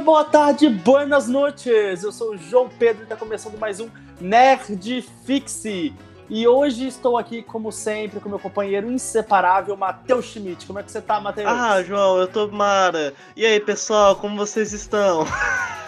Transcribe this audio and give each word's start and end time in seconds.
boa 0.00 0.24
tarde, 0.24 0.68
buenas 0.68 1.28
noites. 1.28 2.02
Eu 2.02 2.12
sou 2.12 2.34
o 2.34 2.38
João 2.38 2.68
Pedro 2.68 3.02
e 3.02 3.04
está 3.04 3.16
começando 3.16 3.58
mais 3.58 3.80
um 3.80 3.88
Nerd 4.20 5.04
Fixe. 5.24 5.92
E 6.30 6.46
hoje 6.46 6.86
estou 6.86 7.16
aqui, 7.16 7.42
como 7.42 7.72
sempre, 7.72 8.20
com 8.20 8.28
meu 8.28 8.38
companheiro 8.38 8.90
inseparável, 8.90 9.76
Matheus 9.76 10.26
Schmidt. 10.26 10.66
Como 10.66 10.78
é 10.78 10.82
que 10.82 10.92
você 10.92 11.00
tá, 11.00 11.18
Matheus? 11.20 11.48
Ah, 11.48 11.82
João, 11.82 12.18
eu 12.18 12.28
tô 12.28 12.48
mara. 12.48 13.14
E 13.34 13.44
aí, 13.44 13.58
pessoal, 13.58 14.14
como 14.16 14.36
vocês 14.36 14.72
estão? 14.72 15.24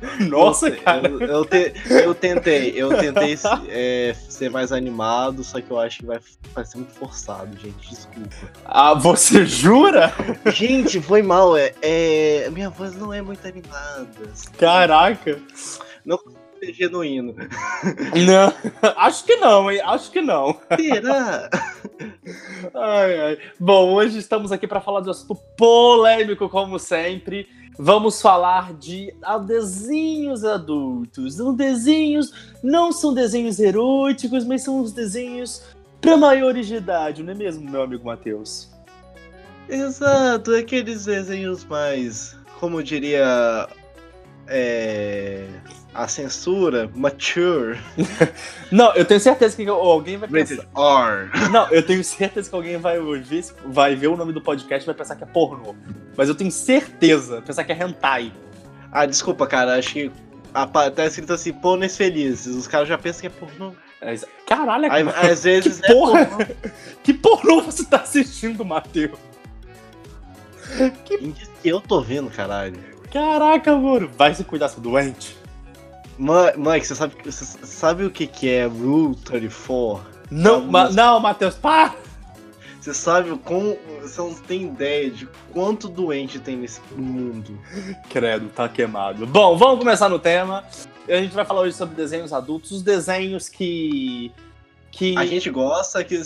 Nossa, 0.28 0.70
cara. 0.70 1.08
Eu, 1.08 1.20
eu, 1.20 1.44
te, 1.44 1.72
eu 1.88 2.14
tentei, 2.14 2.72
eu 2.76 2.96
tentei 2.96 3.36
é, 3.68 4.14
ser 4.28 4.50
mais 4.50 4.72
animado, 4.72 5.42
só 5.42 5.60
que 5.60 5.70
eu 5.70 5.78
acho 5.78 5.98
que 6.00 6.06
vai, 6.06 6.20
vai 6.54 6.64
ser 6.64 6.78
muito 6.78 6.92
forçado, 6.92 7.56
gente. 7.58 7.88
Desculpa. 7.88 8.30
Ah, 8.64 8.94
você 8.94 9.44
jura? 9.44 10.12
Gente, 10.52 11.00
foi 11.00 11.22
mal. 11.22 11.56
É, 11.56 11.72
é, 11.82 12.50
minha 12.50 12.70
voz 12.70 12.94
não 12.96 13.12
é 13.12 13.22
muito 13.22 13.46
animada. 13.46 14.06
Caraca. 14.58 15.40
Não 16.04 16.18
ser 16.58 16.72
genuíno. 16.72 17.34
Não, 17.34 18.90
acho 18.96 19.24
que 19.24 19.36
não, 19.36 19.70
hein? 19.70 19.80
Acho 19.84 20.10
que 20.10 20.20
não. 20.20 20.58
Será? 20.76 21.50
Ai, 22.74 23.20
ai. 23.20 23.38
Bom, 23.58 23.92
hoje 23.92 24.18
estamos 24.18 24.52
aqui 24.52 24.66
para 24.66 24.80
falar 24.80 25.00
de 25.00 25.08
um 25.08 25.10
assunto 25.10 25.36
polêmico, 25.56 26.48
como 26.48 26.78
sempre. 26.78 27.48
Vamos 27.78 28.22
falar 28.22 28.72
de 28.74 29.14
desenhos 29.46 30.44
adultos. 30.44 31.38
Os 31.38 31.56
desenhos 31.56 32.32
não 32.62 32.90
são 32.90 33.12
desenhos 33.12 33.60
eróticos, 33.60 34.44
mas 34.44 34.62
são 34.62 34.80
os 34.80 34.92
desenhos 34.92 35.62
para 36.00 36.16
maiores 36.16 36.66
de 36.66 36.76
idade, 36.76 37.22
não 37.22 37.32
é 37.32 37.36
mesmo, 37.36 37.68
meu 37.68 37.82
amigo 37.82 38.04
Matheus? 38.04 38.70
Exato, 39.68 40.54
aqueles 40.54 41.04
desenhos 41.06 41.64
mais, 41.64 42.36
como 42.60 42.82
diria 42.82 43.68
é, 44.46 45.48
a 45.96 46.06
censura, 46.08 46.90
mature. 46.94 47.78
não, 48.70 48.94
eu 48.94 49.04
tenho 49.04 49.18
certeza 49.18 49.56
que 49.56 49.66
alguém 49.68 50.18
vai 50.18 50.28
pensar. 50.28 50.66
R. 50.76 51.50
Não, 51.50 51.68
eu 51.70 51.82
tenho 51.82 52.04
certeza 52.04 52.48
que 52.50 52.54
alguém 52.54 52.76
vai 52.76 52.98
ouvir, 52.98 53.44
vai 53.64 53.96
ver 53.96 54.08
o 54.08 54.16
nome 54.16 54.32
do 54.32 54.40
podcast 54.40 54.84
e 54.84 54.86
vai 54.86 54.94
pensar 54.94 55.16
que 55.16 55.24
é 55.24 55.26
pornô. 55.26 55.74
Mas 56.16 56.28
eu 56.28 56.34
tenho 56.34 56.50
certeza, 56.50 57.40
pensar 57.40 57.64
que 57.64 57.72
é 57.72 57.82
hentai. 57.82 58.32
Ah, 58.92 59.06
desculpa, 59.06 59.46
cara, 59.46 59.76
acho 59.76 59.92
que 59.92 60.12
tá 60.94 61.06
escrito 61.06 61.32
assim, 61.32 61.52
pôneis 61.52 61.96
felizes. 61.96 62.54
Os 62.54 62.66
caras 62.66 62.88
já 62.88 62.98
pensam 62.98 63.22
que 63.22 63.26
é 63.26 63.30
pornô. 63.30 63.72
É, 64.00 64.14
caralho, 64.46 64.92
Aí, 64.92 65.02
às 65.30 65.44
vezes 65.44 65.80
que 65.80 65.92
porra, 65.92 66.20
é 66.20 66.24
pornô. 66.26 66.46
Que 67.02 67.14
pornô 67.14 67.62
você 67.62 67.84
tá 67.84 67.98
assistindo, 67.98 68.64
Matheus? 68.64 69.18
Que... 71.04 71.18
que 71.32 71.48
eu 71.64 71.80
tô 71.80 72.02
vendo, 72.02 72.28
caralho. 72.30 72.78
Caraca, 73.10 73.74
mano. 73.74 74.10
Vai 74.16 74.34
se 74.34 74.44
cuidar, 74.44 74.68
seu 74.68 74.82
doente. 74.82 75.45
Mike, 76.18 76.86
você 76.86 76.94
sabe, 76.94 77.14
você 77.24 77.44
sabe 77.66 78.04
o 78.04 78.10
que, 78.10 78.26
que 78.26 78.48
é 78.48 78.66
Rule 78.66 79.16
34? 79.16 80.16
Não, 80.30 80.62
ma 80.62 80.90
não, 80.90 81.20
Matheus, 81.20 81.54
pá! 81.54 81.94
Você 82.80 82.94
sabe 82.94 83.36
como. 83.44 83.76
Você 84.00 84.20
não 84.20 84.32
tem 84.32 84.62
ideia 84.62 85.10
de 85.10 85.28
quanto 85.52 85.88
doente 85.88 86.38
tem 86.38 86.56
nesse 86.56 86.80
mundo. 86.96 87.58
Credo, 88.08 88.48
tá 88.48 88.68
queimado. 88.68 89.26
Bom, 89.26 89.56
vamos 89.56 89.80
começar 89.80 90.08
no 90.08 90.20
tema. 90.20 90.64
A 91.08 91.16
gente 91.16 91.34
vai 91.34 91.44
falar 91.44 91.62
hoje 91.62 91.76
sobre 91.76 91.96
desenhos 91.96 92.32
adultos, 92.32 92.70
os 92.70 92.82
desenhos 92.82 93.48
que 93.48 94.32
que... 94.96 95.16
A 95.16 95.26
gente 95.26 95.50
gosta 95.50 96.02
que 96.02 96.18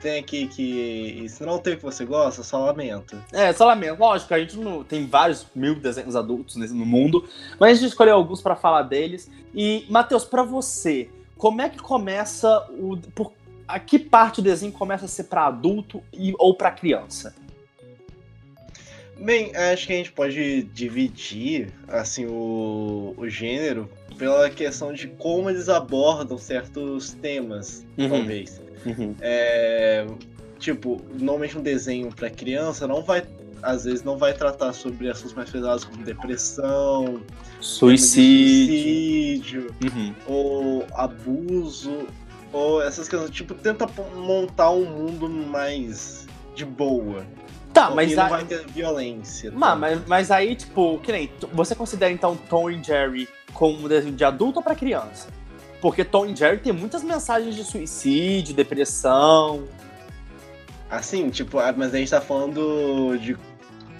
tem 0.00 0.20
aqui 0.20 0.46
que. 0.46 1.26
Se 1.28 1.44
não 1.44 1.58
tem 1.58 1.74
o 1.74 1.76
que 1.76 1.82
você 1.82 2.06
gosta, 2.06 2.42
só 2.42 2.64
lamento. 2.64 3.22
É, 3.30 3.52
só 3.52 3.66
lamento. 3.66 4.00
Lógico, 4.00 4.32
a 4.32 4.38
gente 4.38 4.56
não 4.56 4.82
tem 4.82 5.06
vários 5.06 5.46
mil 5.54 5.74
desenhos 5.74 6.16
adultos 6.16 6.56
no 6.56 6.86
mundo, 6.86 7.28
mas 7.58 7.72
a 7.72 7.74
gente 7.74 7.90
escolheu 7.90 8.14
alguns 8.14 8.40
para 8.40 8.56
falar 8.56 8.82
deles. 8.84 9.30
E, 9.54 9.84
Matheus, 9.90 10.24
para 10.24 10.42
você, 10.42 11.10
como 11.36 11.60
é 11.60 11.68
que 11.68 11.78
começa 11.78 12.66
o. 12.70 12.96
Por, 13.14 13.32
a 13.68 13.78
que 13.78 13.98
parte 13.98 14.40
do 14.40 14.44
desenho 14.44 14.72
começa 14.72 15.04
a 15.04 15.08
ser 15.08 15.24
para 15.24 15.46
adulto 15.46 16.02
e, 16.10 16.32
ou 16.38 16.54
para 16.54 16.70
criança? 16.70 17.34
Bem, 19.18 19.54
acho 19.54 19.86
que 19.86 19.92
a 19.92 19.96
gente 19.96 20.12
pode 20.12 20.62
dividir 20.62 21.70
assim 21.86 22.24
o, 22.24 23.14
o 23.18 23.28
gênero 23.28 23.90
pela 24.20 24.50
questão 24.50 24.92
de 24.92 25.08
como 25.08 25.48
eles 25.48 25.70
abordam 25.70 26.36
certos 26.36 27.12
temas, 27.22 27.86
uhum. 27.96 28.10
talvez. 28.10 28.60
Uhum. 28.84 29.14
É, 29.18 30.06
tipo, 30.58 31.00
normalmente 31.18 31.56
um 31.56 31.62
desenho 31.62 32.14
para 32.14 32.28
criança 32.28 32.86
não 32.86 33.02
vai, 33.02 33.24
às 33.62 33.86
vezes 33.86 34.04
não 34.04 34.18
vai 34.18 34.34
tratar 34.34 34.74
sobre 34.74 35.08
assuntos 35.08 35.32
mais 35.32 35.48
pesados 35.48 35.84
como 35.84 36.04
depressão, 36.04 37.22
suicídio, 37.62 39.70
suicídio 39.70 39.74
uhum. 39.84 40.14
ou 40.26 40.86
abuso, 40.92 42.06
ou 42.52 42.82
essas 42.82 43.08
coisas. 43.08 43.30
Tipo, 43.30 43.54
tenta 43.54 43.88
montar 44.14 44.70
um 44.70 44.84
mundo 44.84 45.30
mais 45.30 46.26
de 46.54 46.66
boa. 46.66 47.24
Tá, 47.72 47.90
mas 47.90 48.14
não 48.14 48.28
vai 48.28 48.44
ter 48.44 48.66
violência. 48.66 49.50
Mas, 49.54 49.70
tá? 49.70 49.76
mas, 49.76 50.06
mas 50.06 50.30
aí, 50.30 50.56
tipo, 50.56 50.98
que 50.98 51.10
nem. 51.10 51.32
Você 51.52 51.74
considera 51.74 52.12
então 52.12 52.36
Tom 52.36 52.68
e 52.68 52.82
Jerry 52.82 53.28
como 53.52 53.88
desenho 53.88 54.14
de 54.14 54.24
adulto 54.24 54.58
ou 54.58 54.62
pra 54.62 54.74
criança? 54.74 55.28
Porque 55.80 56.04
Tom 56.04 56.26
e 56.26 56.36
Jerry 56.36 56.58
tem 56.58 56.72
muitas 56.72 57.02
mensagens 57.02 57.54
de 57.54 57.64
suicídio, 57.64 58.54
depressão. 58.54 59.64
Assim, 60.90 61.30
tipo, 61.30 61.58
ah, 61.58 61.72
mas 61.74 61.94
a 61.94 61.98
gente 61.98 62.10
tá 62.10 62.20
falando 62.20 63.16
de 63.18 63.36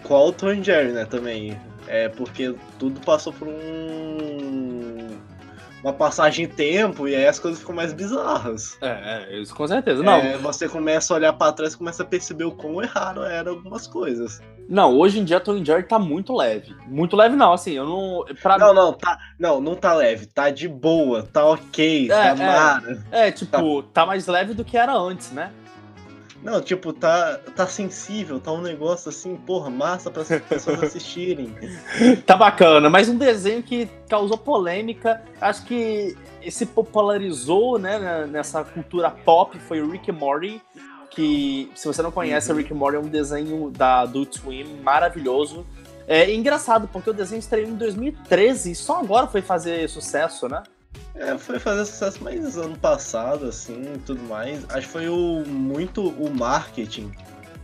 qual 0.03 0.33
Tom 0.33 0.53
e 0.53 0.63
Jerry, 0.63 0.93
né, 0.93 1.05
também. 1.05 1.59
É 1.87 2.09
porque 2.09 2.55
tudo 2.79 3.01
passou 3.01 3.33
por 3.33 3.49
um 3.49 5.10
uma 5.83 5.93
passagem 5.93 6.47
de 6.47 6.55
tempo 6.55 7.09
e 7.09 7.15
aí 7.15 7.27
as 7.27 7.39
coisas 7.39 7.61
ficam 7.61 7.75
mais 7.75 7.93
bizarras. 7.93 8.77
É, 8.81 9.27
é 9.31 9.41
isso 9.41 9.55
com 9.55 9.67
certeza. 9.67 10.03
Não. 10.03 10.17
É, 10.17 10.37
você 10.37 10.69
começa 10.69 11.13
a 11.13 11.17
olhar 11.17 11.33
para 11.33 11.53
trás 11.53 11.75
e 11.75 11.79
começa 11.79 12.03
a 12.03 12.07
perceber 12.07 12.45
o 12.45 12.53
quão 12.53 12.83
errado 12.83 13.25
eram 13.25 13.53
algumas 13.53 13.87
coisas. 13.87 14.41
Não, 14.69 14.97
hoje 14.97 15.19
em 15.19 15.25
dia 15.25 15.41
Tom 15.41 15.65
Jerry 15.65 15.83
tá 15.83 15.99
muito 15.99 16.35
leve. 16.35 16.77
Muito 16.87 17.17
leve 17.17 17.35
não, 17.35 17.53
assim, 17.53 17.73
eu 17.73 17.85
não. 17.85 18.25
Pra... 18.41 18.57
Não, 18.57 18.73
não, 18.73 18.93
tá. 18.93 19.19
Não, 19.39 19.61
não 19.61 19.75
tá 19.75 19.95
leve, 19.95 20.27
tá 20.27 20.51
de 20.51 20.69
boa, 20.69 21.25
tá 21.25 21.45
ok, 21.45 22.07
é, 22.07 22.09
tá 22.09 22.27
é, 22.27 22.35
mara. 22.35 23.05
É, 23.11 23.31
tipo, 23.33 23.83
tá. 23.83 23.89
tá 23.95 24.07
mais 24.07 24.27
leve 24.27 24.55
do 24.55 24.65
que 24.65 24.77
era 24.77 24.95
antes, 24.95 25.33
né? 25.33 25.51
Não, 26.43 26.61
tipo, 26.61 26.93
tá, 26.93 27.39
tá 27.55 27.67
sensível, 27.67 28.41
tá 28.41 28.51
um 28.51 28.63
negócio 28.63 29.11
assim, 29.11 29.37
porra, 29.37 29.69
massa 29.69 30.11
para 30.11 30.23
as 30.23 30.29
pessoas 30.29 30.83
assistirem. 30.85 31.55
tá 32.25 32.37
bacana, 32.37 32.89
mas 32.89 33.09
um 33.09 33.17
desenho 33.17 33.63
que 33.63 33.87
causou 34.09 34.39
polêmica, 34.39 35.23
acho 35.41 35.65
que 35.67 36.17
se 36.51 36.65
popularizou, 36.65 37.79
né, 37.79 38.27
nessa 38.27 38.65
cultura 38.65 39.11
pop, 39.11 39.59
foi 39.59 39.83
o 39.83 39.91
Rick 39.91 40.11
and 40.11 40.15
Morty, 40.15 40.63
que, 41.11 41.71
se 41.75 41.87
você 41.87 42.01
não 42.03 42.11
conhece, 42.11 42.51
uhum. 42.51 42.57
Rick 42.57 42.73
and 42.73 42.77
Morty 42.77 42.97
é 42.97 43.01
um 43.01 43.09
desenho 43.09 43.71
da 43.71 44.01
Adult 44.01 44.39
Swim 44.39 44.81
maravilhoso. 44.83 45.67
É 46.07 46.33
engraçado, 46.33 46.89
porque 46.89 47.11
o 47.11 47.13
desenho 47.13 47.41
estreou 47.41 47.69
em 47.69 47.75
2013 47.75 48.71
e 48.71 48.75
só 48.75 49.01
agora 49.01 49.27
foi 49.27 49.43
fazer 49.43 49.89
sucesso, 49.89 50.49
né? 50.49 50.63
É, 51.15 51.37
foi 51.37 51.59
fazer 51.59 51.85
sucesso 51.85 52.23
mais 52.23 52.57
ano 52.57 52.79
passado, 52.79 53.47
assim, 53.47 53.83
tudo 54.07 54.23
mais. 54.23 54.65
Acho 54.71 54.87
que 54.87 54.93
foi 54.93 55.09
o, 55.09 55.45
muito 55.47 56.09
o 56.09 56.31
marketing 56.31 57.13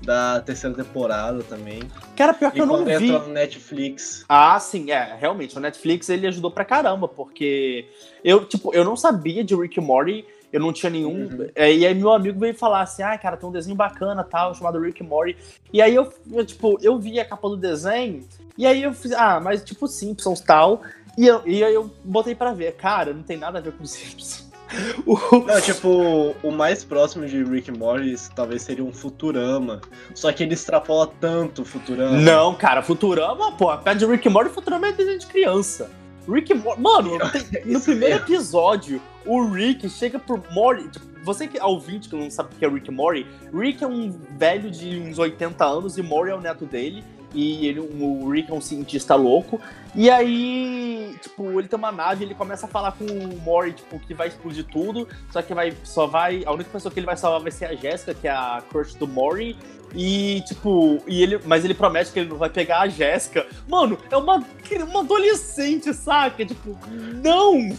da 0.02 0.40
terceira 0.40 0.76
temporada 0.76 1.42
também. 1.42 1.80
Cara, 2.14 2.34
pior 2.34 2.52
que 2.52 2.58
e 2.58 2.60
eu 2.60 2.66
não 2.66 2.84
vi. 2.84 3.10
no 3.10 3.28
Netflix. 3.28 4.24
Ah, 4.28 4.58
sim, 4.60 4.90
é, 4.90 5.16
realmente, 5.18 5.56
o 5.56 5.60
Netflix 5.60 6.08
ele 6.08 6.26
ajudou 6.26 6.50
pra 6.50 6.64
caramba, 6.64 7.08
porque 7.08 7.88
eu, 8.22 8.44
tipo, 8.44 8.74
eu 8.74 8.84
não 8.84 8.96
sabia 8.96 9.42
de 9.42 9.54
Rick 9.54 9.80
Morty, 9.80 10.24
eu 10.52 10.60
não 10.60 10.72
tinha 10.72 10.90
nenhum. 10.90 11.26
Uhum. 11.26 11.48
É, 11.54 11.72
e 11.72 11.86
aí 11.86 11.94
meu 11.94 12.12
amigo 12.12 12.38
veio 12.38 12.54
falar 12.54 12.82
assim: 12.82 13.02
ah, 13.02 13.16
cara, 13.18 13.36
tem 13.36 13.48
um 13.48 13.52
desenho 13.52 13.76
bacana 13.76 14.22
tal, 14.22 14.54
chamado 14.54 14.80
Rick 14.80 15.02
Morty. 15.02 15.36
E 15.72 15.82
aí 15.82 15.94
eu, 15.94 16.12
eu, 16.30 16.44
tipo, 16.44 16.78
eu 16.80 16.98
vi 16.98 17.18
a 17.18 17.24
capa 17.24 17.48
do 17.48 17.56
desenho, 17.56 18.24
e 18.56 18.66
aí 18.66 18.82
eu 18.82 18.92
fiz, 18.92 19.12
ah, 19.12 19.40
mas 19.40 19.64
tipo 19.64 19.88
Simpsons 19.88 20.40
tal. 20.40 20.82
E, 21.16 21.26
eu, 21.26 21.42
e 21.46 21.64
aí 21.64 21.72
eu 21.74 21.90
botei 22.04 22.34
para 22.34 22.52
ver. 22.52 22.72
Cara, 22.76 23.12
não 23.12 23.22
tem 23.22 23.36
nada 23.36 23.58
a 23.58 23.60
ver 23.60 23.72
com 23.72 23.84
os 23.84 23.90
Simpsons. 23.90 24.46
Não, 25.46 25.60
tipo, 25.60 26.34
o 26.42 26.50
mais 26.50 26.84
próximo 26.84 27.26
de 27.26 27.42
Rick 27.44 27.70
Morris 27.70 28.30
talvez 28.34 28.62
seria 28.62 28.84
um 28.84 28.92
Futurama. 28.92 29.80
Só 30.14 30.32
que 30.32 30.42
ele 30.42 30.54
extrapola 30.54 31.10
tanto 31.20 31.62
o 31.62 31.64
Futurama. 31.64 32.16
Não, 32.16 32.54
cara, 32.54 32.82
Futurama, 32.82 33.52
pô, 33.52 33.76
perto 33.78 33.98
de 33.98 34.06
Rick 34.06 34.28
Morty, 34.28 34.50
Futurama 34.50 34.88
é 34.88 34.92
desenho 34.92 35.18
de 35.18 35.26
criança. 35.26 35.90
Rick 36.28 36.52
Morty. 36.52 36.80
Mano, 36.80 37.18
tem, 37.30 37.64
no 37.64 37.80
primeiro 37.80 38.16
episódio, 38.16 39.00
o 39.24 39.48
Rick 39.48 39.88
chega 39.88 40.18
pro 40.18 40.42
Morty. 40.50 40.88
Tipo, 40.88 41.06
você 41.22 41.46
que 41.46 41.58
é 41.58 41.64
ouvinte 41.64 42.08
que 42.08 42.16
não 42.16 42.30
sabe 42.30 42.54
o 42.54 42.58
que 42.58 42.64
é 42.64 42.68
Rick 42.68 42.90
Morty, 42.90 43.26
Rick 43.52 43.82
é 43.82 43.86
um 43.86 44.10
velho 44.36 44.70
de 44.70 44.98
uns 44.98 45.18
80 45.18 45.64
anos 45.64 45.96
e 45.98 46.02
Morty 46.02 46.30
é 46.30 46.34
o 46.34 46.40
neto 46.40 46.64
dele. 46.64 47.04
E 47.36 47.66
ele, 47.68 47.80
o 47.80 48.30
Rick 48.30 48.50
é 48.50 48.54
um 48.54 48.60
cientista 48.60 49.14
louco. 49.14 49.60
E 49.94 50.10
aí, 50.10 51.14
tipo, 51.22 51.58
ele 51.58 51.68
tem 51.68 51.78
uma 51.78 51.92
nave, 51.92 52.24
ele 52.24 52.34
começa 52.34 52.66
a 52.66 52.68
falar 52.68 52.92
com 52.92 53.04
o 53.04 53.38
Mori, 53.40 53.72
tipo, 53.72 53.98
que 54.00 54.14
vai 54.14 54.28
explodir 54.28 54.64
tudo, 54.64 55.06
só 55.30 55.42
que 55.42 55.54
vai, 55.54 55.74
só 55.84 56.06
vai, 56.06 56.42
a 56.44 56.52
única 56.52 56.70
pessoa 56.70 56.92
que 56.92 56.98
ele 56.98 57.06
vai 57.06 57.16
salvar 57.16 57.40
vai 57.40 57.52
ser 57.52 57.66
a 57.66 57.74
Jéssica, 57.74 58.14
que 58.14 58.26
é 58.26 58.30
a 58.30 58.62
crush 58.70 58.94
do 58.94 59.06
Mori, 59.06 59.56
e, 59.94 60.42
tipo, 60.46 61.02
e 61.06 61.22
ele, 61.22 61.40
mas 61.44 61.64
ele 61.64 61.74
promete 61.74 62.10
que 62.10 62.20
ele 62.20 62.28
não 62.28 62.36
vai 62.36 62.50
pegar 62.50 62.80
a 62.80 62.88
Jéssica. 62.88 63.46
Mano, 63.68 63.98
é 64.10 64.16
uma, 64.16 64.44
uma 64.88 65.00
adolescente, 65.00 65.92
saca? 65.92 66.44
Tipo, 66.44 66.76
não! 67.22 67.76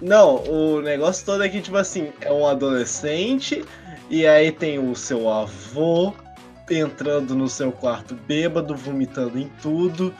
Não, 0.00 0.42
o 0.44 0.80
negócio 0.80 1.24
todo 1.24 1.44
é 1.44 1.48
que, 1.48 1.60
tipo 1.60 1.76
assim, 1.76 2.12
é 2.20 2.32
um 2.32 2.46
adolescente, 2.46 3.64
e 4.10 4.26
aí 4.26 4.50
tem 4.50 4.78
o 4.78 4.96
seu 4.96 5.28
avô 5.28 6.12
entrando 6.70 7.34
no 7.34 7.48
seu 7.48 7.72
quarto 7.72 8.14
bêbado, 8.14 8.74
vomitando 8.74 9.38
em 9.38 9.48
tudo 9.60 10.14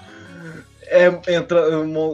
é, 0.92 1.06
entra, 1.34 1.64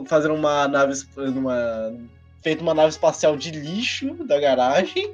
fazendo 0.07 0.35
uma 0.35 0.69
nave. 0.69 0.95
Numa, 1.17 1.93
feito 2.41 2.61
uma 2.63 2.73
nave 2.73 2.91
espacial 2.91 3.37
de 3.37 3.51
lixo 3.51 4.15
da 4.25 4.39
garagem. 4.39 5.13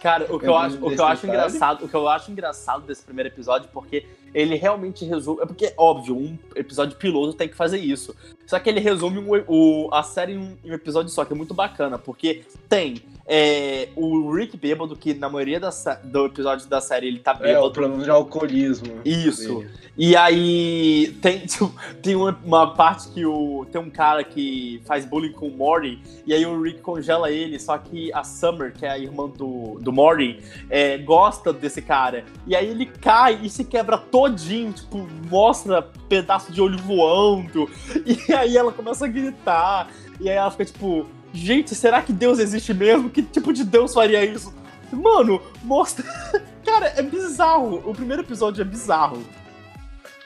Cara, 0.00 0.24
o 0.34 0.38
que, 0.38 0.46
eu 0.46 0.56
acho, 0.56 0.76
o 0.76 0.88
que 0.88 0.98
eu 0.98 1.04
acho 1.04 1.26
engraçado, 1.26 1.84
o 1.84 1.88
que 1.88 1.94
eu 1.94 2.08
acho 2.08 2.30
engraçado 2.30 2.86
desse 2.86 3.04
primeiro 3.04 3.28
episódio, 3.28 3.68
porque 3.70 4.06
ele 4.32 4.54
realmente 4.54 5.04
resume. 5.04 5.42
É 5.42 5.46
porque, 5.46 5.74
óbvio, 5.76 6.16
um 6.16 6.38
episódio 6.54 6.96
piloto 6.96 7.34
tem 7.34 7.48
que 7.48 7.56
fazer 7.56 7.78
isso. 7.78 8.16
Só 8.46 8.58
que 8.58 8.70
ele 8.70 8.80
resume 8.80 9.18
o, 9.18 9.44
o, 9.46 9.94
a 9.94 10.02
série 10.02 10.32
em 10.32 10.38
um, 10.38 10.56
em 10.64 10.70
um, 10.70 10.74
episódio 10.74 11.10
só, 11.10 11.24
que 11.24 11.34
é 11.34 11.36
muito 11.36 11.52
bacana, 11.52 11.98
porque 11.98 12.44
tem 12.66 13.02
é, 13.32 13.90
o 13.94 14.34
Rick 14.34 14.56
bêbado, 14.56 14.96
que 14.96 15.14
na 15.14 15.28
maioria 15.28 15.60
da, 15.60 15.70
do 16.02 16.26
episódio 16.26 16.68
da 16.68 16.80
série 16.80 17.06
ele 17.06 17.20
tá 17.20 17.32
bêbado. 17.32 17.54
É, 17.54 17.60
o 17.60 17.70
problema 17.70 18.02
de 18.02 18.10
alcoolismo. 18.10 19.00
Isso. 19.04 19.60
Dele. 19.60 19.70
E 19.96 20.16
aí 20.16 21.16
tem, 21.22 21.44
tem 22.02 22.16
uma, 22.16 22.36
uma, 22.44 22.74
parte 22.74 23.08
que 23.10 23.24
o, 23.24 23.64
tem 23.70 23.80
um 23.80 23.88
cara 23.88 24.24
que 24.24 24.82
faz 24.84 25.04
bullying 25.04 25.30
com 25.30 25.46
o 25.46 25.56
Morty, 25.56 26.02
e 26.26 26.34
aí 26.34 26.44
o 26.44 26.60
Rick 26.60 26.80
congela 26.80 27.30
ele, 27.30 27.56
só 27.60 27.78
que 27.78 28.12
a 28.12 28.24
Summer, 28.24 28.72
que 28.72 28.84
é 28.84 28.90
a 28.90 28.98
irmã 28.98 29.28
do, 29.28 29.78
do 29.80 29.92
Morty, 29.92 30.40
é, 30.68 30.98
gosta 30.98 31.52
desse 31.52 31.80
cara. 31.80 32.24
E 32.48 32.56
aí 32.56 32.66
ele 32.66 32.86
cai 32.86 33.38
e 33.44 33.48
se 33.48 33.64
quebra 33.64 33.96
todinho, 33.96 34.72
tipo, 34.72 35.06
mostra 35.28 35.82
pedaço 36.08 36.50
de 36.50 36.60
olho 36.60 36.78
voando. 36.78 37.70
E 38.28 38.32
aí 38.32 38.56
ela 38.56 38.72
começa 38.72 39.04
a 39.04 39.08
gritar. 39.08 39.88
E 40.20 40.28
aí 40.28 40.36
ela 40.36 40.50
fica 40.50 40.64
tipo, 40.64 41.06
gente, 41.32 41.74
será 41.74 42.02
que 42.02 42.12
Deus 42.12 42.38
existe 42.38 42.72
mesmo? 42.74 43.10
Que 43.10 43.22
tipo 43.22 43.52
de 43.52 43.64
Deus 43.64 43.94
faria 43.94 44.24
isso? 44.24 44.54
Mano, 44.92 45.40
mostra. 45.62 46.04
Cara, 46.64 46.92
é 46.96 47.02
bizarro. 47.02 47.82
O 47.88 47.94
primeiro 47.94 48.22
episódio 48.22 48.62
é 48.62 48.64
bizarro. 48.64 49.22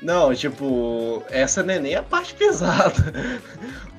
Não, 0.02 0.34
tipo, 0.34 1.22
essa 1.30 1.62
não 1.62 1.74
é 1.74 1.78
nem 1.78 1.94
a 1.94 2.02
parte 2.02 2.34
pesada. 2.34 3.12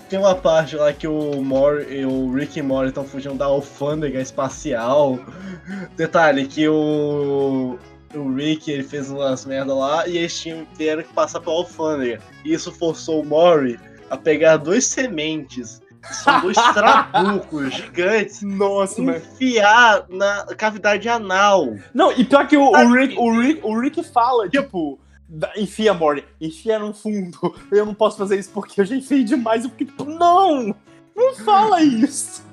Tem 0.10 0.20
uma 0.20 0.36
parte 0.36 0.76
lá 0.76 0.94
que 0.94 1.08
o, 1.08 1.42
Mor 1.42 1.84
o 2.08 2.32
Rick 2.32 2.60
e 2.60 2.62
Morty 2.62 2.90
estão 2.90 3.04
fugindo 3.04 3.36
da 3.36 3.46
alfândega 3.46 4.22
espacial. 4.22 5.20
Detalhe, 5.96 6.46
que 6.46 6.68
o, 6.68 7.80
o 8.14 8.34
Rick 8.36 8.70
ele 8.70 8.84
fez 8.84 9.10
umas 9.10 9.46
merda 9.46 9.74
lá 9.74 10.08
e 10.08 10.18
eles 10.18 10.40
tinham 10.40 10.66
que 10.78 11.04
passar 11.16 11.40
pela 11.40 11.56
alfândega. 11.56 12.22
E 12.44 12.54
isso 12.54 12.72
forçou 12.72 13.22
o 13.22 13.26
Mori 13.26 13.80
a 14.10 14.16
pegar 14.16 14.58
duas 14.58 14.86
sementes 14.86 15.82
são 16.12 16.42
dois 16.42 16.58
trabucos 16.74 17.74
gigantes. 17.74 18.42
Nossa, 18.42 19.02
enfiar 19.02 20.06
na 20.10 20.46
cavidade 20.58 21.08
anal. 21.10 21.76
Não, 21.94 22.12
e 22.12 22.24
pior 22.24 22.48
que 22.48 22.58
o, 22.58 22.72
o, 22.72 22.94
Rick, 22.94 23.18
o, 23.18 23.40
Rick, 23.40 23.62
o 23.64 23.80
Rick 23.80 24.04
fala, 24.04 24.50
tipo, 24.50 25.00
enfia, 25.58 25.94
Morty, 25.94 26.24
enfia 26.40 26.80
no 26.80 26.94
fundo. 26.94 27.56
Eu 27.72 27.86
não 27.86 27.94
posso 27.94 28.18
fazer 28.18 28.38
isso 28.38 28.52
porque 28.52 28.80
eu 28.80 28.86
já 28.86 28.96
enfiei 28.96 29.24
demais. 29.24 29.64
Eu 29.64 29.70
fiquei 29.72 29.88
tipo, 29.88 30.06
não! 30.06 30.76
Não 31.16 31.36
fala 31.36 31.82
isso! 31.82 32.44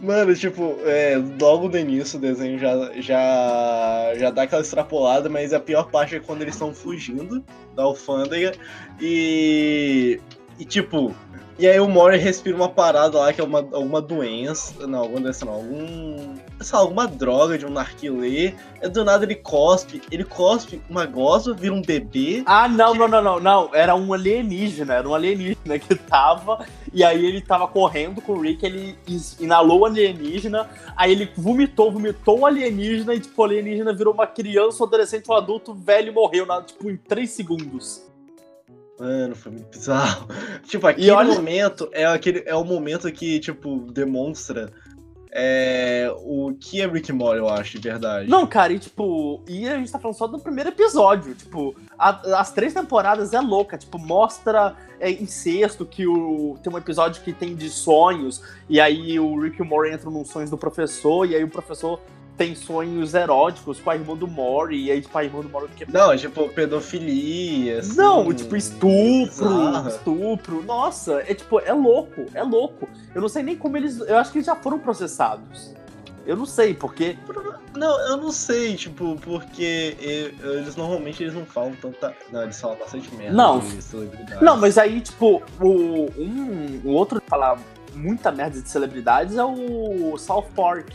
Mano, 0.00 0.32
tipo, 0.34 0.76
é, 0.84 1.16
logo 1.40 1.68
no 1.68 1.76
início 1.76 2.18
o 2.18 2.22
desenho 2.22 2.56
já, 2.56 2.92
já, 3.00 4.12
já 4.16 4.30
dá 4.30 4.42
aquela 4.42 4.62
extrapolada, 4.62 5.28
mas 5.28 5.52
a 5.52 5.58
pior 5.58 5.90
parte 5.90 6.14
é 6.14 6.20
quando 6.20 6.42
eles 6.42 6.54
estão 6.54 6.72
fugindo 6.72 7.44
da 7.74 7.82
alfândega 7.82 8.52
e. 9.00 10.20
E 10.58 10.64
tipo, 10.64 11.14
e 11.58 11.66
aí 11.66 11.80
o 11.80 11.88
Mori 11.88 12.18
respira 12.18 12.54
uma 12.54 12.68
parada 12.68 13.18
lá 13.18 13.32
que 13.32 13.40
é 13.40 13.44
uma, 13.44 13.60
alguma 13.60 14.02
doença. 14.02 14.86
Não, 14.86 15.00
alguma 15.00 15.20
doença 15.20 15.46
não. 15.46 15.54
Algum. 15.54 16.34
Sei 16.60 16.76
lá, 16.76 16.80
alguma 16.80 17.06
droga 17.06 17.56
de 17.56 17.64
um 17.64 17.70
narquilê. 17.70 18.54
E 18.82 18.88
do 18.88 19.04
nada 19.04 19.24
ele 19.24 19.36
cospe. 19.36 20.02
Ele 20.10 20.22
cospe 20.22 20.82
uma 20.88 21.06
goza, 21.06 21.54
vira 21.54 21.72
um 21.72 21.80
bebê. 21.80 22.42
Ah, 22.44 22.68
não, 22.68 22.92
que... 22.92 22.98
não, 22.98 23.08
não, 23.08 23.22
não, 23.22 23.40
não. 23.40 23.74
Era 23.74 23.94
um 23.94 24.12
alienígena. 24.12 24.94
Era 24.94 25.08
um 25.08 25.14
alienígena 25.14 25.78
que 25.78 25.94
tava. 25.94 26.66
E 26.92 27.02
aí 27.02 27.24
ele 27.24 27.40
tava 27.40 27.66
correndo 27.66 28.20
com 28.20 28.32
o 28.32 28.40
Rick, 28.40 28.64
ele 28.64 28.98
inalou 29.40 29.80
o 29.80 29.84
alienígena. 29.86 30.68
Aí 30.94 31.12
ele 31.12 31.30
vomitou, 31.36 31.90
vomitou 31.90 32.40
o 32.40 32.46
alienígena. 32.46 33.14
E 33.14 33.20
tipo, 33.20 33.40
o 33.40 33.44
alienígena 33.44 33.94
virou 33.94 34.12
uma 34.12 34.26
criança, 34.26 34.82
um 34.82 34.86
adolescente, 34.86 35.30
um 35.30 35.34
adulto 35.34 35.72
velho 35.72 36.12
morreu, 36.12 36.44
na, 36.44 36.60
tipo, 36.60 36.90
em 36.90 36.98
3 36.98 37.30
segundos. 37.30 38.02
Mano, 38.98 39.34
foi 39.36 39.52
muito 39.52 39.68
bizarro. 39.68 40.28
tipo, 40.64 40.86
aquele 40.86 41.10
olha... 41.10 41.34
momento 41.34 41.88
é, 41.92 42.06
aquele, 42.06 42.42
é 42.46 42.54
o 42.54 42.64
momento 42.64 43.10
que, 43.12 43.38
tipo, 43.40 43.90
demonstra 43.92 44.72
é, 45.38 46.10
o 46.22 46.54
que 46.58 46.80
é 46.80 46.86
Rick 46.86 47.12
Mori, 47.12 47.38
eu 47.38 47.46
acho, 47.46 47.78
de 47.78 47.90
verdade. 47.90 48.26
Não, 48.26 48.46
cara, 48.46 48.72
e 48.72 48.78
tipo, 48.78 49.42
e 49.46 49.68
a 49.68 49.76
gente 49.76 49.92
tá 49.92 49.98
falando 49.98 50.16
só 50.16 50.26
do 50.26 50.38
primeiro 50.38 50.70
episódio. 50.70 51.34
Tipo, 51.34 51.76
a, 51.98 52.40
as 52.40 52.52
três 52.52 52.72
temporadas 52.72 53.34
é 53.34 53.40
louca. 53.40 53.76
Tipo, 53.76 53.98
mostra 53.98 54.74
é, 54.98 55.10
incesto, 55.10 55.84
que 55.84 56.06
o, 56.06 56.56
tem 56.62 56.72
um 56.72 56.78
episódio 56.78 57.22
que 57.22 57.34
tem 57.34 57.54
de 57.54 57.68
sonhos, 57.68 58.42
e 58.66 58.80
aí 58.80 59.20
o 59.20 59.38
Rick 59.38 59.62
Mori 59.62 59.92
entra 59.92 60.08
nos 60.08 60.28
sonhos 60.30 60.48
do 60.48 60.56
professor, 60.56 61.26
e 61.26 61.36
aí 61.36 61.44
o 61.44 61.50
professor 61.50 62.00
tem 62.36 62.54
sonhos 62.54 63.14
eróticos 63.14 63.80
com 63.80 63.90
a 63.90 63.96
irmã 63.96 64.14
do 64.14 64.28
Mori, 64.28 64.84
e 64.84 64.90
aí, 64.90 65.00
tipo, 65.00 65.16
a 65.16 65.24
irmã 65.24 65.40
do 65.40 65.48
Mori... 65.48 65.68
Que... 65.76 65.90
Não, 65.90 66.16
tipo, 66.16 66.48
pedofilia, 66.50 67.78
assim, 67.80 67.96
Não, 67.96 68.32
tipo, 68.32 68.54
estupro, 68.56 69.48
bizarra. 69.48 69.88
estupro. 69.88 70.62
Nossa, 70.64 71.22
é 71.26 71.34
tipo, 71.34 71.60
é 71.60 71.72
louco, 71.72 72.26
é 72.34 72.42
louco. 72.42 72.88
Eu 73.14 73.20
não 73.20 73.28
sei 73.28 73.42
nem 73.42 73.56
como 73.56 73.76
eles... 73.76 73.98
Eu 74.00 74.18
acho 74.18 74.30
que 74.32 74.38
eles 74.38 74.46
já 74.46 74.54
foram 74.54 74.78
processados. 74.78 75.74
Eu 76.26 76.36
não 76.36 76.46
sei, 76.46 76.74
porque... 76.74 77.16
Não, 77.74 78.00
eu 78.08 78.16
não 78.16 78.32
sei, 78.32 78.74
tipo, 78.74 79.16
porque 79.22 79.96
eles 80.40 80.76
normalmente 80.76 81.22
eles 81.22 81.34
não 81.34 81.46
falam 81.46 81.72
tanta... 81.80 82.14
Não, 82.32 82.42
eles 82.42 82.60
falam 82.60 82.76
bastante 82.78 83.14
merda 83.14 83.36
não. 83.36 83.62
Não, 84.42 84.56
mas 84.56 84.76
aí, 84.76 85.00
tipo, 85.00 85.42
o, 85.60 86.10
um, 86.18 86.80
o 86.84 86.90
outro 86.90 87.20
que 87.20 87.28
fala 87.28 87.58
muita 87.94 88.30
merda 88.30 88.60
de 88.60 88.68
celebridades 88.68 89.36
é 89.36 89.44
o 89.44 90.16
South 90.18 90.46
Park. 90.54 90.90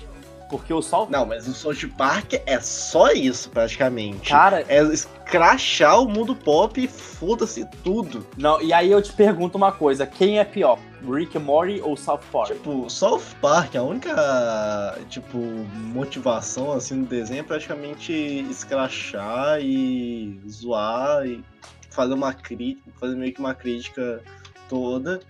Porque 0.52 0.74
o 0.74 0.82
South 0.82 1.08
Não, 1.10 1.26
mas 1.26 1.48
o 1.48 1.54
South 1.54 1.88
Park 1.98 2.34
é 2.46 2.60
só 2.60 3.14
isso, 3.14 3.50
praticamente. 3.50 4.30
Cara. 4.30 4.66
É 4.68 4.84
escrachar 4.84 6.02
o 6.02 6.10
mundo 6.10 6.36
pop 6.36 6.84
e 6.84 6.90
foda-se 6.90 7.66
tudo. 7.82 8.28
Não, 8.38 8.62
e 8.62 8.74
aí 8.74 8.92
eu 8.92 9.02
te 9.02 9.14
pergunto 9.14 9.58
uma 9.58 9.72
coisa: 9.72 10.06
quem 10.06 10.40
é 10.40 10.44
pior? 10.44 10.78
Rick 11.10 11.38
and 11.38 11.42
Morty 11.42 11.80
ou 11.82 11.96
South 11.96 12.20
Park? 12.30 12.48
Tipo, 12.52 12.90
South 12.90 13.24
Park, 13.40 13.76
a 13.78 13.82
única, 13.82 15.00
tipo, 15.10 15.38
motivação, 15.38 16.74
assim, 16.74 16.96
no 16.96 17.06
desenho 17.06 17.40
é 17.40 17.44
praticamente 17.44 18.12
escrachar 18.52 19.62
e 19.62 20.38
zoar 20.50 21.26
e 21.26 21.42
fazer 21.90 22.14
uma 22.14 22.34
crítica, 22.34 22.92
fazer 23.00 23.16
meio 23.16 23.34
que 23.34 23.40
uma 23.40 23.56
crítica 23.56 24.22
toda. 24.68 25.22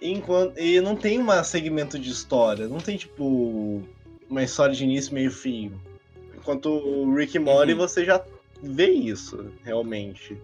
Enquanto, 0.00 0.58
e 0.58 0.80
não 0.80 0.96
tem 0.96 1.22
um 1.22 1.44
segmento 1.44 1.98
de 1.98 2.10
história, 2.10 2.66
não 2.66 2.78
tem, 2.78 2.96
tipo, 2.96 3.82
uma 4.28 4.42
história 4.42 4.74
de 4.74 4.84
início, 4.84 5.14
meio 5.14 5.30
fim. 5.30 5.72
Enquanto 6.36 6.70
o 6.70 7.14
Rick 7.14 7.38
Morty 7.38 7.72
uhum. 7.72 7.78
você 7.78 8.04
já 8.04 8.22
vê 8.62 8.90
isso, 8.90 9.52
realmente. 9.64 10.40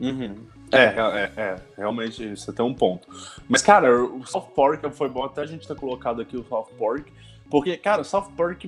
Uhum. 0.00 0.36
É, 0.72 0.84
é, 0.84 1.32
é, 1.36 1.56
realmente 1.76 2.36
você 2.36 2.52
tem 2.52 2.64
um 2.64 2.74
ponto. 2.74 3.08
Mas, 3.48 3.62
cara, 3.62 4.02
o 4.02 4.26
South 4.26 4.48
Park 4.54 4.84
foi 4.92 5.08
bom 5.08 5.24
até 5.24 5.42
a 5.42 5.46
gente 5.46 5.66
ter 5.66 5.76
colocado 5.76 6.20
aqui 6.20 6.36
o 6.36 6.44
South 6.44 6.68
Park, 6.78 7.06
porque, 7.48 7.76
cara, 7.76 8.02
o 8.02 8.04
South 8.04 8.32
Park, 8.36 8.64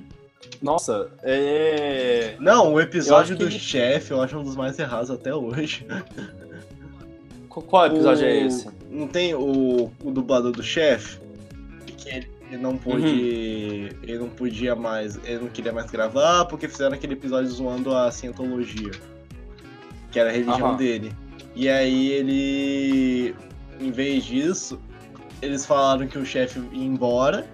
nossa, 0.61 1.11
é. 1.21 2.35
Não, 2.39 2.73
o 2.73 2.79
episódio 2.79 3.37
do 3.37 3.47
que... 3.47 3.59
chefe 3.59 4.11
eu 4.11 4.21
acho 4.21 4.37
um 4.37 4.43
dos 4.43 4.55
mais 4.55 4.79
errados 4.79 5.11
até 5.11 5.35
hoje. 5.35 5.85
Qual 7.49 7.85
episódio 7.87 8.25
é 8.25 8.29
o... 8.29 8.31
é 8.31 8.45
esse? 8.45 8.69
Não 8.89 9.07
tem 9.07 9.35
o, 9.35 9.91
o 10.01 10.11
dublador 10.11 10.51
do 10.53 10.63
chefe? 10.63 11.19
Que 11.97 12.09
ele 12.09 12.38
ele 12.49 12.61
não 12.61 12.77
pôde. 12.77 13.05
Uhum. 13.05 13.99
Ele 14.01 14.17
não 14.17 14.29
podia 14.29 14.75
mais. 14.75 15.19
Ele 15.23 15.39
não 15.39 15.49
queria 15.49 15.71
mais 15.71 15.89
gravar 15.91 16.45
porque 16.45 16.67
fizeram 16.67 16.95
aquele 16.95 17.13
episódio 17.13 17.49
zoando 17.49 17.95
a 17.95 18.11
cientologia. 18.11 18.91
Que 20.11 20.19
era 20.19 20.29
a 20.29 20.33
religião 20.33 20.71
uhum. 20.71 20.77
dele. 20.77 21.13
E 21.55 21.69
aí 21.69 22.11
ele. 22.11 23.35
Em 23.79 23.91
vez 23.91 24.25
disso, 24.25 24.79
eles 25.41 25.65
falaram 25.65 26.07
que 26.07 26.17
o 26.17 26.25
chefe 26.25 26.59
ia 26.73 26.83
embora. 26.83 27.47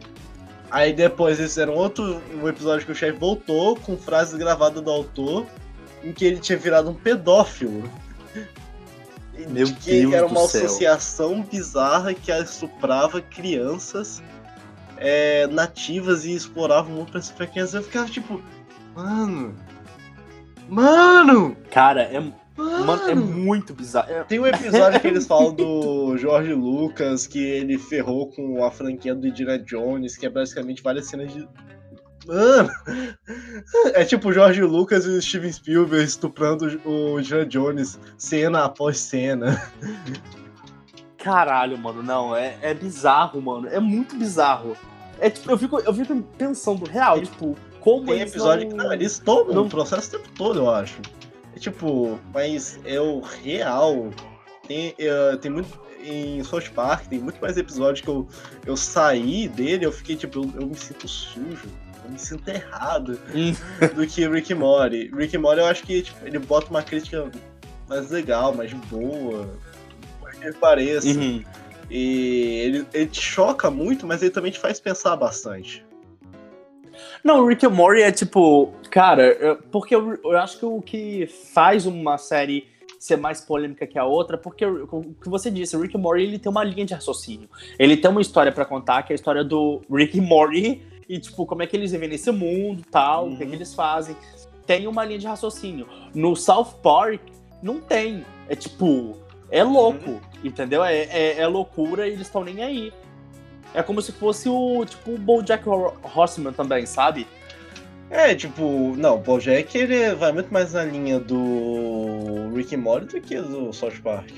Aí 0.71 0.93
depois 0.93 1.39
eles 1.39 1.51
fizeram 1.51 1.75
outro 1.75 2.21
um 2.33 2.47
episódio 2.47 2.85
que 2.85 2.91
o 2.91 2.95
chefe 2.95 3.19
voltou 3.19 3.75
com 3.75 3.97
frases 3.97 4.33
gravadas 4.33 4.81
do 4.81 4.89
autor 4.89 5.45
em 6.03 6.11
que 6.11 6.25
ele 6.25 6.39
tinha 6.39 6.57
virado 6.57 6.89
um 6.89 6.93
pedófilo. 6.93 7.83
Meu 9.49 9.67
que 9.67 9.91
Deus 9.91 10.13
era 10.13 10.25
uma 10.25 10.45
associação 10.45 11.43
bizarra 11.43 12.13
que 12.13 12.31
estuprava 12.31 13.21
crianças 13.21 14.23
é, 14.97 15.47
nativas 15.47 16.25
e 16.25 16.33
explorava 16.33 16.89
o 16.89 16.91
mundo 16.91 17.11
pra 17.35 17.47
crianças. 17.47 17.75
Eu 17.75 17.83
ficava 17.83 18.09
tipo, 18.09 18.41
mano. 18.95 19.55
Mano! 20.67 21.55
Cara, 21.69 22.03
é. 22.03 22.19
Mano, 22.57 22.85
Mano, 22.85 23.09
é 23.09 23.15
muito 23.15 23.73
bizarro. 23.73 24.09
É... 24.09 24.23
Tem 24.23 24.39
um 24.39 24.47
episódio 24.47 24.99
que 24.99 25.07
eles 25.07 25.27
falam 25.27 25.53
do 25.53 26.17
George 26.17 26.53
Lucas, 26.53 27.27
que 27.27 27.39
ele 27.39 27.77
ferrou 27.77 28.31
com 28.31 28.63
a 28.63 28.71
franquia 28.71 29.13
do 29.13 29.27
Indiana 29.27 29.59
Jones, 29.59 30.15
que 30.15 30.25
é 30.25 30.29
basicamente 30.29 30.81
várias 30.81 31.07
cenas 31.07 31.33
de. 31.33 31.45
Mano! 32.25 32.69
É 33.93 34.05
tipo 34.05 34.29
o 34.29 34.33
George 34.33 34.61
Lucas 34.61 35.05
e 35.05 35.09
o 35.09 35.21
Steven 35.21 35.51
Spielberg 35.51 36.05
estuprando 36.05 36.81
o 36.85 37.19
Indiana 37.19 37.45
Jones, 37.45 37.99
cena 38.17 38.63
após 38.63 38.99
cena. 38.99 39.61
Caralho, 41.25 41.75
mano, 41.75 42.03
não, 42.03 42.35
é, 42.35 42.55
é 42.61 42.71
bizarro, 42.71 43.41
mano. 43.41 43.67
É 43.67 43.79
muito 43.79 44.15
bizarro. 44.15 44.77
É 45.19 45.27
tipo, 45.27 45.49
eu 45.49 45.57
fico, 45.57 45.79
eu 45.79 45.91
fico 45.91 46.21
pensando, 46.37 46.85
real, 46.85 47.19
tipo, 47.19 47.57
como 47.79 48.05
Tem 48.05 48.21
episódio 48.21 48.69
não... 48.69 48.69
que 48.69 48.83
não, 48.83 48.93
eles 48.93 49.17
tomam 49.17 49.55
não... 49.55 49.65
o 49.65 49.69
processo 49.69 50.07
o 50.07 50.19
tempo 50.19 50.29
todo, 50.35 50.59
eu 50.59 50.69
acho. 50.69 50.99
É, 51.55 51.59
tipo, 51.59 52.19
mas 52.31 52.79
é 52.85 53.01
o 53.01 53.21
real. 53.21 54.11
Tem, 54.67 54.93
é, 54.99 55.35
tem 55.37 55.49
muito. 55.49 55.83
Em 56.03 56.43
South 56.43 56.69
Park 56.75 57.07
tem 57.07 57.17
muito 57.17 57.41
mais 57.41 57.57
episódios 57.57 58.01
que 58.01 58.07
eu, 58.07 58.27
eu 58.63 58.77
saí 58.77 59.47
dele, 59.47 59.83
eu 59.83 59.91
fiquei 59.91 60.15
tipo, 60.15 60.43
eu, 60.43 60.61
eu 60.61 60.67
me 60.67 60.75
sinto 60.75 61.07
sujo, 61.07 61.67
eu 62.03 62.11
me 62.11 62.19
sinto 62.19 62.47
errado 62.47 63.19
hum. 63.33 63.51
do 63.95 64.05
que 64.05 64.27
Rick 64.27 64.53
Morty. 64.53 65.09
Rick 65.11 65.35
Morty 65.39 65.61
eu 65.61 65.65
acho 65.65 65.81
que 65.81 66.03
tipo, 66.03 66.23
ele 66.23 66.37
bota 66.37 66.69
uma 66.69 66.83
crítica 66.83 67.31
mais 67.89 68.11
legal, 68.11 68.53
mais 68.53 68.71
boa, 68.73 69.49
que 70.39 70.51
pareça. 70.53 71.07
Uhum. 71.07 71.43
E 71.89 72.61
ele, 72.63 72.85
ele 72.93 73.07
te 73.07 73.21
choca 73.21 73.69
muito, 73.69 74.07
mas 74.07 74.21
ele 74.21 74.31
também 74.31 74.51
te 74.51 74.59
faz 74.59 74.79
pensar 74.79 75.15
bastante. 75.15 75.85
Não, 77.23 77.41
o 77.41 77.47
Rick 77.47 77.65
and 77.65 77.71
Morty 77.71 78.01
é 78.01 78.11
tipo, 78.11 78.73
cara, 78.89 79.59
porque 79.71 79.95
eu, 79.95 80.17
eu, 80.23 80.37
acho 80.37 80.59
que 80.59 80.65
o 80.65 80.81
que 80.81 81.27
faz 81.53 81.85
uma 81.85 82.17
série 82.17 82.67
ser 82.99 83.17
mais 83.17 83.41
polêmica 83.41 83.85
que 83.85 83.99
a 83.99 84.05
outra, 84.05 84.37
porque 84.37 84.65
o 84.65 85.15
que 85.21 85.29
você 85.29 85.51
disse, 85.51 85.75
o 85.75 85.81
Rick 85.81 85.95
and 85.95 86.01
Morty 86.01 86.23
ele 86.23 86.39
tem 86.39 86.51
uma 86.51 86.63
linha 86.63 86.85
de 86.85 86.93
raciocínio. 86.93 87.49
Ele 87.77 87.97
tem 87.97 88.09
uma 88.09 88.21
história 88.21 88.51
para 88.51 88.65
contar, 88.65 89.03
que 89.03 89.11
é 89.11 89.13
a 89.13 89.15
história 89.15 89.43
do 89.43 89.81
Rick 89.91 90.19
and 90.19 90.23
Morty 90.23 90.81
e 91.07 91.19
tipo 91.19 91.45
como 91.45 91.61
é 91.61 91.67
que 91.67 91.75
eles 91.75 91.91
vivem 91.91 92.09
nesse 92.09 92.31
mundo, 92.31 92.83
tal, 92.89 93.25
uhum. 93.25 93.33
o 93.33 93.37
que, 93.37 93.43
é 93.43 93.45
que 93.45 93.51
uhum. 93.51 93.57
eles 93.57 93.73
fazem. 93.73 94.15
Tem 94.65 94.87
uma 94.87 95.05
linha 95.05 95.19
de 95.19 95.27
raciocínio. 95.27 95.87
No 96.13 96.35
South 96.35 96.79
Park 96.81 97.21
não 97.61 97.79
tem. 97.79 98.25
É 98.49 98.55
tipo, 98.55 99.17
é 99.49 99.63
louco, 99.63 100.11
uhum. 100.11 100.21
entendeu? 100.43 100.83
É, 100.83 101.03
é, 101.03 101.39
é 101.39 101.47
loucura 101.47 102.07
e 102.07 102.11
eles 102.11 102.27
estão 102.27 102.43
nem 102.43 102.63
aí. 102.63 102.93
É 103.73 103.83
como 103.83 104.01
se 104.01 104.11
fosse 104.11 104.47
o, 104.47 104.85
tipo, 104.85 105.11
o 105.11 105.17
BoJack 105.17 105.67
Horseman 106.15 106.53
também, 106.53 106.85
sabe? 106.85 107.27
É, 108.09 108.33
tipo, 108.35 108.95
não, 108.95 109.15
o 109.15 109.19
BoJack 109.19 109.77
ele 109.77 110.15
vai 110.15 110.31
muito 110.31 110.53
mais 110.53 110.73
na 110.73 110.83
linha 110.83 111.19
do 111.19 112.49
Rick 112.55 112.75
and 112.75 112.79
Morty 112.79 113.19
do 113.19 113.21
que 113.21 113.39
do 113.41 113.73
South 113.73 113.99
Park. 114.03 114.31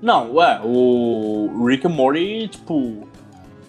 Não, 0.00 0.34
ué, 0.34 0.60
o 0.62 1.64
Rick 1.66 1.86
and 1.86 1.90
Morty, 1.90 2.48
tipo... 2.48 3.08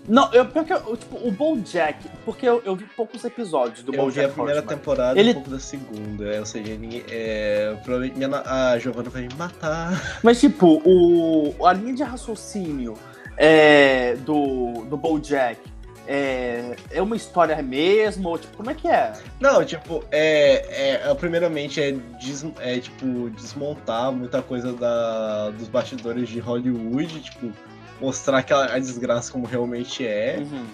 Não, 0.08 0.32
eu, 0.34 0.46
porque, 0.46 0.74
tipo, 0.74 1.28
o 1.28 1.32
BoJack, 1.32 2.08
porque 2.24 2.48
eu, 2.48 2.62
eu 2.64 2.76
vi 2.76 2.86
poucos 2.96 3.24
episódios 3.26 3.84
do 3.84 3.94
eu 3.94 4.04
BoJack 4.04 4.18
Eu 4.18 4.28
vi 4.28 4.32
a 4.32 4.34
primeira 4.34 4.60
Horseman. 4.62 4.78
temporada 4.78 5.20
Ele... 5.20 5.30
e 5.30 5.32
um 5.32 5.36
pouco 5.36 5.50
da 5.50 5.60
segunda, 5.60 6.34
é, 6.34 6.40
ou 6.40 6.46
seja, 6.46 6.72
é, 7.10 7.78
provavelmente 7.84 8.26
a 8.46 8.80
Giovanna 8.80 9.10
vai 9.10 9.24
me 9.24 9.34
matar. 9.36 10.20
Mas, 10.24 10.40
tipo, 10.40 10.82
o, 10.86 11.66
a 11.66 11.74
linha 11.74 11.94
de 11.94 12.04
raciocínio 12.04 12.94
é, 13.36 14.16
do, 14.16 14.86
do 14.86 14.96
BoJack 14.96 15.60
é, 16.08 16.76
é 16.90 17.02
uma 17.02 17.16
história 17.16 17.62
mesmo? 17.62 18.38
Tipo, 18.38 18.58
como 18.58 18.72
é 18.72 18.74
que 18.74 18.88
é? 18.88 19.12
Não, 19.40 19.64
tipo, 19.66 20.04
é, 20.10 21.02
é, 21.04 21.12
é 21.12 21.14
primeiramente 21.16 21.82
é, 21.82 21.92
des, 21.92 22.46
é 22.60 22.80
tipo 22.80 23.30
desmontar 23.32 24.12
muita 24.12 24.42
coisa 24.42 24.72
da, 24.72 25.50
dos 25.50 25.68
bastidores 25.68 26.30
de 26.30 26.40
Hollywood, 26.40 27.20
tipo, 27.20 27.52
mostrar 28.00 28.40
aquela, 28.40 28.74
a 28.74 28.80
desgraça 28.80 29.32
como 29.32 29.46
realmente 29.46 30.06
é. 30.06 30.40
Uhum. 30.40 30.66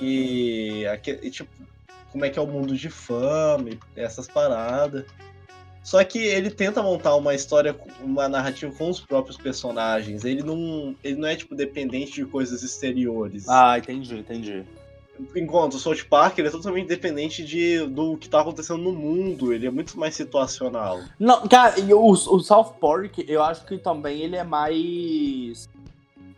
E, 0.00 0.84
e, 0.84 1.30
tipo, 1.30 1.50
como 2.12 2.24
é 2.24 2.30
que 2.30 2.38
é 2.38 2.42
o 2.42 2.46
mundo 2.46 2.76
de 2.76 2.88
fama, 2.88 3.70
essas 3.96 4.26
paradas. 4.26 5.04
Só 5.82 6.02
que 6.04 6.18
ele 6.18 6.50
tenta 6.50 6.82
montar 6.82 7.16
uma 7.16 7.34
história, 7.34 7.74
uma 8.02 8.28
narrativa 8.28 8.70
com 8.76 8.90
os 8.90 9.00
próprios 9.00 9.38
personagens. 9.38 10.24
Ele 10.24 10.42
não, 10.42 10.94
ele 11.02 11.16
não 11.16 11.26
é 11.26 11.34
tipo 11.34 11.54
dependente 11.54 12.12
de 12.12 12.26
coisas 12.26 12.62
exteriores. 12.62 13.48
Ah, 13.48 13.78
entendi, 13.78 14.18
entendi. 14.18 14.64
Enquanto 15.34 15.74
o 15.74 15.78
South 15.78 16.04
Park 16.08 16.38
ele 16.38 16.48
é 16.48 16.50
totalmente 16.50 16.86
dependente 16.86 17.44
de, 17.44 17.86
do 17.86 18.16
que 18.16 18.28
tá 18.28 18.40
acontecendo 18.40 18.82
no 18.82 18.92
mundo, 18.92 19.52
ele 19.52 19.66
é 19.66 19.70
muito 19.70 19.98
mais 19.98 20.14
situacional. 20.14 21.00
Não, 21.18 21.48
cara, 21.48 21.80
e 21.80 21.92
o, 21.92 22.04
o 22.04 22.40
South 22.40 22.74
Park, 22.80 23.18
eu 23.26 23.42
acho 23.42 23.64
que 23.64 23.78
também 23.78 24.20
ele 24.20 24.36
é 24.36 24.44
mais. 24.44 25.68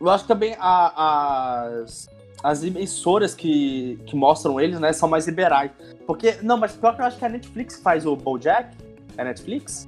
Eu 0.01 0.09
acho 0.09 0.23
que 0.23 0.27
também 0.27 0.55
a, 0.59 1.75
as, 1.83 2.09
as 2.43 2.63
emissoras 2.63 3.35
que, 3.35 3.99
que 4.07 4.15
mostram 4.15 4.59
eles, 4.59 4.79
né, 4.79 4.91
são 4.91 5.07
mais 5.07 5.27
liberais. 5.27 5.71
Porque, 6.07 6.37
não, 6.41 6.57
mas 6.57 6.73
pior 6.73 6.95
que 6.95 7.01
eu 7.01 7.05
acho 7.05 7.17
que 7.17 7.25
a 7.25 7.29
Netflix 7.29 7.79
faz 7.79 8.05
o 8.05 8.15
Bojack, 8.15 8.75
é 9.17 9.23
Netflix? 9.23 9.87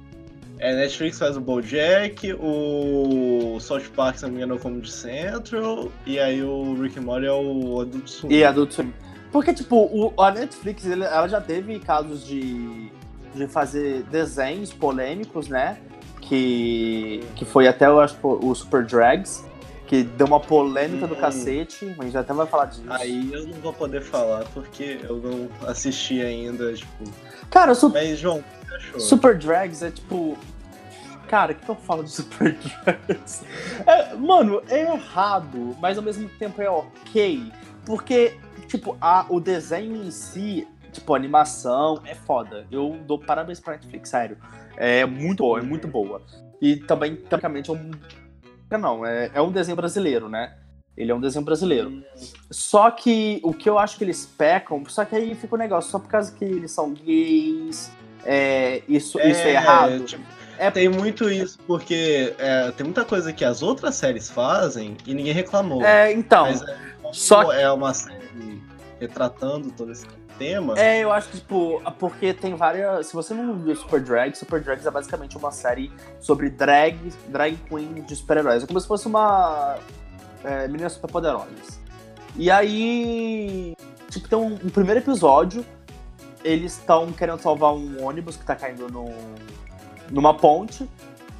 É, 0.58 0.74
Netflix 0.76 1.18
faz 1.18 1.36
o 1.36 1.40
BoJack, 1.40 2.32
o 2.34 3.58
South 3.60 3.90
Park, 3.94 4.16
se 4.18 4.22
não 4.22 4.30
me 4.30 4.36
engano, 4.36 4.54
é 4.54 4.56
o 4.56 4.60
Comedy 4.60 4.90
Central, 4.90 5.90
e 6.06 6.18
aí 6.18 6.42
o 6.42 6.80
Rick 6.80 6.98
and 6.98 7.02
Morty 7.02 7.26
é 7.26 7.32
o 7.32 7.80
Adult 7.80 8.08
Swim. 8.08 8.32
E 8.32 8.44
Adult 8.44 8.72
Swim. 8.72 8.92
Porque, 9.32 9.52
tipo, 9.52 9.76
o, 9.76 10.12
a 10.22 10.30
Netflix, 10.30 10.86
ela 10.86 11.26
já 11.26 11.40
teve 11.40 11.80
casos 11.80 12.24
de, 12.24 12.88
de 13.34 13.48
fazer 13.48 14.04
desenhos 14.04 14.72
polêmicos, 14.72 15.48
né? 15.48 15.76
Que, 16.20 17.20
que 17.34 17.44
foi 17.44 17.66
até, 17.66 17.86
eu 17.86 18.00
acho, 18.00 18.16
o 18.22 18.54
Super 18.54 18.86
Drags, 18.86 19.44
que 19.94 20.02
deu 20.02 20.26
uma 20.26 20.40
polêmica 20.40 21.04
hum. 21.04 21.08
do 21.08 21.16
cacete, 21.16 21.94
mas 21.96 22.12
já 22.12 22.20
até 22.20 22.32
vai 22.32 22.46
falar 22.46 22.66
disso. 22.66 22.82
Aí 22.88 23.32
eu 23.32 23.46
não 23.46 23.60
vou 23.60 23.72
poder 23.72 24.02
falar, 24.02 24.44
porque 24.52 24.98
eu 25.04 25.16
não 25.18 25.48
assisti 25.68 26.20
ainda, 26.20 26.72
tipo... 26.74 27.04
Cara, 27.48 27.74
sou... 27.74 27.90
Mas, 27.90 28.18
João, 28.18 28.42
Super 28.98 29.38
Drags 29.38 29.82
é 29.82 29.90
tipo. 29.90 30.36
Cara, 31.28 31.52
o 31.52 31.54
que, 31.54 31.64
que 31.64 31.70
eu 31.70 31.76
falo 31.76 32.02
de 32.02 32.10
Super 32.10 32.54
Drags? 32.54 33.44
É, 33.86 34.14
mano, 34.14 34.62
é 34.68 34.80
errado, 34.80 35.76
mas 35.80 35.96
ao 35.96 36.02
mesmo 36.02 36.28
tempo 36.38 36.60
é 36.60 36.68
ok. 36.68 37.52
Porque, 37.84 38.36
tipo, 38.66 38.96
a, 39.00 39.26
o 39.28 39.40
desenho 39.40 39.96
em 40.04 40.10
si, 40.10 40.66
tipo, 40.92 41.12
a 41.12 41.16
animação 41.16 42.00
é 42.04 42.14
foda. 42.14 42.66
Eu 42.70 42.98
dou 43.06 43.18
parabéns 43.18 43.60
pra 43.60 43.74
Netflix, 43.74 44.08
sério. 44.08 44.38
É 44.76 45.04
muito 45.04 45.42
boa, 45.42 45.58
é 45.58 45.62
muito 45.62 45.86
boa. 45.86 46.22
E 46.60 46.76
também, 46.76 47.14
tecnicamente, 47.14 47.70
é 47.70 47.74
um. 47.74 47.90
Não, 48.70 49.04
é, 49.06 49.30
é 49.34 49.40
um 49.40 49.52
desenho 49.52 49.76
brasileiro, 49.76 50.28
né? 50.28 50.56
Ele 50.96 51.10
é 51.10 51.14
um 51.14 51.20
desenho 51.20 51.44
brasileiro. 51.44 51.88
Hum. 51.88 52.02
Só 52.50 52.90
que 52.90 53.40
o 53.42 53.52
que 53.52 53.68
eu 53.68 53.78
acho 53.78 53.96
que 53.96 54.04
eles 54.04 54.26
pecam, 54.26 54.84
só 54.86 55.04
que 55.04 55.16
aí 55.16 55.34
fica 55.34 55.54
o 55.54 55.58
um 55.58 55.60
negócio, 55.60 55.90
só 55.90 55.98
por 55.98 56.08
causa 56.08 56.32
que 56.32 56.44
eles 56.44 56.70
são 56.70 56.92
gays, 56.92 57.90
é, 58.24 58.82
isso, 58.88 59.18
é, 59.18 59.30
isso 59.30 59.40
é 59.40 59.52
errado. 59.52 60.04
Tipo, 60.04 60.22
é... 60.58 60.70
Tem 60.70 60.88
muito 60.88 61.28
isso, 61.28 61.58
porque 61.66 62.34
é, 62.38 62.70
tem 62.72 62.84
muita 62.84 63.04
coisa 63.04 63.32
que 63.32 63.44
as 63.44 63.62
outras 63.62 63.96
séries 63.96 64.30
fazem 64.30 64.96
e 65.04 65.14
ninguém 65.14 65.32
reclamou. 65.32 65.82
É, 65.82 66.12
então. 66.12 66.44
Mas 66.44 66.62
é, 66.62 66.76
só 67.12 67.52
é 67.52 67.70
uma 67.72 67.92
série 67.92 68.24
retratando 69.00 69.70
todo 69.72 69.92
esse 69.92 70.06
tema. 70.38 70.78
É, 70.78 71.02
eu 71.02 71.12
acho 71.12 71.28
que, 71.28 71.38
tipo, 71.38 71.82
porque 71.98 72.32
tem 72.32 72.54
várias. 72.54 73.06
Se 73.06 73.14
você 73.14 73.34
não 73.34 73.54
viu 73.54 73.74
Super 73.76 74.00
Drag, 74.00 74.36
Super 74.36 74.60
Drags 74.60 74.86
é 74.86 74.90
basicamente 74.90 75.36
uma 75.36 75.50
série 75.50 75.92
sobre 76.20 76.50
drag, 76.50 76.98
drag 77.28 77.56
queen 77.68 78.02
de 78.02 78.16
super-heróis. 78.16 78.62
É 78.62 78.66
como 78.66 78.80
se 78.80 78.86
fosse 78.86 79.06
uma. 79.06 79.76
É, 80.42 80.68
meninas 80.68 80.92
super 80.92 81.10
poderosas. 81.10 81.80
E 82.36 82.50
aí. 82.50 83.74
Tipo, 84.10 84.28
tem 84.28 84.38
um, 84.38 84.54
um 84.54 84.70
primeiro 84.70 85.00
episódio 85.00 85.64
eles 86.44 86.74
estão 86.74 87.10
querendo 87.10 87.40
salvar 87.40 87.72
um 87.72 88.04
ônibus 88.04 88.36
que 88.36 88.44
tá 88.44 88.54
caindo 88.54 88.88
no, 88.88 89.10
numa 90.10 90.34
ponte. 90.34 90.88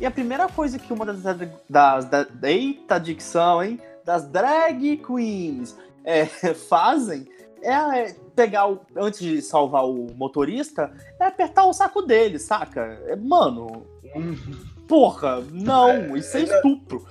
E 0.01 0.07
a 0.07 0.11
primeira 0.11 0.49
coisa 0.49 0.79
que 0.79 0.93
uma 0.93 1.05
das, 1.05 1.23
das, 1.69 2.05
das 2.07 2.27
eita 2.43 2.99
dicção, 2.99 3.63
hein? 3.63 3.79
Das 4.05 4.27
drag 4.27 4.97
queens 4.97 5.77
é, 6.03 6.25
fazem 6.57 7.29
é 7.63 8.15
pegar 8.35 8.69
o, 8.69 8.81
antes 8.97 9.21
de 9.21 9.41
salvar 9.43 9.87
o 9.87 10.09
motorista, 10.17 10.93
é 11.21 11.27
apertar 11.27 11.65
o 11.67 11.73
saco 11.73 12.03
dele, 12.03 12.39
saca? 12.39 12.99
É, 13.07 13.17
mano, 13.17 13.87
porra, 14.89 15.43
não, 15.53 15.91
é, 15.91 16.19
isso 16.19 16.37
é, 16.37 16.41
é 16.41 16.45
estupro. 16.45 17.07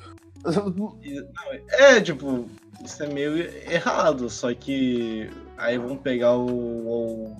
É, 1.70 2.02
tipo, 2.02 2.48
isso 2.84 3.02
é 3.02 3.08
meio 3.08 3.38
errado, 3.70 4.30
só 4.30 4.54
que 4.54 5.30
aí 5.58 5.78
vão 5.78 5.96
pegar 5.96 6.36
o, 6.36 6.48
o 6.48 7.38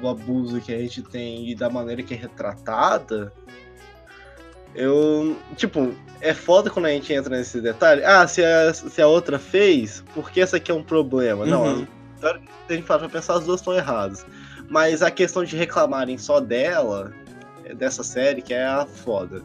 o 0.00 0.08
abuso 0.08 0.60
que 0.60 0.72
a 0.72 0.78
gente 0.78 1.02
tem 1.02 1.50
e 1.50 1.54
da 1.54 1.68
maneira 1.68 2.02
que 2.02 2.14
é 2.14 2.16
retratada, 2.16 3.32
Eu, 4.74 5.36
tipo, 5.56 5.92
é 6.20 6.32
foda 6.32 6.70
quando 6.70 6.86
a 6.86 6.90
gente 6.90 7.12
entra 7.12 7.36
nesse 7.36 7.60
detalhe. 7.60 8.02
Ah, 8.04 8.26
se 8.26 8.42
a, 8.42 8.72
se 8.72 9.02
a 9.02 9.06
outra 9.06 9.38
fez, 9.38 10.02
por 10.14 10.30
que 10.30 10.40
essa 10.40 10.56
aqui 10.56 10.70
é 10.70 10.74
um 10.74 10.82
problema? 10.82 11.44
Uhum. 11.44 11.50
Não, 11.50 11.88
se 12.30 12.72
a 12.72 12.74
gente 12.74 12.86
fala 12.86 13.00
pra 13.00 13.08
pensar, 13.08 13.34
as 13.34 13.44
duas 13.44 13.60
estão 13.60 13.74
erradas. 13.74 14.24
Mas 14.68 15.02
a 15.02 15.10
questão 15.10 15.44
de 15.44 15.56
reclamarem 15.56 16.16
só 16.16 16.40
dela, 16.40 17.12
dessa 17.76 18.02
série, 18.02 18.40
que 18.40 18.54
é 18.54 18.64
a 18.64 18.86
foda. 18.86 19.42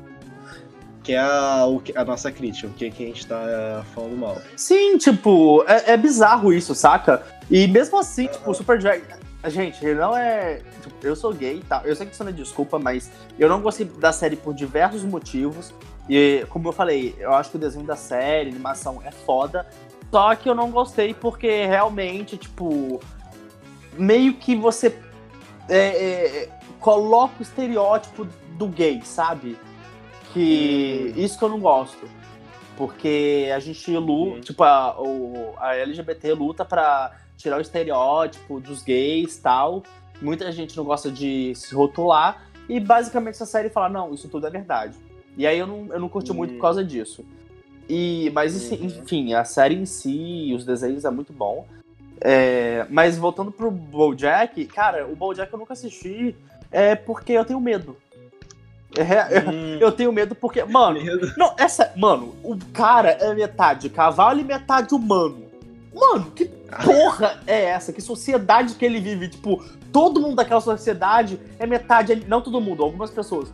Que 1.03 1.13
é 1.13 1.19
a, 1.19 1.63
a 1.95 2.05
nossa 2.05 2.31
crítica, 2.31 2.67
o 2.67 2.73
que, 2.73 2.91
que 2.91 3.03
a 3.03 3.07
gente 3.07 3.25
tá 3.25 3.83
falando 3.93 4.17
mal. 4.17 4.41
Sim, 4.55 4.97
tipo, 4.97 5.63
é, 5.67 5.93
é 5.93 5.97
bizarro 5.97 6.53
isso, 6.53 6.75
saca? 6.75 7.23
E 7.49 7.67
mesmo 7.67 7.97
assim, 7.97 8.25
uhum. 8.25 8.31
tipo, 8.31 8.51
o 8.51 8.53
Super 8.53 8.79
Drag. 8.79 9.03
Gente, 9.45 9.85
ele 9.85 9.99
não 9.99 10.15
é. 10.15 10.61
Tipo, 10.81 10.95
eu 11.03 11.15
sou 11.15 11.33
gay, 11.33 11.63
tá? 11.67 11.81
Eu 11.85 11.95
sei 11.95 12.05
que 12.05 12.13
isso 12.13 12.23
não 12.23 12.31
é 12.31 12.33
desculpa, 12.33 12.77
mas 12.77 13.09
eu 13.39 13.47
não 13.47 13.61
gostei 13.61 13.85
da 13.85 14.11
série 14.11 14.35
por 14.35 14.53
diversos 14.53 15.03
motivos. 15.03 15.73
E, 16.09 16.45
como 16.49 16.67
eu 16.67 16.73
falei, 16.73 17.15
eu 17.19 17.33
acho 17.33 17.51
que 17.51 17.55
o 17.57 17.59
desenho 17.59 17.85
da 17.85 17.95
série, 17.95 18.49
a 18.49 18.51
animação 18.51 19.01
é 19.05 19.11
foda. 19.11 19.65
Só 20.11 20.35
que 20.35 20.49
eu 20.49 20.55
não 20.55 20.71
gostei 20.71 21.13
porque 21.13 21.65
realmente, 21.65 22.37
tipo, 22.37 23.01
meio 23.97 24.33
que 24.35 24.55
você 24.55 24.97
é, 25.67 25.77
é, 25.77 26.49
coloca 26.79 27.35
o 27.39 27.41
estereótipo 27.41 28.27
do 28.57 28.67
gay, 28.67 29.01
sabe? 29.03 29.57
Que 30.33 31.13
hum. 31.15 31.19
isso 31.19 31.37
que 31.37 31.43
eu 31.43 31.49
não 31.49 31.59
gosto. 31.59 32.07
Porque 32.77 33.49
a 33.53 33.59
gente 33.59 33.95
luta, 33.97 34.37
hum. 34.37 34.41
tipo, 34.41 34.63
a, 34.63 34.99
o, 34.99 35.53
a 35.57 35.75
LGBT 35.75 36.33
luta 36.33 36.63
pra 36.63 37.17
tirar 37.35 37.57
o 37.57 37.61
estereótipo 37.61 38.59
dos 38.59 38.81
gays 38.81 39.37
tal. 39.37 39.83
Muita 40.21 40.51
gente 40.51 40.75
não 40.75 40.83
gosta 40.83 41.11
de 41.11 41.53
se 41.55 41.75
rotular. 41.75 42.47
E 42.69 42.79
basicamente 42.79 43.35
essa 43.35 43.45
série 43.45 43.69
fala, 43.69 43.89
não, 43.89 44.13
isso 44.13 44.27
tudo 44.27 44.47
é 44.47 44.49
verdade. 44.49 44.97
E 45.37 45.45
aí 45.45 45.57
eu 45.57 45.67
não, 45.67 45.87
eu 45.87 45.99
não 45.99 46.09
curti 46.09 46.33
muito 46.33 46.55
por 46.55 46.61
causa 46.61 46.83
disso. 46.83 47.23
E, 47.89 48.29
mas 48.33 48.71
uhum. 48.71 48.85
enfim, 48.85 49.33
a 49.33 49.43
série 49.43 49.75
em 49.75 49.85
si, 49.85 50.53
os 50.55 50.65
desenhos 50.65 51.05
é 51.05 51.09
muito 51.09 51.31
bom. 51.31 51.65
É, 52.19 52.85
mas 52.89 53.17
voltando 53.17 53.51
pro 53.51 53.69
BoJack, 53.69 54.65
cara, 54.65 55.07
o 55.07 55.15
BoJack 55.15 55.53
eu 55.53 55.59
nunca 55.59 55.73
assisti 55.73 56.35
é 56.71 56.95
porque 56.95 57.33
eu 57.33 57.45
tenho 57.45 57.59
medo. 57.59 57.95
É, 58.95 59.39
hum. 59.39 59.77
eu, 59.79 59.91
tenho 59.91 60.11
medo 60.11 60.33
porque, 60.33 60.63
mano, 60.63 61.03
medo. 61.03 61.31
não, 61.37 61.53
essa, 61.57 61.93
mano, 61.95 62.35
o 62.43 62.57
cara 62.73 63.11
é 63.11 63.33
metade 63.33 63.89
cavalo 63.89 64.39
e 64.39 64.43
metade 64.43 64.93
humano. 64.93 65.45
Mano, 65.93 66.31
que 66.31 66.45
porra 66.45 67.39
é 67.45 67.65
essa? 67.65 67.91
Que 67.91 68.01
sociedade 68.01 68.75
que 68.75 68.85
ele 68.85 68.99
vive? 68.99 69.27
Tipo, 69.29 69.63
todo 69.91 70.21
mundo 70.21 70.35
daquela 70.35 70.61
sociedade 70.61 71.39
é 71.59 71.65
metade, 71.65 72.23
não 72.27 72.41
todo 72.41 72.61
mundo, 72.61 72.83
algumas 72.83 73.09
pessoas 73.09 73.51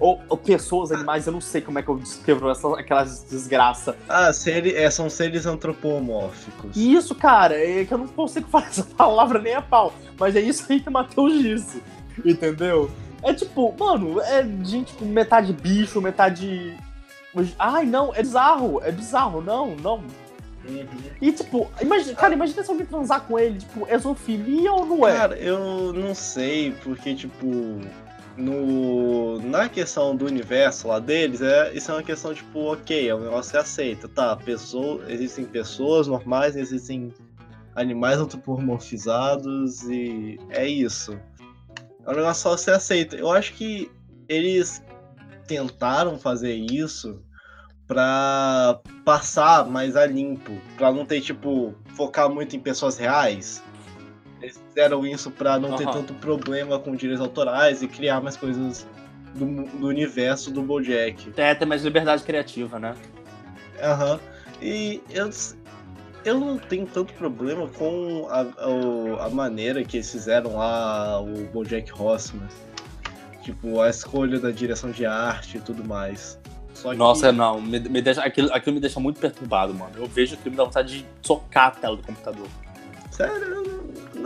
ou, 0.00 0.20
ou, 0.28 0.36
pessoas, 0.36 0.90
animais, 0.90 1.26
eu 1.26 1.32
não 1.32 1.40
sei 1.40 1.60
como 1.60 1.78
é 1.78 1.82
que 1.82 1.88
eu 1.88 1.96
descrevo 1.96 2.50
essa, 2.50 2.68
aquelas 2.78 3.24
desgraça. 3.24 3.96
Ah, 4.08 4.32
seri, 4.32 4.74
é, 4.74 4.90
são 4.90 5.08
seres 5.08 5.46
antropomórficos. 5.46 6.76
Isso, 6.76 7.14
cara, 7.14 7.54
é 7.54 7.84
que 7.84 7.94
eu 7.94 7.98
não 7.98 8.08
consigo 8.08 8.48
falar 8.50 8.66
essa 8.66 8.84
palavra 8.84 9.38
nem 9.38 9.54
a 9.54 9.62
pau, 9.62 9.92
mas 10.18 10.36
é 10.36 10.40
isso 10.40 10.70
aí 10.70 10.80
que 10.80 10.88
o 10.88 10.92
Matheus 10.92 11.40
disse, 11.42 11.82
entendeu? 12.24 12.90
É 13.22 13.32
tipo, 13.32 13.74
mano, 13.78 14.20
é 14.20 14.44
gente 14.64 14.92
com 14.94 15.04
metade 15.06 15.52
bicho, 15.52 16.00
metade. 16.00 16.76
Ai, 17.58 17.86
não, 17.86 18.14
é 18.14 18.22
bizarro, 18.22 18.80
é 18.84 18.92
bizarro, 18.92 19.40
não, 19.40 19.74
não. 19.76 20.02
Uhum. 20.68 20.86
E 21.20 21.32
tipo, 21.32 21.70
imagina, 21.80 22.14
cara, 22.14 22.34
imagina 22.34 22.62
se 22.62 22.70
alguém 22.70 22.86
transar 22.86 23.22
com 23.22 23.38
ele, 23.38 23.58
tipo, 23.58 23.86
é 23.88 23.98
zoofilia 23.98 24.72
ou 24.72 24.86
não 24.86 25.06
é? 25.06 25.16
Cara, 25.16 25.36
eu 25.36 25.92
não 25.92 26.14
sei, 26.14 26.72
porque, 26.82 27.14
tipo, 27.14 27.80
no, 28.36 29.38
na 29.40 29.68
questão 29.68 30.16
do 30.16 30.26
universo 30.26 30.88
lá 30.88 30.98
deles, 30.98 31.40
é, 31.40 31.72
isso 31.74 31.90
é 31.90 31.94
uma 31.94 32.02
questão 32.02 32.34
tipo, 32.34 32.72
ok, 32.72 33.08
é 33.08 33.14
um 33.14 33.20
negócio 33.20 33.52
que 33.52 33.56
aceita, 33.56 34.08
tá? 34.08 34.36
Pessoa, 34.36 35.04
existem 35.08 35.44
pessoas 35.44 36.06
normais, 36.06 36.56
existem 36.56 37.12
animais 37.74 38.18
antropomorfizados 38.18 39.82
e 39.84 40.38
é 40.50 40.66
isso. 40.66 41.18
É 42.06 42.10
um 42.10 42.14
negócio 42.14 42.42
só 42.42 42.56
você 42.56 42.70
aceita. 42.70 43.16
Eu 43.16 43.30
acho 43.30 43.54
que 43.54 43.90
eles 44.28 44.82
tentaram 45.46 46.18
fazer 46.18 46.54
isso 46.54 47.22
pra 47.86 48.80
passar 49.04 49.66
mais 49.66 49.96
a 49.96 50.06
limpo, 50.06 50.52
pra 50.76 50.92
não 50.92 51.04
ter, 51.04 51.20
tipo, 51.20 51.74
focar 51.94 52.30
muito 52.30 52.56
em 52.56 52.60
pessoas 52.60 52.96
reais. 52.96 53.62
Eles 54.44 54.62
fizeram 54.68 55.06
isso 55.06 55.30
para 55.30 55.58
não 55.58 55.70
uhum. 55.70 55.76
ter 55.76 55.90
tanto 55.90 56.12
problema 56.14 56.78
com 56.78 56.94
direitos 56.94 57.24
autorais 57.24 57.82
e 57.82 57.88
criar 57.88 58.20
mais 58.20 58.36
coisas 58.36 58.86
do, 59.34 59.64
do 59.64 59.86
universo 59.86 60.50
do 60.50 60.62
Bojack. 60.62 61.32
É, 61.36 61.54
ter 61.54 61.64
mais 61.64 61.82
liberdade 61.82 62.22
criativa, 62.22 62.78
né? 62.78 62.94
Aham. 63.82 64.12
Uhum. 64.12 64.18
E 64.60 65.02
eu, 65.10 65.30
eu 66.26 66.38
não 66.38 66.58
tenho 66.58 66.86
tanto 66.86 67.12
problema 67.14 67.66
com 67.68 68.26
a, 68.28 68.40
a, 68.40 69.26
a, 69.26 69.30
maneira 69.30 69.82
que 69.82 69.96
eles 69.96 70.12
fizeram 70.12 70.56
lá 70.56 71.20
o 71.20 71.46
Bojack 71.46 71.90
Horseman. 71.90 72.46
Tipo, 73.42 73.80
a 73.80 73.88
escolha 73.88 74.38
da 74.38 74.50
direção 74.50 74.90
de 74.90 75.06
arte 75.06 75.56
e 75.56 75.60
tudo 75.60 75.82
mais. 75.84 76.38
Que... 76.74 76.94
Nossa, 76.94 77.32
não, 77.32 77.62
me, 77.62 77.78
me 77.80 78.02
deixa, 78.02 78.22
aquilo, 78.22 78.52
aquilo 78.52 78.74
me 78.74 78.80
deixa 78.80 79.00
muito 79.00 79.18
perturbado, 79.18 79.72
mano. 79.72 79.92
Eu 79.96 80.06
vejo 80.06 80.34
aquilo 80.34 80.50
me 80.50 80.56
dá 80.56 80.64
vontade 80.64 80.98
de 80.98 81.06
socar 81.22 81.68
a 81.68 81.70
tela 81.70 81.96
do 81.96 82.02
computador. 82.02 82.46
Sério, 83.10 83.64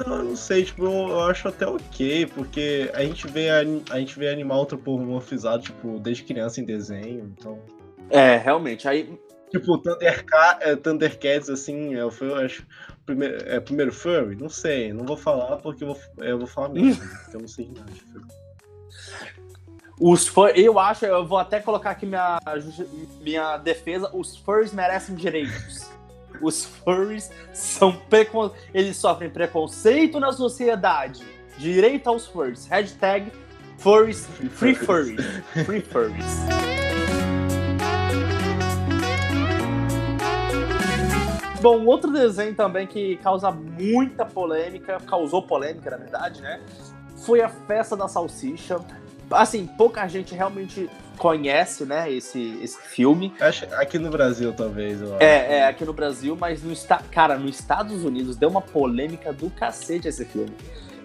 não, 0.07 0.17
eu 0.19 0.25
não 0.25 0.37
sei, 0.37 0.65
tipo, 0.65 0.85
eu, 0.85 1.09
eu, 1.09 1.21
acho 1.23 1.49
até 1.49 1.67
ok, 1.67 2.27
porque 2.27 2.91
a 2.95 3.03
gente 3.03 3.27
vê, 3.27 3.49
a, 3.51 3.61
a 3.91 3.99
gente 3.99 4.19
vê 4.19 4.29
animal 4.29 4.63
antropomorfizado, 4.63 5.63
tipo, 5.63 5.99
desde 5.99 6.25
criança 6.25 6.61
em 6.61 6.65
desenho, 6.65 7.35
então. 7.39 7.59
É, 8.11 8.37
realmente. 8.37 8.89
Aí. 8.89 9.19
Tipo, 9.51 9.79
Thundercat, 9.79 10.63
é, 10.63 10.77
Thundercats, 10.77 11.49
assim, 11.49 11.95
eu, 11.95 12.09
é 12.09 12.25
eu 12.25 12.37
acho. 12.37 12.67
Primeiro, 13.07 13.37
é 13.49 13.59
primeiro 13.59 13.91
furry? 13.91 14.37
Não 14.37 14.51
sei, 14.51 14.93
não 14.93 15.07
vou 15.07 15.17
falar 15.17 15.57
porque 15.57 15.83
eu 15.83 15.95
vou, 15.95 15.99
eu 16.19 16.39
vou 16.39 16.47
falar 16.47 16.69
mesmo, 16.69 17.03
porque 17.25 17.37
eu 17.37 17.41
não 17.41 17.49
sei 17.49 17.71
nada 17.75 17.91
de 17.91 18.01
furry. 18.01 18.27
Os 20.01 20.29
fãs, 20.29 20.53
eu 20.55 20.79
acho, 20.79 21.07
eu 21.07 21.27
vou 21.27 21.39
até 21.39 21.61
colocar 21.61 21.91
aqui 21.91 22.07
minha, 22.07 22.39
minha 23.21 23.57
defesa, 23.57 24.11
os 24.15 24.37
furries 24.37 24.73
merecem 24.73 25.15
direitos 25.15 25.91
os 26.41 26.65
furries 26.65 27.31
são 27.53 27.93
precon... 27.93 28.51
eles 28.73 28.97
sofrem 28.97 29.31
preconceito 29.31 30.19
na 30.21 30.33
sociedade. 30.33 31.25
Direito 31.59 32.09
aos 32.09 32.27
furries. 32.27 32.67
Hashtag 32.67 33.33
furries, 33.79 34.27
free 34.53 34.75
furries. 34.75 35.21
Free 35.65 35.81
furries. 35.81 36.25
Bom, 41.61 41.85
outro 41.87 42.13
desenho 42.13 42.55
também 42.55 42.87
que 42.87 43.17
causa 43.17 43.51
muita 43.51 44.25
polêmica, 44.25 44.99
causou 45.05 45.43
polêmica 45.43 45.91
na 45.91 45.97
verdade, 45.97 46.41
né? 46.41 46.61
Foi 47.25 47.41
a 47.41 47.49
Festa 47.49 47.97
da 47.97 48.07
Salsicha. 48.07 48.81
Assim, 49.29 49.67
pouca 49.67 50.07
gente 50.07 50.35
realmente 50.35 50.89
conhece, 51.19 51.85
né, 51.85 52.11
esse, 52.11 52.59
esse 52.63 52.81
filme. 52.81 53.35
Acho, 53.41 53.67
aqui 53.75 53.99
no 53.99 54.11
Brasil, 54.11 54.53
talvez. 54.53 55.01
É, 55.21 55.59
é, 55.59 55.67
aqui 55.67 55.85
no 55.85 55.93
Brasil, 55.93 56.37
mas 56.41 56.63
no 56.63 56.75
cara, 57.11 57.37
nos 57.37 57.59
Estados 57.59 58.05
Unidos 58.05 58.37
deu 58.37 58.49
uma 58.49 58.63
polêmica 58.63 59.33
do 59.33 59.51
cacete 59.51 60.09
esse 60.09 60.25
filme. 60.25 60.55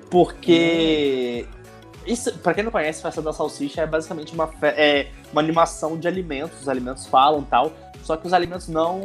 Porque. 0.10 1.48
Hum. 1.50 1.64
Isso, 2.06 2.38
pra 2.40 2.54
quem 2.54 2.66
não 2.66 2.72
conhece, 2.72 3.02
Festa 3.02 3.22
da 3.22 3.32
Salsicha 3.32 3.82
é 3.82 3.88
basicamente 3.88 4.34
uma, 4.34 4.50
é, 4.62 5.08
uma 5.32 5.42
animação 5.42 5.98
de 5.98 6.06
alimentos. 6.06 6.62
Os 6.62 6.68
alimentos 6.68 7.08
falam 7.08 7.44
tal. 7.44 7.72
Só 8.04 8.18
que 8.18 8.28
os 8.28 8.34
alimentos 8.34 8.68
não. 8.68 9.00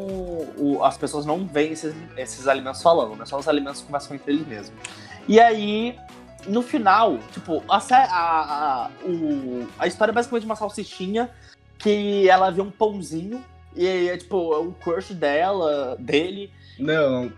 O, 0.57 0.81
as 0.83 0.99
pessoas 0.99 1.25
não 1.25 1.47
veem 1.47 1.73
esses, 1.73 1.95
esses 2.17 2.49
alimentos 2.49 2.83
falando, 2.83 3.15
né? 3.15 3.25
Só 3.25 3.39
os 3.39 3.47
alimentos 3.47 3.81
conversam 3.81 4.17
entre 4.17 4.33
eles 4.33 4.47
mesmos. 4.47 4.73
E 5.29 5.39
aí, 5.39 5.97
no 6.49 6.63
final, 6.63 7.19
tipo, 7.33 7.63
a, 7.69 7.77
a, 7.77 8.87
a, 8.87 8.91
o, 9.05 9.67
a 9.79 9.87
história 9.87 10.13
é 10.13 10.15
basicamente 10.15 10.45
uma 10.45 10.57
salsichinha 10.57 11.31
que 11.79 12.29
ela 12.29 12.51
vê 12.51 12.61
um 12.61 12.71
pãozinho 12.71 13.45
e 13.77 13.87
é 13.87 14.17
tipo, 14.17 14.53
é 14.53 14.59
o 14.59 14.73
crush 14.73 15.15
dela, 15.15 15.97
dele. 15.99 16.51
Não. 16.79 17.31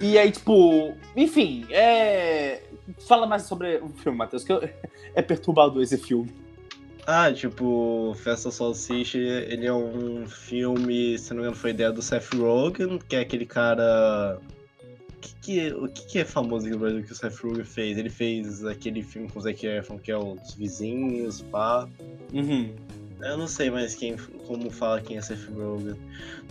e 0.00 0.18
aí, 0.18 0.30
tipo, 0.30 0.94
enfim, 1.16 1.66
é. 1.70 2.62
Fala 3.06 3.26
mais 3.26 3.42
sobre 3.42 3.76
o 3.76 3.88
filme, 3.90 4.16
Matheus, 4.16 4.44
que 4.44 4.52
eu... 4.52 4.68
é 5.14 5.20
perturbador 5.20 5.82
esse 5.82 5.98
filme. 5.98 6.32
Ah, 7.06 7.32
tipo, 7.32 8.14
Festa 8.22 8.50
Salsicha, 8.50 9.18
ele 9.18 9.66
é 9.66 9.72
um 9.72 10.26
filme, 10.26 11.18
se 11.18 11.30
não 11.30 11.36
me 11.36 11.42
engano, 11.42 11.56
foi 11.56 11.70
ideia 11.70 11.90
do 11.90 12.02
Seth 12.02 12.34
Rogen, 12.34 12.98
que 12.98 13.16
é 13.16 13.20
aquele 13.20 13.46
cara 13.46 14.38
que, 15.20 15.34
que, 15.40 15.72
o 15.72 15.88
que, 15.88 16.06
que 16.06 16.18
é 16.18 16.24
famoso 16.24 16.66
aqui 16.66 16.74
no 16.74 16.80
Brasil 16.80 17.02
que 17.02 17.12
o 17.12 17.14
Seth 17.14 17.36
Rogen 17.36 17.64
fez? 17.64 17.98
Ele 17.98 18.10
fez 18.10 18.64
aquele 18.64 19.02
filme 19.02 19.28
com 19.28 19.38
o 19.38 19.42
Zac 19.42 19.66
Efron, 19.66 19.98
que 19.98 20.10
é 20.10 20.16
Os 20.16 20.54
Vizinhos, 20.54 21.42
pá. 21.42 21.88
Uhum. 22.32 22.74
Eu 23.20 23.36
não 23.36 23.48
sei 23.48 23.70
mais 23.70 23.94
quem, 23.94 24.16
como 24.46 24.70
fala 24.70 25.00
quem 25.00 25.18
é 25.18 25.20
Seth 25.20 25.48
Rogen. 25.54 25.96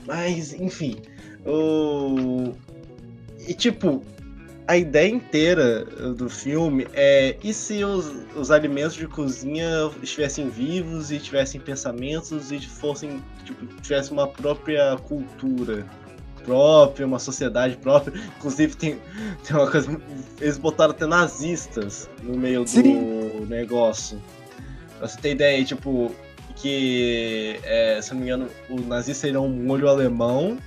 Mas, 0.06 0.54
enfim. 0.54 0.98
O... 1.46 2.54
E, 3.48 3.54
tipo, 3.54 4.04
a 4.68 4.76
ideia 4.76 5.10
inteira 5.10 5.86
do 5.86 6.30
filme 6.30 6.86
é 6.94 7.38
e 7.42 7.54
se 7.54 7.84
os, 7.86 8.12
os 8.36 8.52
alimentos 8.52 8.96
de 8.96 9.08
cozinha 9.08 9.90
estivessem 10.04 10.50
vivos 10.50 11.10
e 11.10 11.20
tivessem 11.20 11.62
pensamentos 11.62 12.52
e 12.52 12.60
fossem 12.60 13.24
tipo, 13.46 13.66
tivessem 13.82 14.12
uma 14.12 14.28
própria 14.28 14.98
cultura 14.98 15.86
própria, 16.48 17.06
uma 17.06 17.20
sociedade 17.20 17.76
própria. 17.76 18.18
Inclusive 18.38 18.76
tem, 18.78 18.98
tem 19.46 19.56
uma 19.56 19.70
coisa. 19.70 20.02
Eles 20.40 20.58
botaram 20.58 20.92
até 20.92 21.06
nazistas 21.06 22.10
no 22.24 22.38
meio 22.38 22.66
Sim. 22.66 22.82
do 23.40 23.46
negócio. 23.46 24.20
Pra 24.98 25.08
você 25.08 25.20
ter 25.20 25.32
ideia, 25.32 25.64
tipo, 25.64 26.12
que 26.56 27.60
é, 27.64 28.00
se 28.02 28.12
não 28.14 28.22
me 28.22 28.26
engano, 28.26 28.48
o 28.70 28.80
nazista 28.80 29.28
seria 29.28 29.42
um 29.42 29.50
molho 29.50 29.90
alemão 29.90 30.58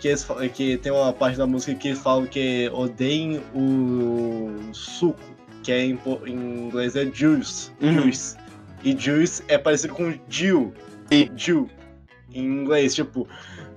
que, 0.00 0.08
eles, 0.08 0.26
que 0.54 0.78
tem 0.78 0.90
uma 0.90 1.12
parte 1.12 1.36
da 1.36 1.46
música 1.46 1.74
que 1.74 1.94
falam 1.94 2.26
que 2.26 2.70
odeiam 2.72 3.42
o 3.54 4.72
suco, 4.72 5.20
que 5.62 5.70
é 5.70 5.84
em, 5.84 5.98
em 6.26 6.66
inglês 6.66 6.96
é 6.96 7.04
juice, 7.12 7.70
uhum. 7.80 8.02
juice. 8.02 8.36
E 8.82 8.96
juice 8.96 9.42
é 9.48 9.58
parecido 9.58 9.94
com 9.94 10.14
Jill, 10.28 10.72
Jill, 11.36 11.68
em 12.32 12.44
inglês, 12.44 12.94
tipo, 12.94 13.28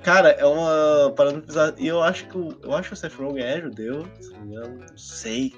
cara, 0.04 0.30
é 0.30 0.46
uma 0.46 1.12
parada 1.12 1.42
bizarra. 1.42 1.76
E 1.78 1.88
eu 1.88 2.02
acho 2.02 2.28
que 2.28 2.38
o, 2.38 2.58
eu 2.64 2.74
acho 2.74 2.90
que 2.90 2.94
o 2.94 2.98
Seth 2.98 3.14
Rogen 3.14 3.44
é 3.44 3.62
judeu, 3.62 4.08
eu 4.52 4.70
não 4.70 4.98
sei. 4.98 5.54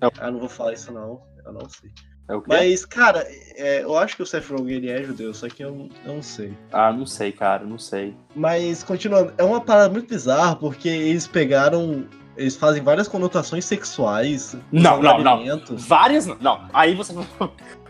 Não. 0.00 0.10
Ah, 0.18 0.30
não 0.30 0.40
vou 0.40 0.48
falar 0.48 0.72
isso 0.72 0.92
não, 0.92 1.22
eu 1.44 1.52
não 1.52 1.68
sei. 1.68 1.90
É 2.28 2.34
Mas, 2.46 2.84
cara, 2.84 3.26
é, 3.56 3.82
eu 3.82 3.96
acho 3.96 4.16
que 4.16 4.22
o 4.22 4.26
Seth 4.26 4.48
Rogen 4.48 4.76
ele 4.76 4.90
é 4.90 5.02
judeu, 5.02 5.34
só 5.34 5.48
que 5.48 5.62
eu, 5.62 5.88
eu, 6.04 6.14
não 6.14 6.22
sei. 6.22 6.56
Ah, 6.70 6.92
não 6.92 7.04
sei, 7.04 7.32
cara, 7.32 7.64
não 7.64 7.78
sei. 7.78 8.16
Mas, 8.34 8.82
continuando, 8.82 9.34
é 9.36 9.42
uma 9.42 9.60
parada 9.60 9.92
muito 9.92 10.08
bizarra, 10.08 10.56
porque 10.56 10.88
eles 10.88 11.26
pegaram. 11.26 12.06
Eles 12.36 12.56
fazem 12.56 12.82
várias 12.82 13.08
conotações 13.08 13.64
sexuais. 13.64 14.56
Não, 14.70 15.02
não, 15.02 15.18
não. 15.22 15.60
Várias 15.76 16.26
não. 16.26 16.36
Não, 16.40 16.68
aí 16.72 16.94
você. 16.94 17.14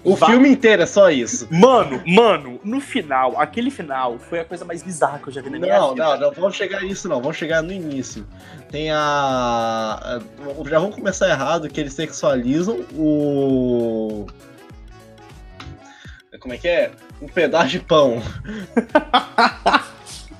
O 0.05 0.17
filme 0.17 0.49
inteiro 0.49 0.83
é 0.83 0.87
só 0.87 1.11
isso. 1.11 1.47
Mano, 1.49 2.03
mano, 2.05 2.61
no 2.65 2.81
final, 2.81 3.41
aquele 3.41 3.71
final 3.71 4.19
foi 4.19 4.41
a 4.41 4.45
coisa 4.45 4.65
mais 4.65 4.83
bizarra 4.83 5.21
que 5.21 5.29
eu 5.29 5.33
já 5.33 5.41
vi 5.41 5.49
na 5.49 5.61
minha 5.61 5.79
não, 5.79 5.91
vida. 5.91 6.03
Não, 6.03 6.13
não, 6.19 6.27
não 6.27 6.33
vamos 6.33 6.57
chegar 6.57 6.83
nisso, 6.83 7.09
não. 7.09 7.21
Vamos 7.21 7.37
chegar 7.37 7.63
no 7.63 7.73
início. 7.73 8.27
Tem 8.69 8.91
a. 8.91 10.21
Já 10.69 10.81
vamos 10.81 10.97
começar 10.97 11.29
errado 11.29 11.69
que 11.69 11.81
eles 11.81 11.93
sexualizam 11.93 12.81
o. 12.95 14.27
Como 16.41 16.55
é 16.55 16.59
que 16.59 16.67
é? 16.67 16.91
Um 17.21 17.29
pedaço 17.29 17.69
de 17.69 17.79
pão. 17.79 18.21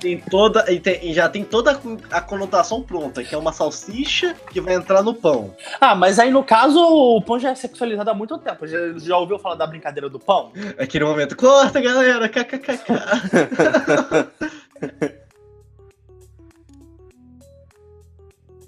tem 0.03 0.19
toda 0.19 0.69
e, 0.69 0.79
tem, 0.81 0.99
e, 1.09 1.13
já 1.13 1.29
tem 1.29 1.45
toda 1.45 1.79
a 2.11 2.19
conotação 2.19 2.83
pronta, 2.83 3.23
que 3.23 3.33
é 3.33 3.37
uma 3.37 3.53
salsicha 3.53 4.35
que 4.51 4.59
vai 4.59 4.73
entrar 4.73 5.01
no 5.01 5.13
pão. 5.13 5.55
Ah, 5.79 5.95
mas 5.95 6.19
aí 6.19 6.29
no 6.29 6.43
caso 6.43 6.77
o 6.77 7.21
pão 7.21 7.39
já 7.39 7.51
é 7.51 7.55
sexualizado 7.55 8.09
há 8.09 8.13
muito 8.13 8.37
tempo. 8.37 8.67
Já, 8.67 8.77
já 8.97 9.17
ouviu 9.17 9.39
falar 9.39 9.55
da 9.55 9.65
brincadeira 9.65 10.09
do 10.09 10.19
pão? 10.19 10.51
Aquele 10.77 11.05
momento, 11.05 11.37
corta 11.37 11.79
galera, 11.79 12.27
kkkk. 12.27 12.85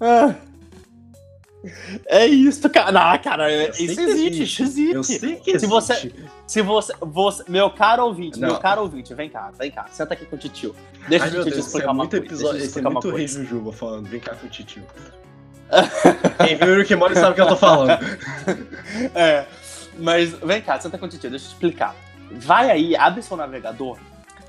ah. 0.00 0.45
É 2.06 2.26
isso, 2.26 2.68
cara. 2.70 2.92
Não, 2.92 3.18
cara, 3.18 3.68
isso 3.70 3.82
existe, 3.82 4.02
existe, 4.02 4.42
isso 4.42 4.62
existe. 4.62 4.94
Eu 4.94 5.02
sei 5.02 5.36
que 5.36 5.50
existe. 5.50 5.60
Se 5.60 5.66
você, 5.66 6.12
se 6.46 6.62
você, 6.62 6.94
você 7.00 7.44
meu 7.48 7.70
caro 7.70 8.04
ouvinte, 8.04 8.38
não. 8.38 8.48
meu 8.48 8.58
caro 8.58 8.82
ouvinte, 8.82 9.14
vem 9.14 9.28
cá, 9.28 9.50
vem 9.58 9.70
cá, 9.70 9.86
senta 9.90 10.14
aqui 10.14 10.24
com 10.24 10.36
o 10.36 10.38
titio. 10.38 10.74
Deixa 11.08 11.24
Ai, 11.24 11.30
o 11.30 11.44
titio 11.44 11.52
te 11.52 11.58
explicar 11.60 11.88
é 11.88 11.90
uma 11.92 12.08
coisa. 12.08 12.24
Episódio, 12.24 12.62
esse 12.62 12.78
é 12.78 12.82
muito 12.82 13.10
rei 13.10 13.28
Jujuba 13.28 13.72
falando, 13.72 14.08
vem 14.08 14.20
cá 14.20 14.34
com 14.34 14.46
o 14.46 14.50
titio. 14.50 14.82
Quem 16.44 16.56
viu 16.56 16.74
o 16.74 16.76
Rick 16.78 16.94
Morty 16.94 17.14
sabe 17.14 17.32
o 17.32 17.34
que 17.34 17.40
eu 17.40 17.48
tô 17.48 17.56
falando. 17.56 17.98
é, 19.14 19.46
mas 19.98 20.32
vem 20.32 20.62
cá, 20.62 20.78
senta 20.80 20.98
com 20.98 21.06
o 21.06 21.08
titio, 21.08 21.30
deixa 21.30 21.46
eu 21.46 21.48
te 21.48 21.52
explicar. 21.54 21.94
Vai 22.30 22.70
aí, 22.70 22.96
abre 22.96 23.22
seu 23.22 23.36
navegador 23.36 23.98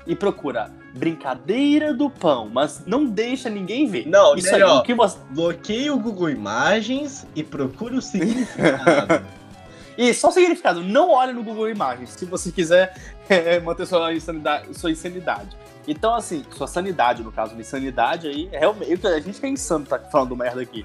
e 0.08 0.16
procura 0.16 0.70
brincadeira 0.94 1.92
do 1.92 2.08
pão, 2.08 2.48
mas 2.50 2.82
não 2.86 3.04
deixa 3.04 3.50
ninguém 3.50 3.86
ver. 3.86 4.08
Não, 4.08 4.34
isso 4.34 4.50
melhor, 4.50 4.70
aí, 4.70 4.78
o 4.78 4.82
que 4.82 4.94
você... 4.94 5.18
bloqueie 5.30 5.90
o 5.90 5.98
Google 5.98 6.30
Imagens 6.30 7.26
e 7.36 7.44
procure 7.44 7.96
o 7.96 8.02
significado. 8.02 9.24
e 9.96 10.12
só 10.14 10.28
o 10.28 10.32
significado, 10.32 10.82
não 10.82 11.10
olhe 11.10 11.32
no 11.32 11.44
Google 11.44 11.68
Imagens, 11.68 12.10
se 12.10 12.24
você 12.24 12.50
quiser 12.50 12.96
é, 13.28 13.60
manter 13.60 13.86
sua 13.86 14.12
insanidade, 14.12 14.76
sua 14.76 14.90
insanidade. 14.90 15.56
Então, 15.86 16.14
assim, 16.14 16.44
sua 16.56 16.66
sanidade, 16.66 17.22
no 17.22 17.30
caso, 17.30 17.58
insanidade 17.58 18.26
aí, 18.26 18.48
é 18.50 18.58
realmente, 18.58 19.06
a 19.06 19.20
gente 19.20 19.44
é 19.44 19.48
insano 19.48 19.86
tá 19.86 19.98
falando 19.98 20.34
merda 20.34 20.60
aqui. 20.60 20.84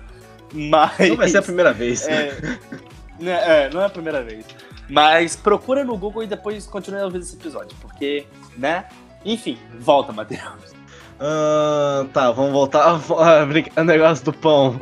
Mas... 0.53 1.09
Não 1.09 1.15
vai 1.15 1.29
ser 1.29 1.39
a 1.39 1.41
primeira 1.41 1.73
vez. 1.73 2.07
É, 2.07 2.37
né, 3.19 3.65
é, 3.65 3.69
não 3.69 3.81
é 3.81 3.85
a 3.85 3.89
primeira 3.89 4.21
vez. 4.21 4.45
Mas 4.89 5.35
procura 5.35 5.83
no 5.83 5.97
Google 5.97 6.23
e 6.23 6.27
depois 6.27 6.67
continue 6.67 7.01
a 7.01 7.05
ouvir 7.05 7.19
esse 7.19 7.35
episódio, 7.35 7.75
porque, 7.81 8.25
né, 8.57 8.85
enfim, 9.25 9.57
volta, 9.79 10.11
Matheus. 10.11 10.73
Uh, 11.19 12.07
tá, 12.09 12.31
vamos 12.31 12.51
voltar 12.51 12.83
ao 12.83 13.83
negócio 13.85 14.25
do 14.25 14.33
pão. 14.33 14.79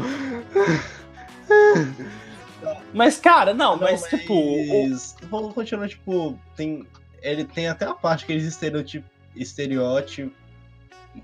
Mas, 2.93 3.19
cara, 3.19 3.53
não, 3.53 3.75
não 3.75 3.83
mas, 3.83 4.01
mas, 4.01 4.09
tipo. 4.09 4.33
O... 4.33 5.27
Vamos 5.29 5.53
continuar, 5.53 5.87
tipo, 5.87 6.37
tem. 6.55 6.85
Ele 7.21 7.45
tem 7.45 7.67
até 7.67 7.85
a 7.85 7.93
parte 7.93 8.25
que 8.25 8.31
eles 8.31 8.45
estereotip, 8.45 9.05
estereótipo. 9.35 10.35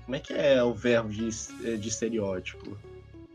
Como 0.04 0.16
é 0.16 0.20
que 0.20 0.32
é 0.32 0.62
o 0.62 0.72
verbo 0.72 1.08
de, 1.08 1.28
de 1.78 1.88
estereótipo? 1.88 2.76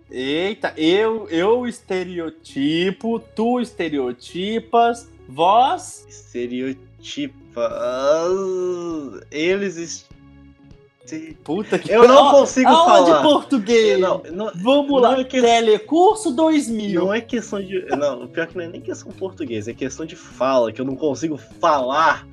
Eita, 0.10 0.74
eu, 0.78 1.28
eu 1.30 1.68
estereotipo, 1.68 3.20
tu 3.20 3.60
estereotipas, 3.60 5.10
vós. 5.28 6.06
Estereotipo 6.08 7.43
eles. 9.32 10.06
Puta 11.44 11.78
que 11.78 11.92
Eu 11.92 12.08
não 12.08 12.32
consigo 12.32 12.70
aula 12.70 13.06
falar. 13.06 13.18
de 13.18 13.24
português. 13.24 14.00
Não, 14.00 14.24
não, 14.32 14.52
Vamos 14.56 15.02
lá, 15.02 15.20
é 15.20 15.24
que... 15.26 15.42
Telecurso 15.42 16.32
2000. 16.32 17.02
Não 17.02 17.14
é 17.14 17.20
questão 17.20 17.62
de. 17.62 17.86
Não, 17.88 18.26
pior 18.28 18.48
que 18.48 18.56
não 18.56 18.64
é 18.64 18.70
nem 18.70 18.82
questão 18.82 19.12
de 19.12 19.18
português, 19.18 19.68
é 19.68 19.74
questão 19.74 20.06
de 20.06 20.16
fala, 20.16 20.72
que 20.72 20.80
eu 20.80 20.86
não 20.86 20.96
consigo 20.96 21.38
falar. 21.38 22.26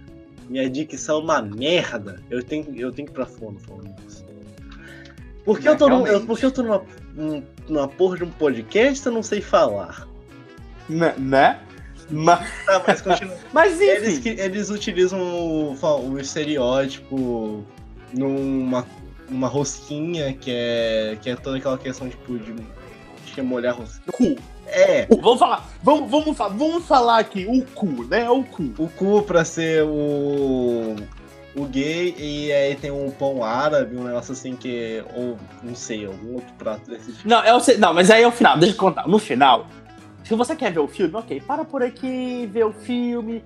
Minha 0.48 0.68
dicção 0.68 1.18
é 1.18 1.22
uma 1.22 1.42
merda. 1.42 2.22
Eu 2.30 2.42
tenho, 2.42 2.66
eu 2.76 2.92
tenho 2.92 3.06
que 3.06 3.12
ir 3.12 3.14
pra 3.14 3.26
fundo 3.26 3.60
falando 3.60 3.94
isso. 4.08 4.24
Porque, 5.44 5.68
é, 5.68 5.70
eu 5.72 5.76
tô 5.76 5.88
no, 5.88 6.06
eu, 6.06 6.24
porque 6.26 6.44
eu 6.44 6.50
tô 6.50 6.62
numa, 6.62 6.82
numa 7.68 7.88
porra 7.88 8.18
de 8.18 8.24
um 8.24 8.30
podcast 8.30 9.04
eu 9.06 9.12
não 9.12 9.22
sei 9.22 9.40
falar. 9.40 10.06
Né? 10.88 11.14
né? 11.18 11.60
Mas, 12.10 12.64
tá, 12.64 12.82
mas 12.86 13.00
continua. 13.00 13.36
mas 13.52 13.80
enfim. 13.80 14.28
Eles, 14.28 14.38
eles 14.38 14.70
utilizam 14.70 15.20
o, 15.20 15.76
o 16.10 16.18
estereótipo 16.18 17.64
numa 18.12 18.84
uma 19.30 19.48
rosquinha 19.48 20.32
que 20.34 20.50
é, 20.50 21.16
que 21.22 21.30
é 21.30 21.36
toda 21.36 21.56
aquela 21.56 21.78
questão 21.78 22.08
tipo, 22.08 22.36
de, 22.38 22.54
de 23.34 23.42
molhar 23.42 23.76
rosquinha. 23.76 24.12
Cu. 24.12 24.36
É. 24.66 25.06
Vamos 25.06 25.38
falar, 25.38 25.68
vamos, 25.82 26.10
vamos, 26.10 26.36
vamos 26.36 26.84
falar 26.84 27.18
aqui, 27.18 27.46
o 27.48 27.64
cu, 27.74 28.04
né? 28.04 28.28
O 28.30 28.44
cu. 28.44 28.72
O 28.78 28.88
cu 28.88 29.22
pra 29.22 29.44
ser 29.44 29.84
o. 29.84 30.96
O 31.56 31.64
gay, 31.64 32.14
e 32.16 32.52
aí 32.52 32.76
tem 32.76 32.92
um 32.92 33.10
pão 33.10 33.42
árabe, 33.42 33.96
um 33.96 34.04
negócio 34.04 34.32
assim 34.32 34.54
que. 34.54 35.02
Ou 35.16 35.36
não 35.64 35.74
sei, 35.74 36.06
algum 36.06 36.34
outro 36.34 36.52
prato 36.56 36.88
desse 36.88 37.12
tipo. 37.12 37.28
Não, 37.28 37.44
eu 37.44 37.58
sei, 37.58 37.76
não, 37.76 37.92
mas 37.92 38.08
aí 38.08 38.22
é 38.22 38.28
o 38.28 38.30
final, 38.30 38.56
deixa 38.56 38.74
eu 38.74 38.78
contar. 38.78 39.08
No 39.08 39.18
final, 39.18 39.66
se 40.24 40.34
você 40.34 40.54
quer 40.54 40.72
ver 40.72 40.80
o 40.80 40.88
filme, 40.88 41.14
ok, 41.14 41.40
para 41.40 41.64
por 41.64 41.82
aqui, 41.82 42.46
vê 42.46 42.64
o 42.64 42.72
filme. 42.72 43.44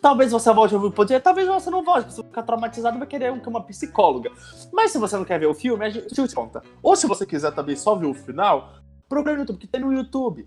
Talvez 0.00 0.32
você 0.32 0.52
volte 0.52 0.74
a 0.74 0.76
ouvir 0.76 0.88
o 0.88 0.92
podcast, 0.92 1.22
talvez 1.22 1.46
você 1.46 1.70
não 1.70 1.82
volte, 1.82 2.12
você 2.12 2.22
ficar 2.22 2.42
traumatizado 2.42 2.98
vai 2.98 3.06
querer 3.06 3.32
uma 3.32 3.62
psicóloga. 3.62 4.30
Mas 4.72 4.90
se 4.90 4.98
você 4.98 5.16
não 5.16 5.24
quer 5.24 5.38
ver 5.38 5.46
o 5.46 5.54
filme, 5.54 5.84
a 5.84 5.88
gente 5.88 6.12
te 6.14 6.34
conta. 6.34 6.62
Ou 6.82 6.94
se 6.96 7.06
você 7.06 7.24
quiser 7.24 7.52
também 7.52 7.76
só 7.76 7.94
ver 7.94 8.06
o 8.06 8.14
final, 8.14 8.74
procura 9.08 9.34
no 9.34 9.40
YouTube, 9.40 9.58
que 9.58 9.66
tem 9.66 9.80
no 9.80 9.92
YouTube. 9.92 10.46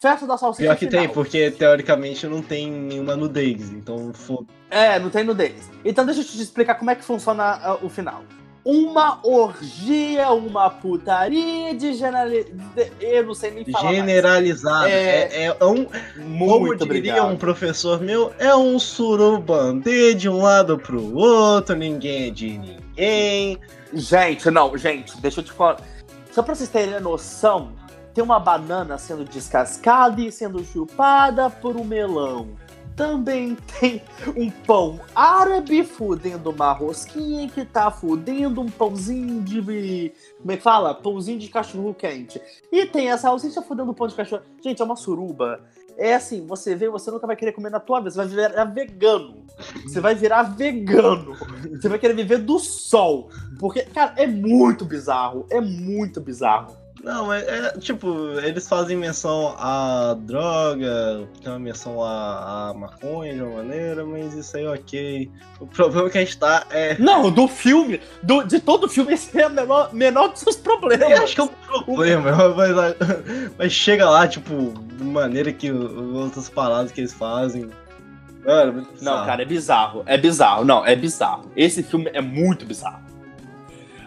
Festa 0.00 0.26
da 0.26 0.36
Salsicha 0.36 0.64
Pior 0.64 0.76
que 0.76 0.86
final. 0.86 1.04
tem, 1.04 1.14
porque 1.14 1.50
teoricamente 1.50 2.26
não 2.26 2.42
tem 2.42 2.70
nenhuma 2.70 3.16
nudez, 3.16 3.70
então 3.70 4.12
foda. 4.12 4.46
É, 4.70 4.98
não 4.98 5.10
tem 5.10 5.24
nudez. 5.24 5.70
Então 5.84 6.04
deixa 6.04 6.20
eu 6.20 6.24
te 6.24 6.40
explicar 6.40 6.74
como 6.76 6.90
é 6.90 6.94
que 6.94 7.04
funciona 7.04 7.74
uh, 7.74 7.86
o 7.86 7.88
final 7.88 8.22
uma 8.64 9.20
orgia, 9.22 10.30
uma 10.30 10.70
putaria 10.70 11.74
de 11.74 11.92
generalizada. 11.92 12.90
Eu 12.98 13.26
não 13.26 13.34
sei 13.34 13.50
nem 13.50 13.64
falar. 13.66 13.92
Generalizada. 13.92 14.88
É, 14.88 15.44
é, 15.44 15.56
é 15.60 15.64
um. 15.64 15.86
Muito 16.16 16.48
como 16.50 16.66
diria 16.74 16.84
obrigado. 16.84 17.32
um 17.32 17.36
professor 17.36 18.00
meu, 18.00 18.32
é 18.38 18.56
um 18.56 18.78
surubandê 18.78 20.14
de 20.14 20.28
um 20.28 20.40
lado 20.40 20.78
pro 20.78 21.14
outro, 21.14 21.76
ninguém 21.76 22.28
é 22.28 22.30
de 22.30 22.58
ninguém. 22.58 23.58
Gente, 23.92 24.50
não, 24.50 24.76
gente, 24.76 25.16
deixa 25.20 25.40
eu 25.40 25.44
te 25.44 25.52
falar. 25.52 25.80
Só 26.32 26.42
pra 26.42 26.54
vocês 26.54 26.68
terem 26.68 26.98
noção, 27.00 27.72
tem 28.14 28.24
uma 28.24 28.40
banana 28.40 28.96
sendo 28.96 29.24
descascada 29.24 30.20
e 30.20 30.32
sendo 30.32 30.64
chupada 30.64 31.50
por 31.50 31.76
um 31.76 31.84
melão. 31.84 32.48
Também 32.96 33.56
tem 33.80 34.02
um 34.36 34.50
pão 34.50 35.00
árabe 35.14 35.84
fudendo 35.84 36.50
uma 36.50 36.72
rosquinha 36.72 37.48
que 37.48 37.64
tá 37.64 37.90
fudendo 37.90 38.60
um 38.60 38.68
pãozinho 38.68 39.42
de. 39.42 40.12
Como 40.38 40.52
é 40.52 40.56
que 40.56 40.62
fala? 40.62 40.94
Pãozinho 40.94 41.38
de 41.38 41.48
cachorro 41.48 41.94
quente. 41.94 42.40
E 42.70 42.86
tem 42.86 43.10
essa 43.10 43.22
salsicha 43.22 43.62
fudendo 43.62 43.94
pão 43.94 44.06
de 44.06 44.14
cachorro. 44.14 44.42
Gente, 44.62 44.80
é 44.80 44.84
uma 44.84 44.96
suruba. 44.96 45.60
É 45.96 46.14
assim, 46.14 46.44
você 46.44 46.74
vê, 46.74 46.88
você 46.88 47.10
nunca 47.10 47.26
vai 47.26 47.36
querer 47.36 47.52
comer 47.52 47.70
na 47.70 47.78
tua 47.78 48.00
vida, 48.00 48.10
você 48.10 48.16
vai 48.16 48.26
virar 48.26 48.64
vegano. 48.64 49.44
Você 49.84 50.00
vai 50.00 50.14
virar 50.14 50.42
vegano. 50.42 51.36
Você 51.70 51.88
vai 51.88 51.98
querer 51.98 52.14
viver 52.14 52.38
do 52.38 52.58
sol. 52.58 53.30
Porque, 53.60 53.82
cara, 53.82 54.14
é 54.16 54.26
muito 54.26 54.84
bizarro. 54.84 55.46
É 55.50 55.60
muito 55.60 56.20
bizarro. 56.20 56.83
Não, 57.04 57.30
é, 57.30 57.40
é, 57.40 57.78
tipo, 57.78 58.08
eles 58.42 58.66
fazem 58.66 58.96
menção 58.96 59.54
à 59.58 60.16
droga, 60.18 61.28
tem 61.42 61.52
uma 61.52 61.58
menção 61.58 62.02
à, 62.02 62.70
à, 62.70 62.74
maconha 62.74 63.34
de 63.34 63.42
uma 63.42 63.56
maneira, 63.56 64.06
mas 64.06 64.32
isso 64.32 64.56
aí 64.56 64.64
é 64.64 64.70
ok. 64.70 65.30
O 65.60 65.66
problema 65.66 66.08
que 66.08 66.16
a 66.16 66.22
gente 66.22 66.38
tá 66.38 66.66
é. 66.70 66.96
Não, 66.98 67.30
do 67.30 67.46
filme, 67.46 68.00
do, 68.22 68.42
de 68.42 68.58
todo 68.58 68.84
o 68.84 68.88
filme, 68.88 69.12
esse 69.12 69.38
é 69.38 69.46
o 69.46 69.50
menor, 69.50 69.92
menor 69.92 70.28
dos 70.28 70.40
seus 70.40 70.56
problemas. 70.56 71.10
Eu 71.10 71.22
acho 71.22 71.34
que 71.34 71.40
é 71.42 71.44
um 71.44 71.48
problema, 71.48 72.32
mas, 72.56 72.70
mas 73.58 73.70
chega 73.70 74.08
lá, 74.08 74.26
tipo, 74.26 74.72
de 74.96 75.04
maneira 75.04 75.52
que 75.52 75.70
outras 75.70 76.48
paradas 76.48 76.90
que 76.90 77.02
eles 77.02 77.12
fazem. 77.12 77.68
Mano, 78.46 78.88
não, 79.02 79.26
cara, 79.26 79.42
é 79.42 79.44
bizarro. 79.44 80.02
É 80.06 80.16
bizarro. 80.16 80.64
Não, 80.64 80.86
é 80.86 80.96
bizarro. 80.96 81.50
Esse 81.54 81.82
filme 81.82 82.10
é 82.14 82.22
muito 82.22 82.64
bizarro. 82.64 83.13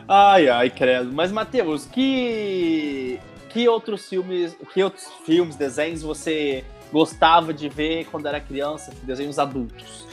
Ai, 0.08 0.48
ai, 0.48 0.70
credo. 0.70 1.12
Mas, 1.12 1.32
Matheus, 1.32 1.86
que. 1.86 3.20
Que 3.50 3.68
outros 3.68 4.08
filmes. 4.08 4.56
Que 4.74 4.84
outros 4.84 5.08
filmes, 5.26 5.56
desenhos 5.56 6.02
você 6.02 6.64
gostava 6.92 7.54
de 7.54 7.68
ver 7.68 8.06
quando 8.06 8.28
era 8.28 8.40
criança? 8.40 8.92
Desenhos 9.04 9.38
adultos? 9.38 10.06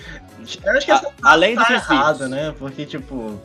Eu 0.65 0.73
acho 0.73 0.87
que 0.87 0.93
essa 0.93 1.07
A, 1.23 1.33
além 1.33 1.55
tá 1.55 1.73
errada, 1.73 2.29
né? 2.29 2.55
Porque, 2.59 2.85
tipo. 2.85 3.41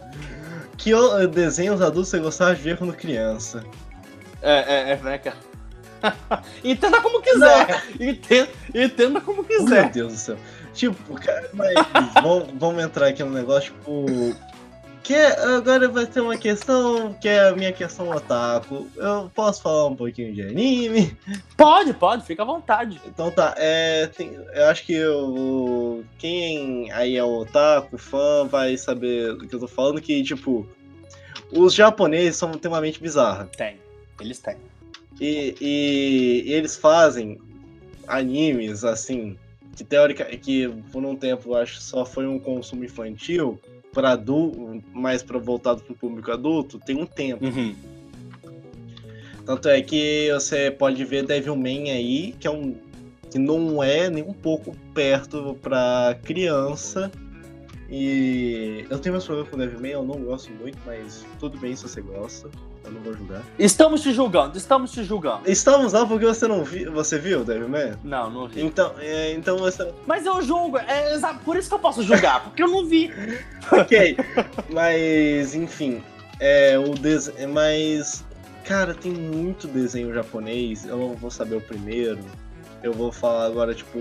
Que 0.77 0.91
desenhos 1.27 1.81
adultos 1.81 2.09
você 2.09 2.19
gostava 2.19 2.55
de 2.55 2.61
ver 2.61 2.77
quando 2.77 2.93
criança? 2.93 3.63
É, 4.41 4.91
é, 4.91 4.91
é, 4.93 4.95
né, 4.97 5.17
cara? 5.17 5.37
entenda 6.63 7.01
como 7.01 7.21
quiser. 7.21 7.83
Entenda, 7.99 8.49
entenda 8.73 9.21
como 9.21 9.43
quiser. 9.43 9.83
Meu 9.83 9.89
Deus 9.91 10.13
do 10.13 10.17
céu. 10.19 10.37
Tipo, 10.73 11.15
cara, 11.15 11.49
mas 11.53 11.73
vamos, 12.23 12.49
vamos 12.53 12.83
entrar 12.83 13.07
aqui 13.07 13.23
no 13.23 13.31
negócio, 13.31 13.73
tipo 13.73 14.05
que 15.03 15.15
agora 15.15 15.87
vai 15.87 16.05
ter 16.05 16.21
uma 16.21 16.37
questão 16.37 17.13
que 17.13 17.27
é 17.27 17.49
a 17.49 17.55
minha 17.55 17.71
questão 17.71 18.09
otaku. 18.09 18.87
Eu 18.95 19.31
posso 19.33 19.61
falar 19.61 19.87
um 19.87 19.95
pouquinho 19.95 20.33
de 20.33 20.41
anime? 20.41 21.17
Pode, 21.57 21.93
pode, 21.93 22.25
fica 22.25 22.43
à 22.43 22.45
vontade. 22.45 23.01
Então 23.05 23.31
tá, 23.31 23.53
é, 23.57 24.07
tem, 24.07 24.33
eu 24.53 24.65
acho 24.65 24.85
que 24.85 24.93
eu, 24.93 26.03
quem 26.17 26.91
aí 26.91 27.17
é 27.17 27.23
otaku, 27.23 27.97
fã, 27.97 28.45
vai 28.45 28.77
saber 28.77 29.35
do 29.35 29.47
que 29.47 29.55
eu 29.55 29.59
tô 29.59 29.67
falando, 29.67 30.01
que 30.01 30.23
tipo, 30.23 30.67
os 31.51 31.73
japoneses 31.73 32.35
são, 32.35 32.51
têm 32.51 32.69
uma 32.69 32.81
mente 32.81 33.01
bizarra. 33.01 33.49
Tem, 33.57 33.77
eles 34.19 34.39
têm. 34.39 34.57
E, 35.19 35.55
e, 35.59 36.43
e 36.45 36.53
eles 36.53 36.77
fazem 36.77 37.39
animes 38.07 38.83
assim, 38.83 39.37
que 39.75 39.83
teórica, 39.83 40.25
que 40.25 40.67
por 40.91 41.03
um 41.03 41.15
tempo 41.15 41.55
acho 41.55 41.81
só 41.81 42.05
foi 42.05 42.25
um 42.25 42.39
consumo 42.39 42.83
infantil 42.83 43.59
para 43.93 44.11
adulto, 44.11 44.81
mais 44.93 45.23
para 45.23 45.37
voltado 45.39 45.81
para 45.81 45.93
o 45.93 45.95
público 45.95 46.31
adulto, 46.31 46.79
tem 46.79 46.95
um 46.95 47.05
tempo. 47.05 47.45
Uhum. 47.45 47.75
Tanto 49.45 49.67
é 49.67 49.81
que 49.81 50.31
você 50.31 50.69
pode 50.69 51.03
ver 51.03 51.25
Devilman 51.25 51.91
aí, 51.91 52.35
que 52.39 52.47
é 52.47 52.51
um 52.51 52.75
que 53.31 53.37
não 53.37 53.83
é 53.83 54.09
nem 54.09 54.23
um 54.23 54.33
pouco 54.33 54.75
perto 54.93 55.55
para 55.61 56.17
criança. 56.23 57.11
E 57.89 58.85
eu 58.89 58.99
tenho 58.99 59.13
meus 59.13 59.25
problemas 59.25 59.51
com 59.51 59.57
Devilman, 59.57 59.91
eu 59.91 60.03
não 60.03 60.23
gosto 60.23 60.51
muito, 60.51 60.77
mas 60.85 61.25
tudo 61.39 61.57
bem 61.57 61.75
se 61.75 61.83
você 61.83 62.01
gosta. 62.01 62.49
Eu 62.83 62.91
não 62.91 63.01
vou 63.01 63.13
julgar. 63.13 63.41
Estamos 63.57 64.01
te 64.01 64.13
julgando, 64.13 64.57
estamos 64.57 64.91
te 64.91 65.03
julgando. 65.03 65.41
Estamos 65.45 65.93
lá 65.93 66.05
porque 66.05 66.25
você 66.25 66.47
não 66.47 66.63
viu. 66.63 66.91
Você 66.93 67.19
viu, 67.19 67.43
Devilman? 67.43 67.93
Não, 68.03 68.29
não 68.29 68.47
vi. 68.47 68.61
Então, 68.61 68.93
é, 68.99 69.33
então 69.33 69.57
você. 69.57 69.91
Mas 70.07 70.25
eu 70.25 70.41
julgo, 70.41 70.77
é 70.77 71.19
por 71.43 71.57
isso 71.57 71.67
que 71.67 71.75
eu 71.75 71.79
posso 71.79 72.01
julgar, 72.03 72.43
porque 72.43 72.63
eu 72.63 72.67
não 72.67 72.85
vi. 72.85 73.11
ok. 73.71 74.17
Mas, 74.69 75.53
enfim. 75.55 76.01
É, 76.39 76.77
o 76.79 76.93
des... 76.93 77.31
Mas. 77.51 78.23
Cara, 78.63 78.93
tem 78.93 79.11
muito 79.11 79.67
desenho 79.67 80.13
japonês. 80.13 80.85
Eu 80.85 80.97
não 80.97 81.15
vou 81.15 81.31
saber 81.31 81.55
o 81.55 81.61
primeiro. 81.61 82.19
Eu 82.81 82.93
vou 82.93 83.11
falar 83.11 83.45
agora, 83.45 83.73
tipo. 83.73 83.99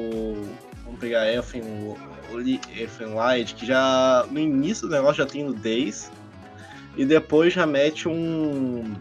Vamos 0.84 1.00
pegar 1.00 1.30
Elfen, 1.30 1.62
Elfen 2.76 3.14
Light, 3.14 3.54
que 3.54 3.66
já. 3.66 4.24
No 4.30 4.38
início 4.38 4.86
do 4.86 4.94
negócio 4.94 5.16
já 5.16 5.26
tem 5.26 5.44
nudez 5.44 6.10
e 6.98 7.04
depois 7.04 7.52
já 7.52 7.64
mete 7.64 8.08
um. 8.08 8.96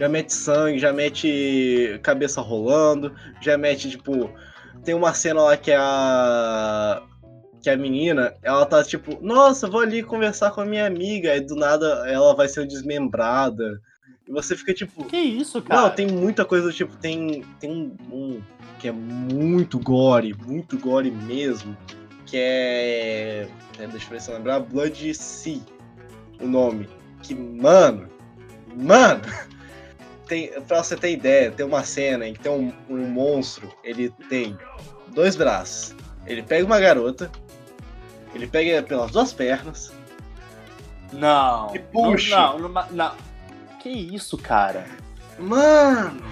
Já 0.00 0.08
mete 0.08 0.34
sangue, 0.34 0.78
já 0.80 0.92
mete 0.92 1.98
cabeça 2.02 2.40
rolando, 2.40 3.14
já 3.40 3.56
mete, 3.56 3.88
tipo. 3.88 4.28
Tem 4.84 4.94
uma 4.94 5.14
cena 5.14 5.42
lá 5.42 5.56
que 5.56 5.70
a. 5.72 7.02
Que 7.62 7.70
a 7.70 7.76
menina, 7.76 8.34
ela 8.42 8.64
tá 8.66 8.84
tipo, 8.84 9.18
nossa, 9.20 9.68
vou 9.68 9.80
ali 9.80 10.02
conversar 10.02 10.52
com 10.52 10.60
a 10.60 10.64
minha 10.64 10.86
amiga, 10.86 11.36
e 11.36 11.40
do 11.40 11.56
nada 11.56 12.04
ela 12.08 12.34
vai 12.34 12.48
ser 12.48 12.66
desmembrada. 12.66 13.80
E 14.28 14.32
você 14.32 14.56
fica 14.56 14.74
tipo. 14.74 15.04
Que 15.04 15.16
isso, 15.16 15.62
cara? 15.62 15.82
Não, 15.82 15.90
tem 15.90 16.06
muita 16.06 16.44
coisa 16.44 16.72
tipo, 16.72 16.96
tem, 16.96 17.44
tem 17.60 17.70
um, 17.70 17.96
um 18.12 18.42
que 18.78 18.88
é 18.88 18.92
muito 18.92 19.78
gore, 19.78 20.34
muito 20.46 20.78
gore 20.78 21.10
mesmo, 21.10 21.76
que 22.26 22.36
é. 22.36 23.48
é 23.78 23.86
deixa 23.86 24.06
eu 24.06 24.10
ver 24.10 24.20
se 24.20 24.30
eu 24.30 24.36
lembrar, 24.36 24.60
Blood 24.60 25.14
Sea 25.14 25.60
o 26.40 26.46
nome. 26.46 26.88
Que, 27.22 27.34
mano, 27.34 28.08
mano, 28.74 29.22
tem, 30.26 30.48
pra 30.62 30.82
você 30.82 30.96
ter 30.96 31.12
ideia, 31.12 31.50
tem 31.50 31.66
uma 31.66 31.84
cena 31.84 32.26
em 32.26 32.34
que 32.34 32.40
tem 32.40 32.52
um, 32.52 32.72
um 32.88 33.06
monstro, 33.08 33.72
ele 33.82 34.10
tem 34.28 34.56
dois 35.08 35.36
braços. 35.36 35.94
Ele 36.26 36.42
pega 36.42 36.64
uma 36.64 36.78
garota, 36.78 37.30
ele 38.34 38.46
pega 38.46 38.82
pelas 38.82 39.10
duas 39.10 39.32
pernas. 39.32 39.92
Não. 41.12 41.74
E 41.74 41.78
puxa. 41.78 42.36
Não, 42.36 42.58
não, 42.58 42.68
não, 42.68 42.86
não. 42.90 43.12
Que 43.80 43.88
isso, 43.88 44.36
cara? 44.36 44.86
Mano. 45.38 46.22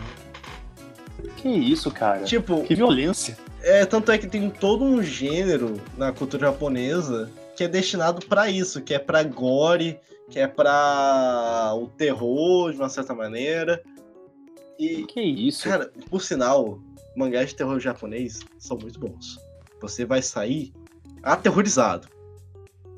Que 1.37 1.49
isso, 1.49 1.90
cara? 1.90 2.25
Tipo. 2.25 2.62
Que 2.64 2.75
violência. 2.75 3.38
É, 3.62 3.85
tanto 3.87 4.12
é 4.12 4.19
que 4.19 4.27
tem 4.27 4.49
todo 4.51 4.85
um 4.85 5.03
gênero 5.03 5.81
na 5.97 6.12
cultura 6.12 6.49
japonesa 6.49 7.31
que 7.57 7.64
é 7.64 7.69
destinado 7.69 8.25
para 8.27 8.51
isso, 8.51 8.83
que 8.83 8.95
é 8.95 8.99
para 8.99 9.23
gore, 9.23 9.99
que 10.31 10.38
é 10.38 10.47
para 10.47 11.73
o 11.75 11.88
terror 11.88 12.73
de 12.73 12.79
uma 12.79 12.88
certa 12.88 13.14
maneira. 13.14 13.83
E 14.79 15.05
que 15.05 15.21
isso? 15.21 15.69
Cara, 15.69 15.90
por 16.11 16.23
sinal, 16.23 16.79
mangás 17.16 17.49
de 17.49 17.57
terror 17.57 17.81
japonês 17.81 18.40
são 18.59 18.77
muito 18.77 19.01
bons. 19.01 19.38
Você 19.81 20.05
vai 20.05 20.21
sair 20.21 20.73
aterrorizado. 21.23 22.09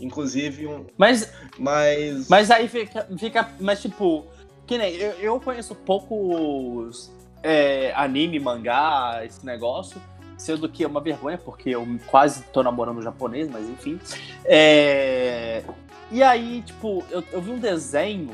Inclusive 0.01 0.67
um. 0.67 0.87
Mas. 0.97 1.33
Mas. 1.59 2.29
Mas 2.29 2.51
aí 2.51 2.69
fica. 2.69 3.07
fica 3.17 3.49
mas 3.61 3.81
tipo. 3.81 4.27
Que 4.67 4.77
nem. 4.77 4.95
Eu, 4.95 5.13
eu 5.13 5.41
conheço 5.41 5.75
poucos 5.75 7.11
é, 7.43 7.93
anime, 7.95 8.39
mangá, 8.39 9.23
esse 9.25 9.45
negócio 9.47 10.01
sendo 10.39 10.69
que 10.69 10.85
é 10.85 10.87
uma 10.87 11.01
vergonha, 11.01 11.37
porque 11.37 11.71
eu 11.71 11.87
quase 12.07 12.43
tô 12.45 12.63
namorando 12.63 12.99
um 12.99 13.03
japonês, 13.03 13.51
mas 13.51 13.69
enfim. 13.69 14.01
É... 14.45 15.63
E 16.11 16.23
aí, 16.23 16.63
tipo, 16.63 17.05
eu, 17.11 17.23
eu 17.31 17.41
vi 17.43 17.51
um 17.51 17.59
desenho 17.59 18.31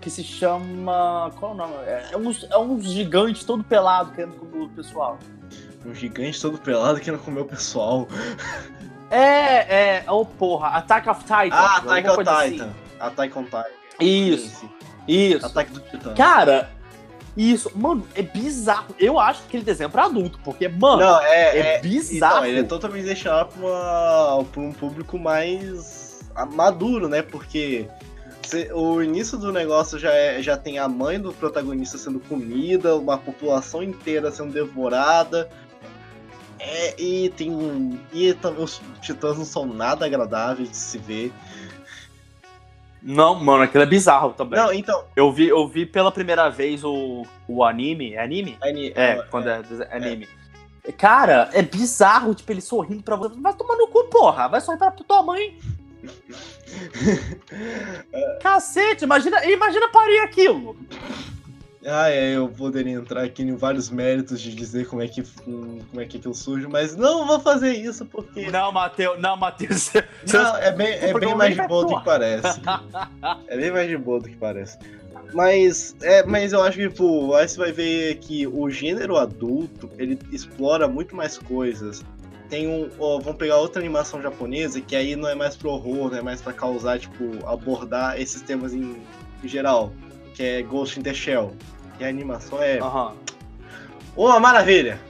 que 0.00 0.10
se 0.10 0.22
chama. 0.22 1.30
Qual 1.38 1.52
é 1.52 1.54
o 1.54 1.56
nome? 1.56 1.74
É, 1.86 2.16
uns, 2.16 2.46
é 2.50 2.58
um 2.58 2.80
gigante 2.80 3.46
todo 3.46 3.62
pelado 3.62 4.12
querendo 4.12 4.34
comer 4.34 4.64
o 4.64 4.68
pessoal. 4.68 5.18
Um 5.86 5.94
gigante 5.94 6.40
todo 6.40 6.58
pelado 6.58 7.00
querendo 7.00 7.22
comer 7.22 7.40
o 7.40 7.46
pessoal. 7.46 8.06
É, 9.10 9.98
é. 9.98 10.04
Oh, 10.08 10.24
porra, 10.24 10.68
Attack 10.68 11.08
of 11.08 11.22
Titan. 11.22 11.48
Ah, 11.52 11.78
Attack 11.78 12.08
of 12.08 12.18
Titan. 12.18 12.64
Assim. 12.64 12.72
Attack 13.00 13.38
on 13.38 13.44
Titan. 13.44 13.64
Isso. 14.00 14.70
Isso. 15.08 15.46
Ataque 15.46 15.72
do 15.72 15.80
Titã. 15.80 16.14
Cara, 16.14 16.70
isso, 17.36 17.70
mano, 17.74 18.06
é 18.14 18.22
bizarro. 18.22 18.94
Eu 18.98 19.18
acho 19.18 19.40
que 19.42 19.48
aquele 19.48 19.64
desenho 19.64 19.86
é 19.86 19.90
pra 19.90 20.04
adulto, 20.04 20.38
porque, 20.44 20.68
mano, 20.68 21.02
Não, 21.02 21.20
é, 21.22 21.56
é, 21.56 21.76
é 21.76 21.80
bizarro. 21.80 22.38
Então, 22.38 22.46
ele 22.46 22.60
é 22.60 22.64
totalmente 22.64 23.04
deixado 23.04 23.52
pra, 23.52 23.66
uma, 24.36 24.44
pra 24.44 24.60
um 24.60 24.72
público 24.72 25.18
mais 25.18 26.20
maduro, 26.52 27.08
né? 27.08 27.22
Porque 27.22 27.88
o 28.72 29.00
início 29.00 29.38
do 29.38 29.52
negócio 29.52 29.98
já, 29.98 30.12
é, 30.12 30.42
já 30.42 30.56
tem 30.56 30.78
a 30.78 30.88
mãe 30.88 31.20
do 31.20 31.32
protagonista 31.32 31.96
sendo 31.96 32.18
comida, 32.20 32.96
uma 32.96 33.16
população 33.16 33.82
inteira 33.82 34.30
sendo 34.30 34.52
devorada. 34.52 35.48
É, 36.58 37.00
e 37.00 37.30
tem 37.30 37.50
um. 37.50 37.98
E 38.12 38.34
também 38.34 38.62
os 38.62 38.82
titãs 39.00 39.38
não 39.38 39.46
são 39.46 39.66
nada 39.66 40.04
agradáveis 40.04 40.70
de 40.70 40.76
se 40.76 40.98
ver. 40.98 41.32
Não, 43.02 43.34
mano, 43.34 43.62
aquilo 43.62 43.82
é 43.82 43.86
bizarro 43.86 44.32
também. 44.32 44.58
Não, 44.58 44.72
então. 44.72 45.04
Eu 45.16 45.32
vi, 45.32 45.48
eu 45.48 45.66
vi 45.66 45.86
pela 45.86 46.12
primeira 46.12 46.50
vez 46.50 46.84
o, 46.84 47.24
o 47.48 47.64
anime. 47.64 48.14
É 48.14 48.22
anime? 48.22 48.58
anime 48.60 48.92
é, 48.94 49.12
é, 49.12 49.22
quando 49.30 49.48
é, 49.48 49.62
é 49.90 49.96
anime. 49.96 50.28
Cara, 50.96 51.50
é 51.52 51.62
bizarro, 51.62 52.34
tipo, 52.34 52.50
ele 52.52 52.60
sorrindo 52.60 53.02
pra 53.02 53.16
você. 53.16 53.38
Vai 53.40 53.54
tomar 53.54 53.76
no 53.76 53.88
cu, 53.88 54.04
porra. 54.04 54.48
Vai 54.48 54.60
sorrir 54.60 54.78
pra 54.78 54.90
tua 54.90 55.22
mãe. 55.22 55.58
Cacete, 58.42 59.04
imagina, 59.04 59.44
imagina 59.44 59.88
parir 59.88 60.20
aquilo. 60.20 60.76
Ah, 61.86 62.10
é, 62.10 62.36
eu 62.36 62.46
poderia 62.48 62.92
entrar 62.92 63.24
aqui 63.24 63.42
em 63.42 63.56
vários 63.56 63.88
méritos 63.88 64.40
de 64.40 64.54
dizer 64.54 64.86
como 64.86 65.00
é 65.00 65.08
que 65.08 65.22
como 65.22 66.00
é 66.00 66.04
que 66.04 66.18
aquilo 66.18 66.34
surge, 66.34 66.66
mas 66.68 66.94
não 66.94 67.26
vou 67.26 67.40
fazer 67.40 67.72
isso 67.72 68.04
porque. 68.04 68.50
Não, 68.50 68.70
Matheus, 68.70 69.18
não, 69.18 69.36
Matheus. 69.36 69.90
Não, 70.30 70.56
é 70.58 70.72
bem, 70.72 70.88
é 70.88 71.18
bem 71.18 71.34
mais 71.34 71.54
de 71.54 71.66
boa 71.66 71.86
do 71.86 71.98
que 71.98 72.04
parece. 72.04 72.60
É 73.48 73.56
bem 73.56 73.70
mais 73.70 73.88
de 73.88 73.96
boa 73.96 74.20
do 74.20 74.28
que 74.28 74.36
parece. 74.36 74.78
Mas, 75.32 75.96
é, 76.02 76.22
mas 76.24 76.52
eu 76.52 76.62
acho 76.62 76.76
que, 76.76 76.88
tipo, 76.88 77.34
aí 77.34 77.48
você 77.48 77.56
vai 77.56 77.72
ver 77.72 78.16
que 78.16 78.46
o 78.46 78.68
gênero 78.68 79.16
adulto, 79.16 79.88
ele 79.98 80.18
explora 80.32 80.86
muito 80.86 81.14
mais 81.16 81.38
coisas. 81.38 82.02
Tem 82.48 82.68
um. 82.68 82.90
Ó, 82.98 83.20
vamos 83.20 83.38
pegar 83.38 83.56
outra 83.56 83.80
animação 83.80 84.20
japonesa, 84.20 84.80
que 84.80 84.94
aí 84.94 85.16
não 85.16 85.28
é 85.28 85.34
mais 85.34 85.56
pro 85.56 85.70
horror, 85.70 86.10
não 86.10 86.18
é 86.18 86.22
mais 86.22 86.42
pra 86.42 86.52
causar, 86.52 86.98
tipo, 86.98 87.46
abordar 87.46 88.20
esses 88.20 88.42
temas 88.42 88.74
em, 88.74 88.96
em 89.42 89.48
geral 89.48 89.92
que 90.34 90.42
é 90.42 90.62
Ghost 90.62 90.98
in 90.98 91.02
the 91.02 91.14
Shell. 91.14 91.54
E 91.98 92.04
a 92.04 92.08
animação 92.08 92.62
é. 92.62 92.82
Uhum. 92.82 93.12
Uma 94.16 94.40
maravilha! 94.40 95.00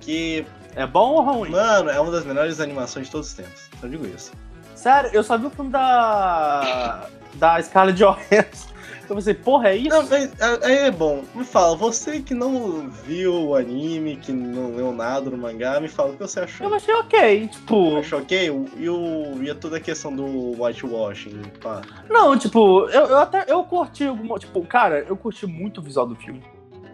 Que. 0.00 0.46
É 0.74 0.86
bom 0.86 1.12
ou 1.12 1.22
ruim? 1.22 1.50
Mano, 1.50 1.90
é 1.90 2.00
uma 2.00 2.10
das 2.10 2.24
melhores 2.24 2.58
animações 2.58 3.06
de 3.06 3.12
todos 3.12 3.28
os 3.28 3.34
tempos. 3.34 3.68
Só 3.78 3.86
digo 3.86 4.06
isso. 4.06 4.32
Sério, 4.74 5.10
eu 5.12 5.22
só 5.22 5.36
vi 5.36 5.46
o 5.46 5.50
filme 5.50 5.70
da. 5.70 7.06
da 7.34 7.62
Scarlett 7.62 7.98
Johansson. 7.98 8.71
Eu 9.12 9.16
pensei, 9.16 9.34
porra, 9.34 9.68
é 9.68 9.76
isso? 9.76 9.90
Não, 9.90 10.02
é, 10.16 10.30
é, 10.62 10.86
é, 10.86 10.90
bom. 10.90 11.22
Me 11.34 11.44
fala, 11.44 11.76
você 11.76 12.22
que 12.22 12.32
não 12.32 12.88
viu 12.88 13.48
o 13.48 13.54
anime, 13.54 14.16
que 14.16 14.32
não 14.32 14.74
leu 14.74 14.90
nada 14.90 15.28
no 15.28 15.36
mangá, 15.36 15.78
me 15.78 15.86
fala 15.86 16.10
o 16.10 16.12
que 16.14 16.20
você 16.20 16.40
achou. 16.40 16.66
Eu 16.66 16.74
achei 16.74 16.94
ok, 16.94 17.48
tipo. 17.48 17.98
Achou 17.98 18.20
ok? 18.20 18.46
E, 18.78 18.88
o, 18.88 19.42
e 19.42 19.50
a 19.50 19.54
toda 19.54 19.76
a 19.76 19.80
questão 19.80 20.16
do 20.16 20.24
whitewashing, 20.58 21.42
pá. 21.62 21.82
Não, 22.08 22.38
tipo, 22.38 22.88
eu, 22.88 23.04
eu 23.04 23.18
até 23.18 23.44
eu 23.46 23.62
curti 23.64 24.06
alguma. 24.06 24.38
Tipo, 24.38 24.64
cara, 24.64 25.00
eu 25.00 25.14
curti 25.14 25.46
muito 25.46 25.82
o 25.82 25.84
visual 25.84 26.06
do 26.06 26.16
filme. 26.16 26.42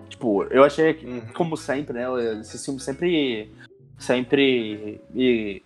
Tipo, 0.09 0.42
eu 0.50 0.64
achei 0.64 0.94
que, 0.94 1.07
uhum. 1.07 1.22
como 1.37 1.57
sempre, 1.57 1.94
né? 1.94 2.07
Esses 2.40 2.64
filmes 2.64 2.83
sempre. 2.83 3.54
Sempre 3.96 5.00
me, 5.11 5.62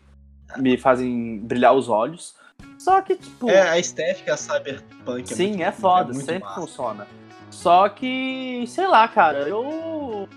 me 0.58 0.76
fazem 0.76 1.38
brilhar 1.38 1.74
os 1.74 1.88
olhos. 1.88 2.34
Só 2.78 3.00
que, 3.00 3.16
tipo. 3.16 3.48
É, 3.48 3.70
a 3.70 3.78
estética 3.78 4.36
cyberpunk 4.36 5.32
é 5.32 5.34
Sim, 5.34 5.48
muito, 5.48 5.62
é 5.62 5.72
foda, 5.72 6.10
é 6.10 6.14
sempre 6.14 6.40
massa. 6.40 6.60
funciona. 6.60 7.06
Só 7.50 7.88
que, 7.88 8.64
sei 8.66 8.86
lá, 8.86 9.06
cara, 9.06 9.48
eu. 9.48 10.28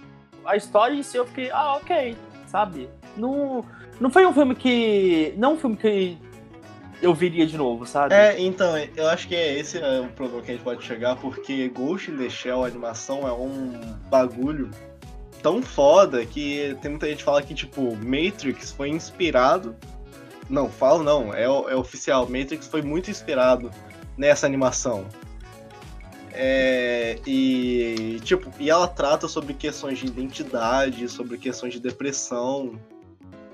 A 0.46 0.56
história 0.56 0.94
em 0.94 1.02
si 1.02 1.18
eu 1.18 1.26
fiquei, 1.26 1.50
ah, 1.50 1.76
ok, 1.76 2.16
sabe? 2.48 2.88
Não, 3.18 3.66
não 4.00 4.10
foi 4.10 4.26
um 4.26 4.34
filme 4.34 4.54
que. 4.54 5.34
Não 5.38 5.54
um 5.54 5.58
filme 5.58 5.76
que 5.76 6.18
eu 7.02 7.14
viria 7.14 7.46
de 7.46 7.58
novo, 7.58 7.86
sabe? 7.86 8.14
É, 8.14 8.40
então, 8.40 8.78
eu 8.96 9.08
acho 9.10 9.28
que 9.28 9.36
é 9.36 9.58
esse 9.58 9.80
é 9.80 10.02
o 10.02 10.08
problema 10.08 10.42
que 10.44 10.52
a 10.52 10.54
gente 10.54 10.64
pode 10.64 10.84
chegar, 10.84 11.16
porque 11.16 11.70
Ghost 11.70 12.12
in 12.12 12.18
the 12.18 12.30
Shell, 12.30 12.64
a 12.64 12.68
animação, 12.68 13.28
é 13.28 13.32
um 13.32 13.74
bagulho 14.10 14.70
tão 15.42 15.62
foda 15.62 16.26
que 16.26 16.76
tem 16.82 16.92
muita 16.92 17.08
gente 17.08 17.20
que 17.20 17.24
fala 17.24 17.42
que, 17.42 17.54
tipo, 17.54 17.96
Matrix 17.98 18.72
foi 18.72 18.90
inspirado 18.90 19.76
não, 20.49 20.69
falo 20.69 21.03
não, 21.03 21.34
é, 21.34 21.43
é 21.43 21.75
oficial. 21.75 22.27
Matrix 22.29 22.67
foi 22.67 22.81
muito 22.81 23.10
inspirado 23.10 23.71
nessa 24.17 24.45
animação. 24.45 25.05
É, 26.31 27.17
e 27.25 28.19
tipo, 28.23 28.51
e 28.60 28.69
ela 28.69 28.88
trata 28.88 29.27
sobre 29.27 29.53
questões 29.53 29.99
de 29.99 30.05
identidade, 30.05 31.08
sobre 31.08 31.38
questões 31.38 31.73
de 31.73 31.79
depressão, 31.79 32.77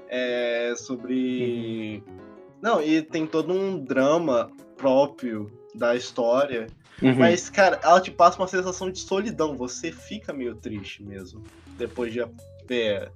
é, 0.10 0.74
sobre. 0.76 2.04
Uhum. 2.08 2.18
Não, 2.62 2.82
e 2.82 3.02
tem 3.02 3.26
todo 3.26 3.54
um 3.54 3.78
drama 3.80 4.52
próprio 4.76 5.52
da 5.76 5.96
história. 5.96 6.68
Uhum. 7.02 7.16
Mas, 7.16 7.50
cara, 7.50 7.80
ela 7.84 8.02
te 8.02 8.12
passa 8.12 8.38
uma 8.40 8.48
sensação 8.48 8.92
de 8.92 9.00
solidão. 9.00 9.56
Você 9.56 9.92
fica 9.92 10.34
meio 10.34 10.56
triste 10.56 11.04
mesmo. 11.04 11.44
Depois 11.78 12.14
de 12.14 12.24
ver 12.68 13.12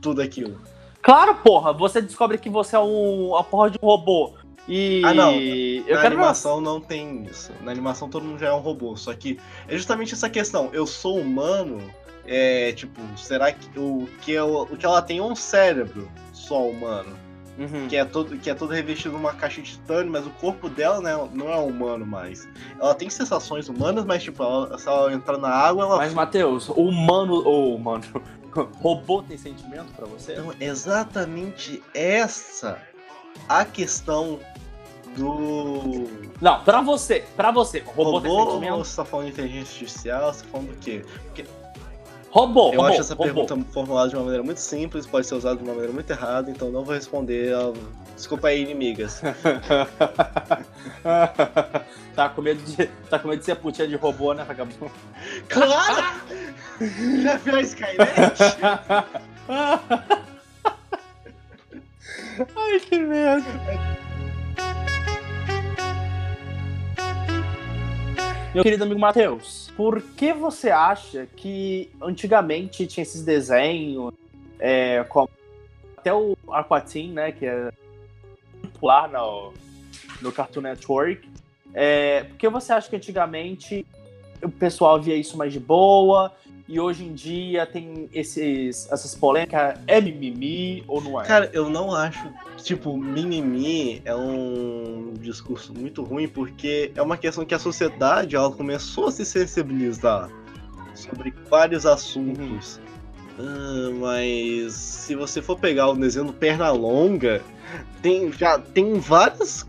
tudo 0.00 0.22
aquilo. 0.22 0.60
Claro, 1.08 1.36
porra, 1.36 1.72
você 1.72 2.02
descobre 2.02 2.36
que 2.36 2.50
você 2.50 2.76
é 2.76 2.78
um, 2.78 3.34
a 3.34 3.42
porra 3.42 3.70
de 3.70 3.78
um 3.82 3.86
robô. 3.86 4.34
E. 4.68 5.00
Ah, 5.02 5.14
não. 5.14 5.32
Eu 5.32 5.96
Na 5.96 6.04
animação 6.04 6.60
não 6.60 6.82
tem 6.82 7.22
isso. 7.22 7.50
Na 7.62 7.72
animação 7.72 8.10
todo 8.10 8.26
mundo 8.26 8.38
já 8.38 8.48
é 8.48 8.52
um 8.52 8.58
robô. 8.58 8.94
Só 8.94 9.14
que 9.14 9.40
é 9.66 9.74
justamente 9.74 10.12
essa 10.12 10.28
questão. 10.28 10.68
Eu 10.70 10.86
sou 10.86 11.18
humano. 11.18 11.80
É, 12.26 12.72
tipo, 12.72 13.00
será 13.16 13.50
que 13.50 13.78
o 13.78 14.06
que, 14.20 14.32
eu, 14.32 14.68
o 14.70 14.76
que 14.76 14.84
ela 14.84 15.00
tem 15.00 15.16
é 15.16 15.22
um 15.22 15.34
cérebro 15.34 16.10
só 16.34 16.68
humano? 16.68 17.16
Uhum. 17.58 17.88
Que, 17.88 17.96
é 17.96 18.04
todo, 18.04 18.36
que 18.36 18.50
é 18.50 18.54
todo 18.54 18.74
revestido 18.74 19.14
numa 19.14 19.32
caixa 19.32 19.62
de 19.62 19.72
titânio, 19.72 20.12
mas 20.12 20.26
o 20.26 20.30
corpo 20.30 20.68
dela 20.68 21.00
né, 21.00 21.28
não 21.32 21.50
é 21.50 21.56
humano 21.56 22.06
mais. 22.06 22.46
Ela 22.78 22.94
tem 22.94 23.08
sensações 23.08 23.66
humanas, 23.68 24.04
mas 24.04 24.22
tipo, 24.22 24.42
ela, 24.42 24.78
se 24.78 24.86
ela 24.86 25.10
entrar 25.12 25.38
na 25.38 25.48
água, 25.48 25.84
ela. 25.84 25.96
Mas, 25.96 26.12
Matheus, 26.12 26.68
o 26.68 26.74
humano. 26.74 27.42
Ou, 27.44 27.72
oh, 27.72 27.74
humano. 27.76 28.04
Robô 28.80 29.22
tem 29.22 29.36
sentimento 29.36 29.92
para 29.94 30.06
você? 30.06 30.32
Então, 30.32 30.52
exatamente 30.60 31.82
essa 31.94 32.80
a 33.48 33.64
questão 33.64 34.38
do. 35.16 36.06
Não, 36.40 36.62
pra 36.64 36.80
você, 36.80 37.24
pra 37.36 37.50
você, 37.50 37.80
robô, 37.80 38.04
robô 38.04 38.20
tem 38.20 38.30
sentimento? 38.30 38.74
Ou 38.74 38.84
você 38.84 38.96
tá 38.96 39.04
falando 39.04 39.26
de 39.26 39.32
inteligência 39.32 39.72
artificial, 39.72 40.32
você 40.32 40.42
tá 40.44 40.48
falando 40.50 40.68
do 40.68 40.76
quê? 40.76 41.04
Porque 41.24 41.44
Robô, 42.30 42.72
Eu 42.72 42.80
robô, 42.80 42.84
acho 42.84 43.00
essa 43.00 43.14
robô. 43.14 43.24
pergunta 43.24 43.56
formulada 43.72 44.10
de 44.10 44.16
uma 44.16 44.22
maneira 44.24 44.42
muito 44.44 44.60
simples, 44.60 45.06
pode 45.06 45.26
ser 45.26 45.34
usada 45.34 45.56
de 45.56 45.62
uma 45.62 45.72
maneira 45.72 45.92
muito 45.92 46.10
errada, 46.10 46.50
então 46.50 46.70
não 46.70 46.84
vou 46.84 46.94
responder. 46.94 47.54
Desculpa 48.18 48.48
aí, 48.48 48.62
inimigas. 48.62 49.22
tá, 52.16 52.28
com 52.28 52.42
medo 52.42 52.60
de, 52.64 52.88
tá 53.08 53.16
com 53.16 53.28
medo 53.28 53.38
de 53.38 53.44
ser 53.44 53.54
putinha 53.54 53.86
de 53.86 53.94
robô, 53.94 54.34
né, 54.34 54.42
vagabundo? 54.42 54.90
Claro! 55.48 56.20
Já 57.22 57.36
viu 57.36 57.54
a 57.54 57.60
Skynet? 57.60 57.96
Ai, 62.56 62.80
que 62.80 62.98
merda. 62.98 63.46
Meu 68.52 68.64
querido 68.64 68.82
amigo 68.82 68.98
Matheus, 68.98 69.70
por 69.76 70.02
que 70.02 70.32
você 70.32 70.70
acha 70.70 71.28
que 71.36 71.88
antigamente 72.02 72.84
tinha 72.88 73.02
esses 73.02 73.22
desenhos, 73.22 74.12
é, 74.58 75.04
como 75.04 75.30
até 75.96 76.12
o 76.12 76.36
Aquatin, 76.50 77.12
né, 77.12 77.30
que 77.30 77.46
é 77.46 77.70
popular 78.78 79.10
no, 79.10 79.52
no 80.22 80.32
Cartoon 80.32 80.60
Network, 80.62 81.28
é, 81.74 82.24
por 82.24 82.36
que 82.36 82.48
você 82.48 82.72
acha 82.72 82.88
que 82.88 82.96
antigamente 82.96 83.84
o 84.42 84.48
pessoal 84.48 85.00
via 85.00 85.16
isso 85.16 85.36
mais 85.36 85.52
de 85.52 85.60
boa 85.60 86.32
e 86.68 86.78
hoje 86.78 87.04
em 87.04 87.12
dia 87.12 87.66
tem 87.66 88.08
esses, 88.12 88.90
essas 88.92 89.14
polêmicas, 89.14 89.78
é 89.86 90.00
mimimi 90.00 90.84
ou 90.86 91.00
não 91.00 91.20
é? 91.20 91.24
Cara, 91.24 91.50
eu 91.52 91.68
não 91.68 91.94
acho, 91.94 92.30
tipo, 92.58 92.96
mimimi 92.96 94.00
é 94.04 94.14
um 94.14 95.14
discurso 95.18 95.74
muito 95.74 96.02
ruim, 96.02 96.28
porque 96.28 96.92
é 96.94 97.02
uma 97.02 97.16
questão 97.16 97.44
que 97.44 97.54
a 97.54 97.58
sociedade, 97.58 98.36
ela 98.36 98.50
começou 98.52 99.08
a 99.08 99.10
se 99.10 99.24
sensibilizar 99.24 100.30
sobre 100.94 101.32
vários 101.48 101.86
assuntos. 101.86 102.76
Uhum. 102.76 102.87
Ah, 103.38 103.90
mas 103.94 104.72
se 104.72 105.14
você 105.14 105.40
for 105.40 105.58
pegar 105.58 105.88
o 105.88 105.94
desenho 105.94 106.26
do 106.26 106.32
Pernalonga, 106.32 107.40
tem, 108.02 108.32
já 108.32 108.58
tem 108.58 108.98
vários 108.98 109.64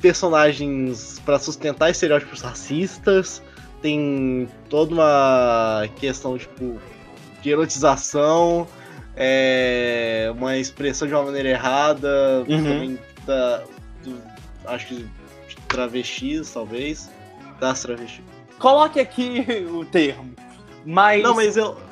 personagens 0.00 1.20
para 1.24 1.38
sustentar 1.38 1.90
estereótipos 1.90 2.40
racistas, 2.40 3.42
tem 3.82 4.48
toda 4.68 4.94
uma 4.94 5.88
questão, 5.96 6.38
tipo, 6.38 6.78
de 7.42 7.50
erotização, 7.50 8.66
é, 9.16 10.32
uma 10.34 10.56
expressão 10.56 11.06
de 11.06 11.14
uma 11.14 11.24
maneira 11.24 11.50
errada, 11.50 12.44
uhum. 12.48 12.64
também 12.64 12.98
da, 13.26 13.62
do, 14.02 14.16
acho 14.64 14.86
que 14.86 14.94
de 14.96 15.56
travestis, 15.68 16.50
talvez, 16.50 17.10
das 17.60 17.82
travestis. 17.82 18.24
Coloque 18.58 18.98
aqui 18.98 19.44
o 19.70 19.84
termo, 19.84 20.34
mas... 20.86 21.22
Não, 21.22 21.34
mas 21.34 21.58
eu... 21.58 21.89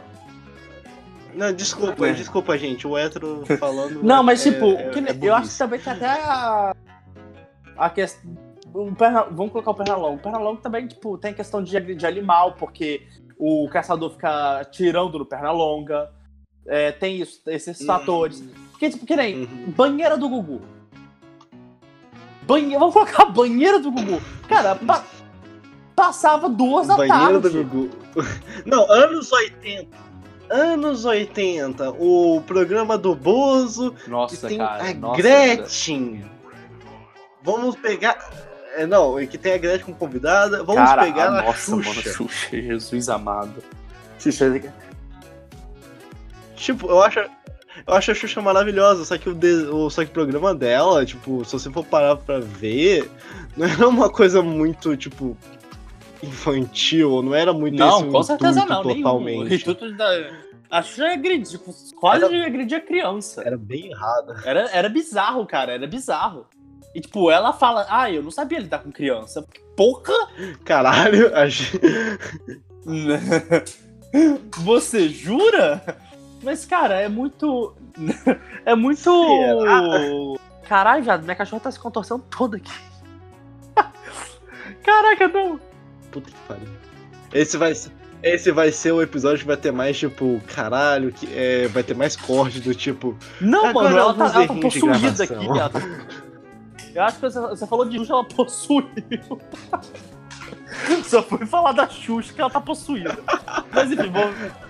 Não, 1.35 1.53
desculpa, 1.53 2.09
é. 2.09 2.13
desculpa, 2.13 2.59
gente, 2.59 2.87
o 2.87 2.97
hétero 2.97 3.45
falando... 3.59 4.03
Não, 4.03 4.23
mas 4.23 4.45
é, 4.47 4.51
tipo, 4.51 4.67
é, 4.67 5.13
é 5.13 5.19
eu 5.21 5.35
acho 5.35 5.57
também 5.57 5.79
que 5.79 5.89
até 5.89 6.07
a, 6.07 6.75
a 7.77 7.91
questão 7.91 8.49
um 8.75 8.95
perna, 8.95 9.25
vamos 9.25 9.53
colocar 9.53 9.71
o 9.71 9.75
Pernalongo. 9.75 10.17
O 10.17 10.23
Pernalongo 10.23 10.61
também, 10.61 10.87
tipo, 10.87 11.17
tem 11.19 11.33
questão 11.33 11.63
de, 11.63 11.95
de 11.95 12.07
animal, 12.07 12.53
porque 12.53 13.07
o 13.39 13.69
caçador 13.71 14.11
fica 14.11 14.65
tirando 14.71 15.19
no 15.19 15.27
Pernalonga. 15.27 16.11
É, 16.67 16.93
tem 16.93 17.21
isso, 17.21 17.41
esses 17.47 17.81
uhum. 17.81 17.87
fatores. 17.87 18.43
Porque, 18.71 18.91
tipo, 18.91 19.07
que 19.07 19.17
nem 19.17 19.43
uhum. 19.43 19.73
banheira 19.77 20.17
do 20.17 20.29
Gugu. 20.29 20.61
Banheira, 22.43 22.79
vamos 22.79 22.95
colocar 22.95 23.23
a 23.23 23.27
banheira 23.27 23.79
do 23.79 23.91
Gugu. 23.91 24.21
Cara, 24.49 24.75
pa, 24.75 25.05
passava 25.95 26.49
duas 26.49 26.87
da 26.87 26.97
banheira 26.97 27.19
tarde. 27.19 27.41
Banheira 27.41 27.65
do 27.65 27.71
Gugu. 27.71 27.97
Não, 28.67 28.91
anos 28.91 29.33
80. 29.33 30.08
Anos 30.51 31.05
80, 31.05 31.91
o 31.93 32.43
programa 32.47 32.97
do 32.97 33.15
Bozo. 33.15 33.95
Nossa, 34.07 34.49
tem 34.49 34.59
cara. 34.59 34.91
A 34.91 34.95
nossa, 34.95 35.23
Gretchen. 35.23 36.21
Cara. 36.21 36.59
Vamos 37.43 37.77
pegar. 37.77 38.31
É, 38.77 38.87
não, 38.87 39.15
que 39.27 39.39
tem 39.39 39.55
a 39.55 39.59
Gretchen 39.59 39.87
como 39.87 39.97
convidada. 39.97 40.63
Vamos 40.63 40.83
cara, 40.83 41.05
pegar 41.05 41.25
a, 41.25 41.39
a 41.39 41.43
nossa, 41.43 41.59
Xuxa. 41.59 41.91
Mano, 41.91 42.03
Xuxa, 42.03 42.63
Jesus 42.63 43.09
amado. 43.09 43.63
Xuxa. 44.19 44.47
É 44.47 44.73
tipo, 46.57 46.89
eu 46.89 47.03
acho. 47.03 47.21
Eu 47.87 47.95
acho 47.95 48.11
a 48.11 48.15
Xuxa 48.15 48.43
maravilhosa, 48.43 49.05
só 49.05 49.17
que 49.17 49.31
o, 49.31 49.35
de, 49.35 49.67
o, 49.71 49.89
só 49.89 50.05
que 50.05 50.11
o 50.11 50.13
programa 50.13 50.55
dela, 50.55 51.07
tipo, 51.07 51.43
se 51.45 51.53
você 51.53 51.71
for 51.71 51.85
parar 51.85 52.17
pra 52.17 52.39
ver, 52.39 53.09
não 53.57 53.67
era 53.67 53.89
uma 53.89 54.11
coisa 54.11 54.43
muito, 54.43 54.95
tipo, 54.97 55.37
infantil, 56.23 57.23
não 57.23 57.35
era 57.35 57.53
muito 57.53 57.77
Não, 57.77 58.11
com 58.11 58.23
certeza 58.23 58.65
não, 58.67 58.83
totalmente. 58.83 59.39
Nenhum. 59.39 59.51
O 59.51 59.55
intuito 59.55 59.97
da... 59.97 60.31
A 60.71 60.83
Xuxa 60.83 61.13
agredia, 61.13 61.59
quase 61.99 62.25
era, 62.25 62.47
agredia 62.47 62.81
criança. 62.81 63.43
Era 63.43 63.57
bem 63.57 63.91
errado. 63.91 64.35
Era, 64.45 64.69
era 64.71 64.89
bizarro, 64.89 65.47
cara, 65.47 65.73
era 65.73 65.87
bizarro. 65.87 66.47
E, 66.95 67.01
tipo, 67.01 67.31
ela 67.31 67.53
fala, 67.53 67.87
ah, 67.89 68.11
eu 68.11 68.23
não 68.23 68.31
sabia 68.31 68.59
lidar 68.59 68.81
com 68.81 68.93
criança. 68.93 69.47
Porra! 69.77 70.15
Caralho, 70.65 71.33
a... 71.35 71.45
Você 74.63 75.09
jura? 75.09 75.83
Mas, 76.43 76.65
cara, 76.65 77.01
é 77.01 77.09
muito. 77.09 77.75
É 78.65 78.75
muito. 78.75 79.01
Será? 79.01 80.39
Caralho, 80.69 81.03
viado, 81.03 81.23
minha 81.23 81.35
cachorra 81.35 81.63
tá 81.63 81.71
se 81.71 81.81
contorcendo 81.81 82.23
toda 82.29 82.59
aqui. 82.59 82.71
Caraca, 84.85 85.29
não. 85.29 85.59
Puta 86.11 86.31
que 86.31 86.37
pariu. 86.47 86.69
Esse 87.33 87.57
vai 87.57 87.75
ser. 87.75 87.93
Esse 88.23 88.51
vai 88.51 88.73
ser 88.73 88.91
o 88.91 89.01
episódio 89.01 89.39
que 89.41 89.47
vai 89.47 89.57
ter 89.57 89.71
mais, 89.71 89.97
tipo, 89.97 90.41
caralho, 90.53 91.13
que 91.13 91.29
é, 91.33 91.69
vai 91.69 91.85
ter 91.85 91.95
mais 91.95 92.17
corte 92.17 92.61
do 92.61 92.75
tipo. 92.75 93.17
Não, 93.41 93.73
mano, 93.73 93.97
ela 93.97 94.13
tá, 94.15 94.25
ela 94.35 94.47
tá 94.49 94.55
possuída 94.55 95.25
aqui, 95.25 95.53
viado. 95.53 95.79
Eu 96.95 97.03
acho 97.05 97.17
que 97.17 97.23
você, 97.23 97.41
você 97.41 97.67
falou 97.67 97.85
de 97.85 97.97
Xuxa, 97.97 98.13
ela 98.13 98.25
possuiu. 98.25 98.89
Só 101.05 101.23
foi 101.23 101.47
falar 101.47 101.73
da 101.73 101.89
Xuxa 101.89 102.33
que 102.33 102.41
ela 102.41 102.51
tá 102.51 102.61
possuída. 102.61 103.17
Mas 103.73 103.93
enfim, 103.93 104.11
vamos. 104.11 104.68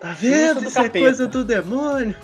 Tá 0.00 0.12
vendo? 0.12 0.64
Isso 0.64 0.78
é 0.78 0.88
coisa 0.88 1.26
do 1.26 1.44
demônio. 1.44 2.14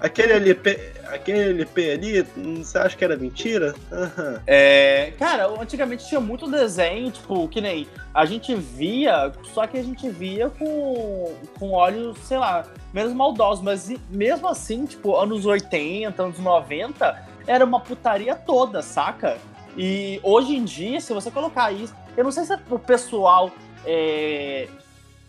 Aquele 0.00 0.34
LP, 0.34 0.92
aquele 1.08 1.40
LP 1.40 1.90
ali, 1.90 2.22
você 2.62 2.78
acha 2.78 2.96
que 2.96 3.04
era 3.04 3.16
mentira? 3.16 3.74
Uhum. 3.90 4.38
É, 4.46 5.12
cara, 5.18 5.48
antigamente 5.60 6.06
tinha 6.06 6.20
muito 6.20 6.48
desenho, 6.48 7.10
tipo, 7.10 7.48
que 7.48 7.60
nem 7.60 7.88
a 8.14 8.24
gente 8.24 8.54
via, 8.54 9.32
só 9.52 9.66
que 9.66 9.78
a 9.78 9.82
gente 9.82 10.08
via 10.08 10.48
com, 10.50 11.34
com 11.58 11.72
olhos, 11.72 12.16
sei 12.18 12.38
lá, 12.38 12.64
menos 12.94 13.12
maldosos, 13.12 13.64
mas 13.64 13.92
mesmo 14.08 14.46
assim, 14.46 14.86
tipo, 14.86 15.16
anos 15.16 15.44
80, 15.44 16.22
anos 16.22 16.38
90, 16.38 17.26
era 17.48 17.64
uma 17.64 17.80
putaria 17.80 18.36
toda, 18.36 18.80
saca? 18.80 19.38
E 19.76 20.20
hoje 20.22 20.54
em 20.54 20.64
dia, 20.64 21.00
se 21.00 21.12
você 21.12 21.32
colocar 21.32 21.72
isso, 21.72 21.94
eu 22.16 22.22
não 22.22 22.30
sei 22.30 22.44
se 22.44 22.56
o 22.70 22.78
pessoal 22.78 23.50
é, 23.84 24.68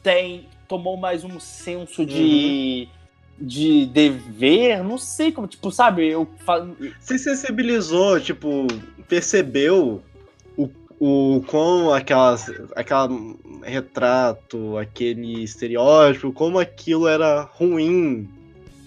tem 0.03 0.47
tomou 0.67 0.97
mais 0.97 1.23
um 1.23 1.39
senso 1.39 2.05
de. 2.05 2.87
Uhum. 2.87 3.03
De 3.35 3.87
dever, 3.87 4.83
não 4.83 4.97
sei 4.99 5.31
como, 5.31 5.47
tipo, 5.47 5.71
sabe? 5.71 6.07
Eu 6.07 6.27
Se 6.99 7.17
sensibilizou, 7.17 8.19
tipo, 8.19 8.67
percebeu 9.07 10.03
o, 10.55 10.69
o 10.99 11.43
como 11.47 11.91
aquelas, 11.91 12.49
aquela 12.75 13.09
retrato, 13.63 14.77
aquele 14.77 15.43
estereótipo, 15.43 16.31
como 16.31 16.59
aquilo 16.59 17.07
era 17.07 17.41
ruim 17.41 18.29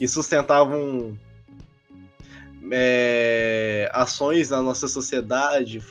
e 0.00 0.06
sustentavam 0.06 1.18
é, 2.70 3.90
ações 3.92 4.50
na 4.50 4.62
nossa 4.62 4.88
sociedade 4.88 5.82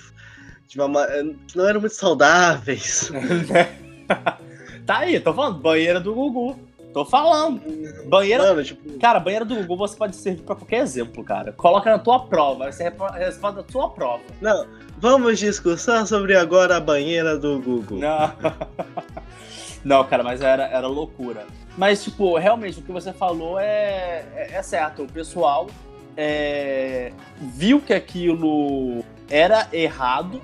de 0.68 0.80
uma, 0.80 1.06
que 1.48 1.58
não 1.58 1.68
eram 1.68 1.80
muito 1.80 1.96
saudáveis. 1.96 3.12
Tá 4.86 5.00
aí, 5.00 5.20
tô 5.20 5.34
falando, 5.34 5.60
banheira 5.60 6.00
do 6.00 6.14
Gugu. 6.14 6.60
Tô 6.94 7.04
falando. 7.04 7.62
Banheira. 8.08 8.44
Mano, 8.44 8.64
tipo... 8.64 8.98
Cara, 9.00 9.20
banheira 9.20 9.44
do 9.44 9.56
Gugu 9.56 9.76
você 9.76 9.98
pode 9.98 10.16
servir 10.16 10.44
pra 10.44 10.56
qualquer 10.56 10.82
exemplo, 10.82 11.24
cara. 11.24 11.52
Coloca 11.52 11.90
na 11.90 12.00
tua 12.00 12.20
prova, 12.26 12.72
você 12.72 12.94
responde 13.18 13.60
a 13.60 13.64
tua 13.64 13.90
prova. 13.90 14.24
Não, 14.40 14.66
vamos 14.98 15.40
discussar 15.40 16.08
sobre 16.08 16.36
agora 16.38 16.78
a 16.78 16.80
banheira 16.80 17.38
do 17.38 17.60
Google. 17.60 17.98
Não, 17.98 18.32
Não 19.84 20.04
cara, 20.04 20.24
mas 20.24 20.42
era, 20.42 20.64
era 20.68 20.88
loucura. 20.88 21.46
Mas, 21.78 22.04
tipo, 22.04 22.38
realmente, 22.38 22.80
o 22.80 22.82
que 22.82 22.92
você 22.92 23.12
falou 23.12 23.60
é, 23.60 24.26
é, 24.36 24.50
é 24.54 24.64
certo. 24.64 25.04
O 25.04 25.08
pessoal 25.08 25.68
é, 26.16 27.12
viu 27.40 27.82
que 27.82 27.94
aquilo 27.94 29.04
era 29.30 29.68
errado 29.74 30.42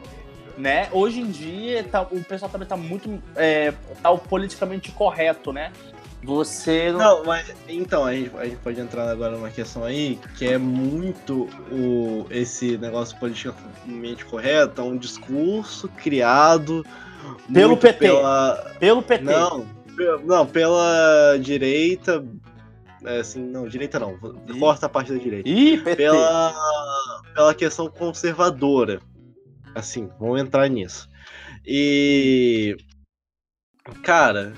né? 0.57 0.89
Hoje 0.91 1.21
em 1.21 1.29
dia 1.29 1.83
tá, 1.83 2.01
o 2.01 2.23
pessoal 2.23 2.49
também 2.49 2.67
tá 2.67 2.77
muito 2.77 3.21
é, 3.35 3.73
tá 4.01 4.15
politicamente 4.15 4.91
correto, 4.91 5.51
né? 5.51 5.71
Você 6.23 6.91
não... 6.91 7.23
mas 7.23 7.51
então 7.67 8.05
a 8.05 8.13
gente, 8.13 8.31
a 8.37 8.45
gente 8.45 8.57
pode 8.57 8.79
entrar 8.79 9.09
agora 9.09 9.31
numa 9.31 9.49
questão 9.49 9.83
aí 9.83 10.19
que 10.37 10.45
é 10.45 10.57
muito 10.57 11.49
o 11.71 12.27
esse 12.29 12.77
negócio 12.77 13.17
politicamente 13.17 14.23
correto, 14.25 14.81
é 14.81 14.83
um 14.83 14.97
discurso 14.97 15.87
criado 15.89 16.85
pelo 17.51 17.75
PT, 17.75 17.99
pela... 17.99 18.71
pelo 18.79 19.01
PT. 19.01 19.23
Não, 19.23 19.65
não, 20.23 20.45
pela 20.45 21.37
direita, 21.39 22.23
é, 23.03 23.19
assim, 23.19 23.41
não, 23.41 23.67
direita 23.67 23.99
não, 23.99 24.17
corta 24.59 24.85
a 24.85 24.89
parte 24.89 25.11
da 25.11 25.17
direita. 25.17 25.47
Ih, 25.49 25.77
PT. 25.77 25.95
Pela, 25.95 26.53
pela 27.33 27.53
questão 27.53 27.89
conservadora. 27.89 29.01
Assim, 29.75 30.09
vamos 30.19 30.41
entrar 30.41 30.67
nisso. 30.69 31.09
E. 31.65 32.75
Cara, 34.03 34.53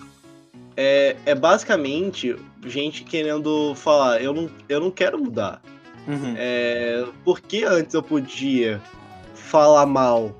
é, 0.75 1.15
é 1.25 1.35
basicamente 1.35 2.35
gente 2.65 3.03
querendo 3.03 3.73
falar: 3.75 4.21
eu 4.21 4.33
não, 4.33 4.49
eu 4.67 4.79
não 4.79 4.91
quero 4.91 5.19
mudar. 5.19 5.61
Uhum. 6.07 6.33
É, 6.37 7.05
porque 7.23 7.63
antes 7.63 7.93
eu 7.93 8.03
podia 8.03 8.81
falar 9.33 9.85
mal 9.85 10.35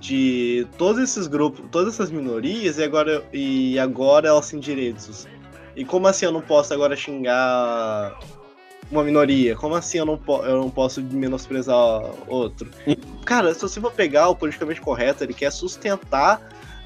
de 0.00 0.66
todos 0.76 1.00
esses 1.00 1.26
grupos, 1.26 1.64
todas 1.70 1.94
essas 1.94 2.10
minorias, 2.10 2.76
e 2.76 2.82
agora, 2.82 3.24
e 3.32 3.78
agora 3.78 4.28
elas 4.28 4.50
têm 4.50 4.58
direitos. 4.58 5.28
E 5.76 5.84
como 5.84 6.06
assim 6.08 6.26
eu 6.26 6.32
não 6.32 6.42
posso 6.42 6.74
agora 6.74 6.96
xingar 6.96 8.18
uma 8.92 9.02
minoria. 9.02 9.56
Como 9.56 9.74
assim 9.74 9.98
eu 9.98 10.06
não, 10.06 10.20
eu 10.44 10.58
não 10.58 10.70
posso 10.70 11.02
menosprezar 11.02 11.76
outro? 12.28 12.70
Cara, 13.24 13.52
se 13.54 13.62
você 13.62 13.80
for 13.80 13.90
pegar 13.90 14.28
o 14.28 14.36
politicamente 14.36 14.80
correto, 14.80 15.24
ele 15.24 15.34
quer 15.34 15.50
sustentar 15.50 16.40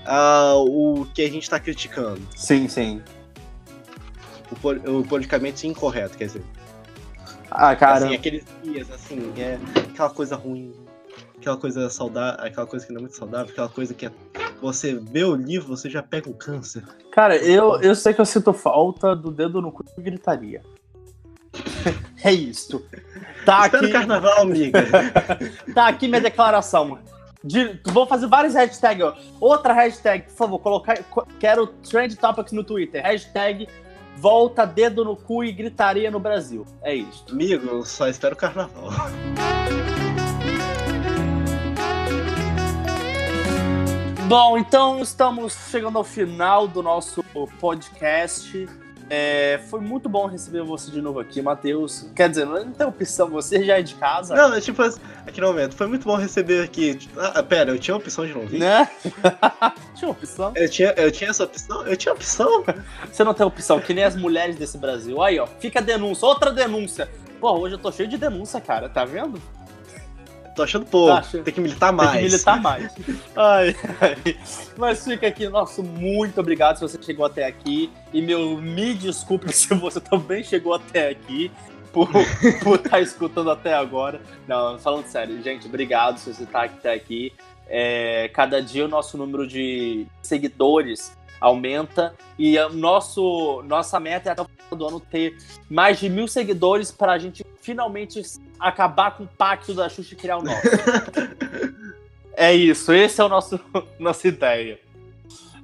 uh, 0.06 0.64
o 0.64 1.06
que 1.06 1.22
a 1.22 1.28
gente 1.28 1.50
tá 1.50 1.58
criticando. 1.58 2.22
Sim, 2.34 2.68
sim. 2.68 3.02
O, 4.62 4.98
o 4.98 5.04
politicamente 5.04 5.66
incorreto, 5.66 6.16
quer 6.16 6.26
dizer. 6.26 6.42
Ah, 7.50 7.74
cara. 7.74 8.06
Assim, 8.06 8.14
aqueles 8.14 8.44
dias, 8.62 8.90
assim, 8.90 9.32
é 9.36 9.58
aquela 9.90 10.10
coisa 10.10 10.36
ruim, 10.36 10.72
aquela 11.36 11.56
coisa 11.56 11.90
saudável, 11.90 12.44
aquela 12.44 12.66
coisa 12.66 12.86
que 12.86 12.92
não 12.92 12.98
é 12.98 13.02
muito 13.02 13.16
saudável, 13.16 13.52
aquela 13.52 13.68
coisa 13.68 13.92
que 13.92 14.06
é. 14.06 14.12
Você 14.62 14.94
vê 14.94 15.22
o 15.22 15.34
livro, 15.34 15.76
você 15.76 15.90
já 15.90 16.02
pega 16.02 16.30
o 16.30 16.34
câncer. 16.34 16.82
Cara, 17.12 17.36
eu, 17.36 17.80
eu 17.82 17.94
sei 17.94 18.14
que 18.14 18.20
eu 18.20 18.24
sinto 18.24 18.52
falta 18.54 19.14
do 19.14 19.30
dedo 19.30 19.60
no 19.60 19.70
cu 19.70 19.84
e 19.98 20.00
gritaria. 20.00 20.62
É 22.22 22.32
isso. 22.32 22.84
Tá 23.44 23.64
aqui... 23.64 23.88
carnaval, 23.90 24.42
amiga. 24.42 24.84
tá 25.74 25.88
aqui 25.88 26.08
minha 26.08 26.20
declaração. 26.20 26.98
De, 27.42 27.78
vou 27.84 28.06
fazer 28.06 28.26
vários 28.26 28.54
hashtags. 28.54 29.12
Outra 29.40 29.72
hashtag, 29.72 30.24
por 30.24 30.34
favor, 30.34 30.58
colocar. 30.58 30.98
Quero 31.38 31.66
trend 31.66 32.16
topics 32.16 32.52
no 32.52 32.64
Twitter. 32.64 33.02
Hashtag 33.02 33.68
volta 34.16 34.66
dedo 34.66 35.04
no 35.04 35.14
cu 35.14 35.44
e 35.44 35.52
gritaria 35.52 36.10
no 36.10 36.18
Brasil. 36.18 36.66
É 36.82 36.94
isso. 36.94 37.24
Amigo, 37.30 37.84
só 37.84 38.08
espero 38.08 38.34
carnaval. 38.34 38.90
Bom, 44.26 44.58
então 44.58 45.00
estamos 45.00 45.56
chegando 45.70 45.98
ao 45.98 46.04
final 46.04 46.66
do 46.66 46.82
nosso 46.82 47.22
podcast. 47.60 48.68
É, 49.08 49.60
foi 49.68 49.80
muito 49.80 50.08
bom 50.08 50.26
receber 50.26 50.62
você 50.62 50.90
de 50.90 51.00
novo 51.00 51.20
aqui, 51.20 51.40
Matheus. 51.40 52.06
Quer 52.14 52.28
dizer, 52.28 52.44
não 52.44 52.72
tem 52.72 52.86
opção, 52.86 53.28
você 53.28 53.64
já 53.64 53.78
é 53.78 53.82
de 53.82 53.94
casa. 53.94 54.34
Não, 54.34 54.54
é 54.54 54.60
tipo, 54.60 54.82
aqui 54.82 55.40
no 55.40 55.46
momento, 55.46 55.76
foi 55.76 55.86
muito 55.86 56.04
bom 56.04 56.16
receber 56.16 56.64
aqui. 56.64 56.98
Ah, 57.16 57.42
pera, 57.42 57.70
eu 57.70 57.78
tinha 57.78 57.96
opção 57.96 58.26
de 58.26 58.34
não 58.34 58.46
vir? 58.46 58.58
Né? 58.58 58.88
tinha 59.94 60.10
opção. 60.10 60.52
Eu 60.56 60.68
tinha, 60.68 60.92
eu 60.96 61.12
tinha 61.12 61.30
essa 61.30 61.44
opção? 61.44 61.86
Eu 61.86 61.96
tinha 61.96 62.12
opção. 62.12 62.64
você 63.10 63.22
não 63.22 63.32
tem 63.32 63.46
opção, 63.46 63.80
que 63.80 63.94
nem 63.94 64.04
as 64.04 64.16
mulheres 64.16 64.56
desse 64.56 64.76
Brasil. 64.76 65.22
Aí, 65.22 65.38
ó, 65.38 65.46
fica 65.46 65.78
a 65.78 65.82
denúncia, 65.82 66.26
outra 66.26 66.50
denúncia. 66.50 67.08
Pô, 67.40 67.52
hoje 67.52 67.74
eu 67.74 67.78
tô 67.78 67.92
cheio 67.92 68.08
de 68.08 68.16
denúncia, 68.16 68.60
cara, 68.60 68.88
tá 68.88 69.04
vendo? 69.04 69.40
Tô 70.56 70.62
achando 70.62 70.86
pouco. 70.86 71.12
Acho... 71.12 71.42
Tem 71.42 71.54
que 71.54 71.60
militar 71.60 71.92
mais. 71.92 72.10
Tem 72.12 72.20
que 72.20 72.26
militar 72.26 72.60
mais. 72.60 72.94
ai, 73.36 73.76
ai. 74.00 74.36
Mas 74.76 75.04
fica 75.04 75.28
aqui, 75.28 75.48
nosso 75.48 75.82
muito 75.82 76.40
obrigado 76.40 76.76
se 76.76 76.82
você 76.82 77.00
chegou 77.02 77.26
até 77.26 77.46
aqui. 77.46 77.92
E 78.12 78.22
meu 78.22 78.56
me 78.56 78.94
desculpe 78.94 79.52
se 79.54 79.72
você 79.74 80.00
também 80.00 80.42
chegou 80.42 80.74
até 80.74 81.10
aqui. 81.10 81.52
Por, 81.92 82.10
por 82.62 82.76
estar 82.76 82.90
tá 82.90 83.00
escutando 83.00 83.50
até 83.50 83.72
agora. 83.72 84.20
Não, 84.46 84.78
falando 84.78 85.06
sério, 85.06 85.42
gente, 85.42 85.66
obrigado 85.66 86.18
se 86.18 86.34
você 86.34 86.42
está 86.42 86.64
até 86.64 86.92
aqui. 86.92 87.32
É, 87.68 88.30
cada 88.34 88.60
dia 88.60 88.84
o 88.84 88.88
nosso 88.88 89.16
número 89.16 89.46
de 89.46 90.06
seguidores 90.20 91.16
aumenta 91.40 92.14
e 92.38 92.58
a 92.58 92.68
nosso, 92.68 93.62
nossa 93.66 93.98
meta 94.00 94.28
é 94.28 94.32
até 94.32 94.42
o 94.42 94.46
final 94.46 94.78
do 94.78 94.88
ano 94.88 95.00
ter 95.00 95.36
mais 95.68 95.98
de 95.98 96.08
mil 96.08 96.28
seguidores 96.28 96.90
para 96.90 97.12
a 97.12 97.18
gente 97.18 97.44
finalmente 97.60 98.20
acabar 98.58 99.16
com 99.16 99.24
o 99.24 99.28
pacto 99.28 99.74
da 99.74 99.88
Xuxa 99.88 100.14
e 100.14 100.16
criar 100.16 100.38
o 100.38 100.42
nosso. 100.42 100.66
é 102.36 102.54
isso, 102.54 102.92
esse 102.92 103.20
é 103.20 103.24
o 103.24 103.28
nosso 103.28 103.60
nossa 103.98 104.28
ideia. 104.28 104.78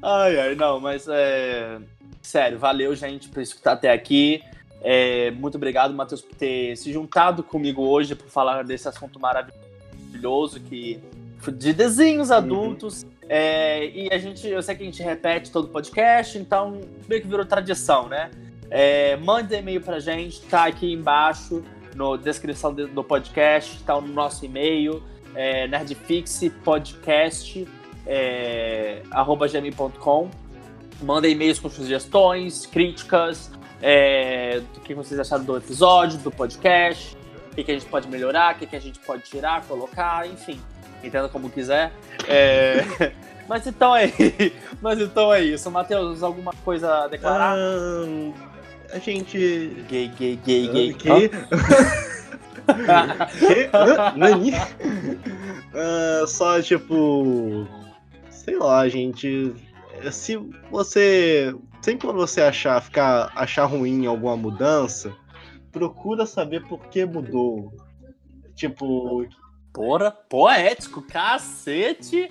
Ai, 0.02 0.38
ai, 0.38 0.54
não, 0.54 0.80
mas 0.80 1.06
é. 1.08 1.78
Sério, 2.20 2.58
valeu, 2.58 2.94
gente, 2.94 3.28
por 3.28 3.42
escutar 3.42 3.72
até 3.72 3.90
aqui. 3.90 4.42
É, 4.80 5.30
muito 5.32 5.56
obrigado, 5.56 5.94
Matheus, 5.94 6.20
por 6.20 6.34
ter 6.34 6.76
se 6.76 6.92
juntado 6.92 7.42
comigo 7.42 7.82
hoje 7.82 8.14
para 8.14 8.26
falar 8.28 8.64
desse 8.64 8.88
assunto 8.88 9.20
maravilhoso 9.20 10.60
que 10.60 11.00
de 11.50 11.72
desenhos 11.72 12.30
uhum. 12.30 12.36
adultos. 12.36 13.02
Uhum. 13.02 13.21
É, 13.34 13.86
e 13.94 14.10
a 14.12 14.18
gente, 14.18 14.46
eu 14.46 14.62
sei 14.62 14.74
que 14.74 14.82
a 14.82 14.84
gente 14.84 15.02
repete 15.02 15.50
todo 15.50 15.64
o 15.64 15.68
podcast, 15.68 16.36
então 16.36 16.82
meio 17.08 17.22
que 17.22 17.26
virou 17.26 17.46
tradição, 17.46 18.06
né? 18.06 18.30
É, 18.68 19.16
mande 19.16 19.54
e-mail 19.54 19.80
pra 19.80 19.98
gente, 20.00 20.42
tá 20.42 20.66
aqui 20.66 20.92
embaixo 20.92 21.64
na 21.96 22.14
descrição 22.18 22.74
do 22.74 23.02
podcast, 23.02 23.82
tá 23.84 23.98
no 23.98 24.08
nosso 24.08 24.44
e-mail, 24.44 25.02
é, 25.34 25.66
nerdfixpodcast, 25.66 27.66
é. 28.06 29.02
Manda 31.00 31.26
e-mails 31.26 31.58
com 31.58 31.70
sugestões, 31.70 32.66
críticas, 32.66 33.50
é, 33.80 34.60
do 34.74 34.80
que 34.80 34.94
vocês 34.94 35.18
acharam 35.18 35.42
do 35.42 35.56
episódio, 35.56 36.18
do 36.18 36.30
podcast, 36.30 37.16
o 37.50 37.54
que, 37.54 37.64
que 37.64 37.70
a 37.70 37.74
gente 37.78 37.86
pode 37.86 38.08
melhorar, 38.08 38.56
o 38.56 38.58
que, 38.58 38.66
que 38.66 38.76
a 38.76 38.80
gente 38.80 38.98
pode 38.98 39.22
tirar, 39.22 39.64
colocar, 39.64 40.28
enfim 40.28 40.60
entenda 41.02 41.28
como 41.28 41.50
quiser. 41.50 41.92
É... 42.28 43.12
Mas 43.48 43.66
então 43.66 43.94
é 43.94 44.10
Mas 44.80 45.00
então 45.00 45.34
é 45.34 45.42
isso. 45.42 45.70
Matheus, 45.70 46.22
alguma 46.22 46.52
coisa 46.64 47.04
a 47.04 47.08
declarar? 47.08 47.56
Um, 47.56 48.32
a 48.92 48.98
gente. 48.98 49.84
Gay, 49.88 50.08
gay, 50.08 50.36
gay, 50.44 50.68
gay. 50.68 50.94
Que? 50.94 51.30
Nani? 54.16 54.52
Uh, 55.72 56.26
só 56.26 56.62
tipo. 56.62 57.66
Sei 58.30 58.56
lá, 58.56 58.88
gente. 58.88 59.54
Se 60.10 60.36
você. 60.70 61.54
Sempre 61.80 62.06
quando 62.06 62.18
você 62.18 62.40
achar, 62.40 62.80
ficar, 62.80 63.32
achar 63.34 63.64
ruim 63.64 64.06
alguma 64.06 64.36
mudança, 64.36 65.12
procura 65.72 66.26
saber 66.26 66.66
por 66.68 66.86
que 66.86 67.04
mudou. 67.04 67.72
Tipo, 68.54 69.26
Porra, 69.72 70.10
poético, 70.10 71.02
cacete! 71.02 72.30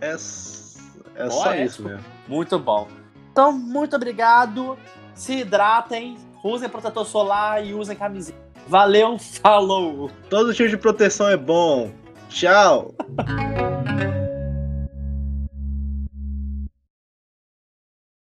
É, 0.00 0.12
é 0.12 0.18
só 0.18 1.54
isso 1.54 1.82
mesmo. 1.82 2.04
Muito 2.26 2.58
bom. 2.58 2.88
Então, 3.32 3.52
muito 3.52 3.96
obrigado. 3.96 4.78
Se 5.14 5.38
hidratem, 5.38 6.16
usem 6.44 6.68
protetor 6.68 7.06
solar 7.06 7.64
e 7.64 7.72
usem 7.72 7.96
camisinha. 7.96 8.38
Valeu, 8.68 9.18
falou! 9.18 10.10
Todo 10.28 10.52
tipo 10.52 10.68
de 10.68 10.76
proteção 10.76 11.28
é 11.28 11.36
bom. 11.36 11.90
Tchau! 12.28 12.94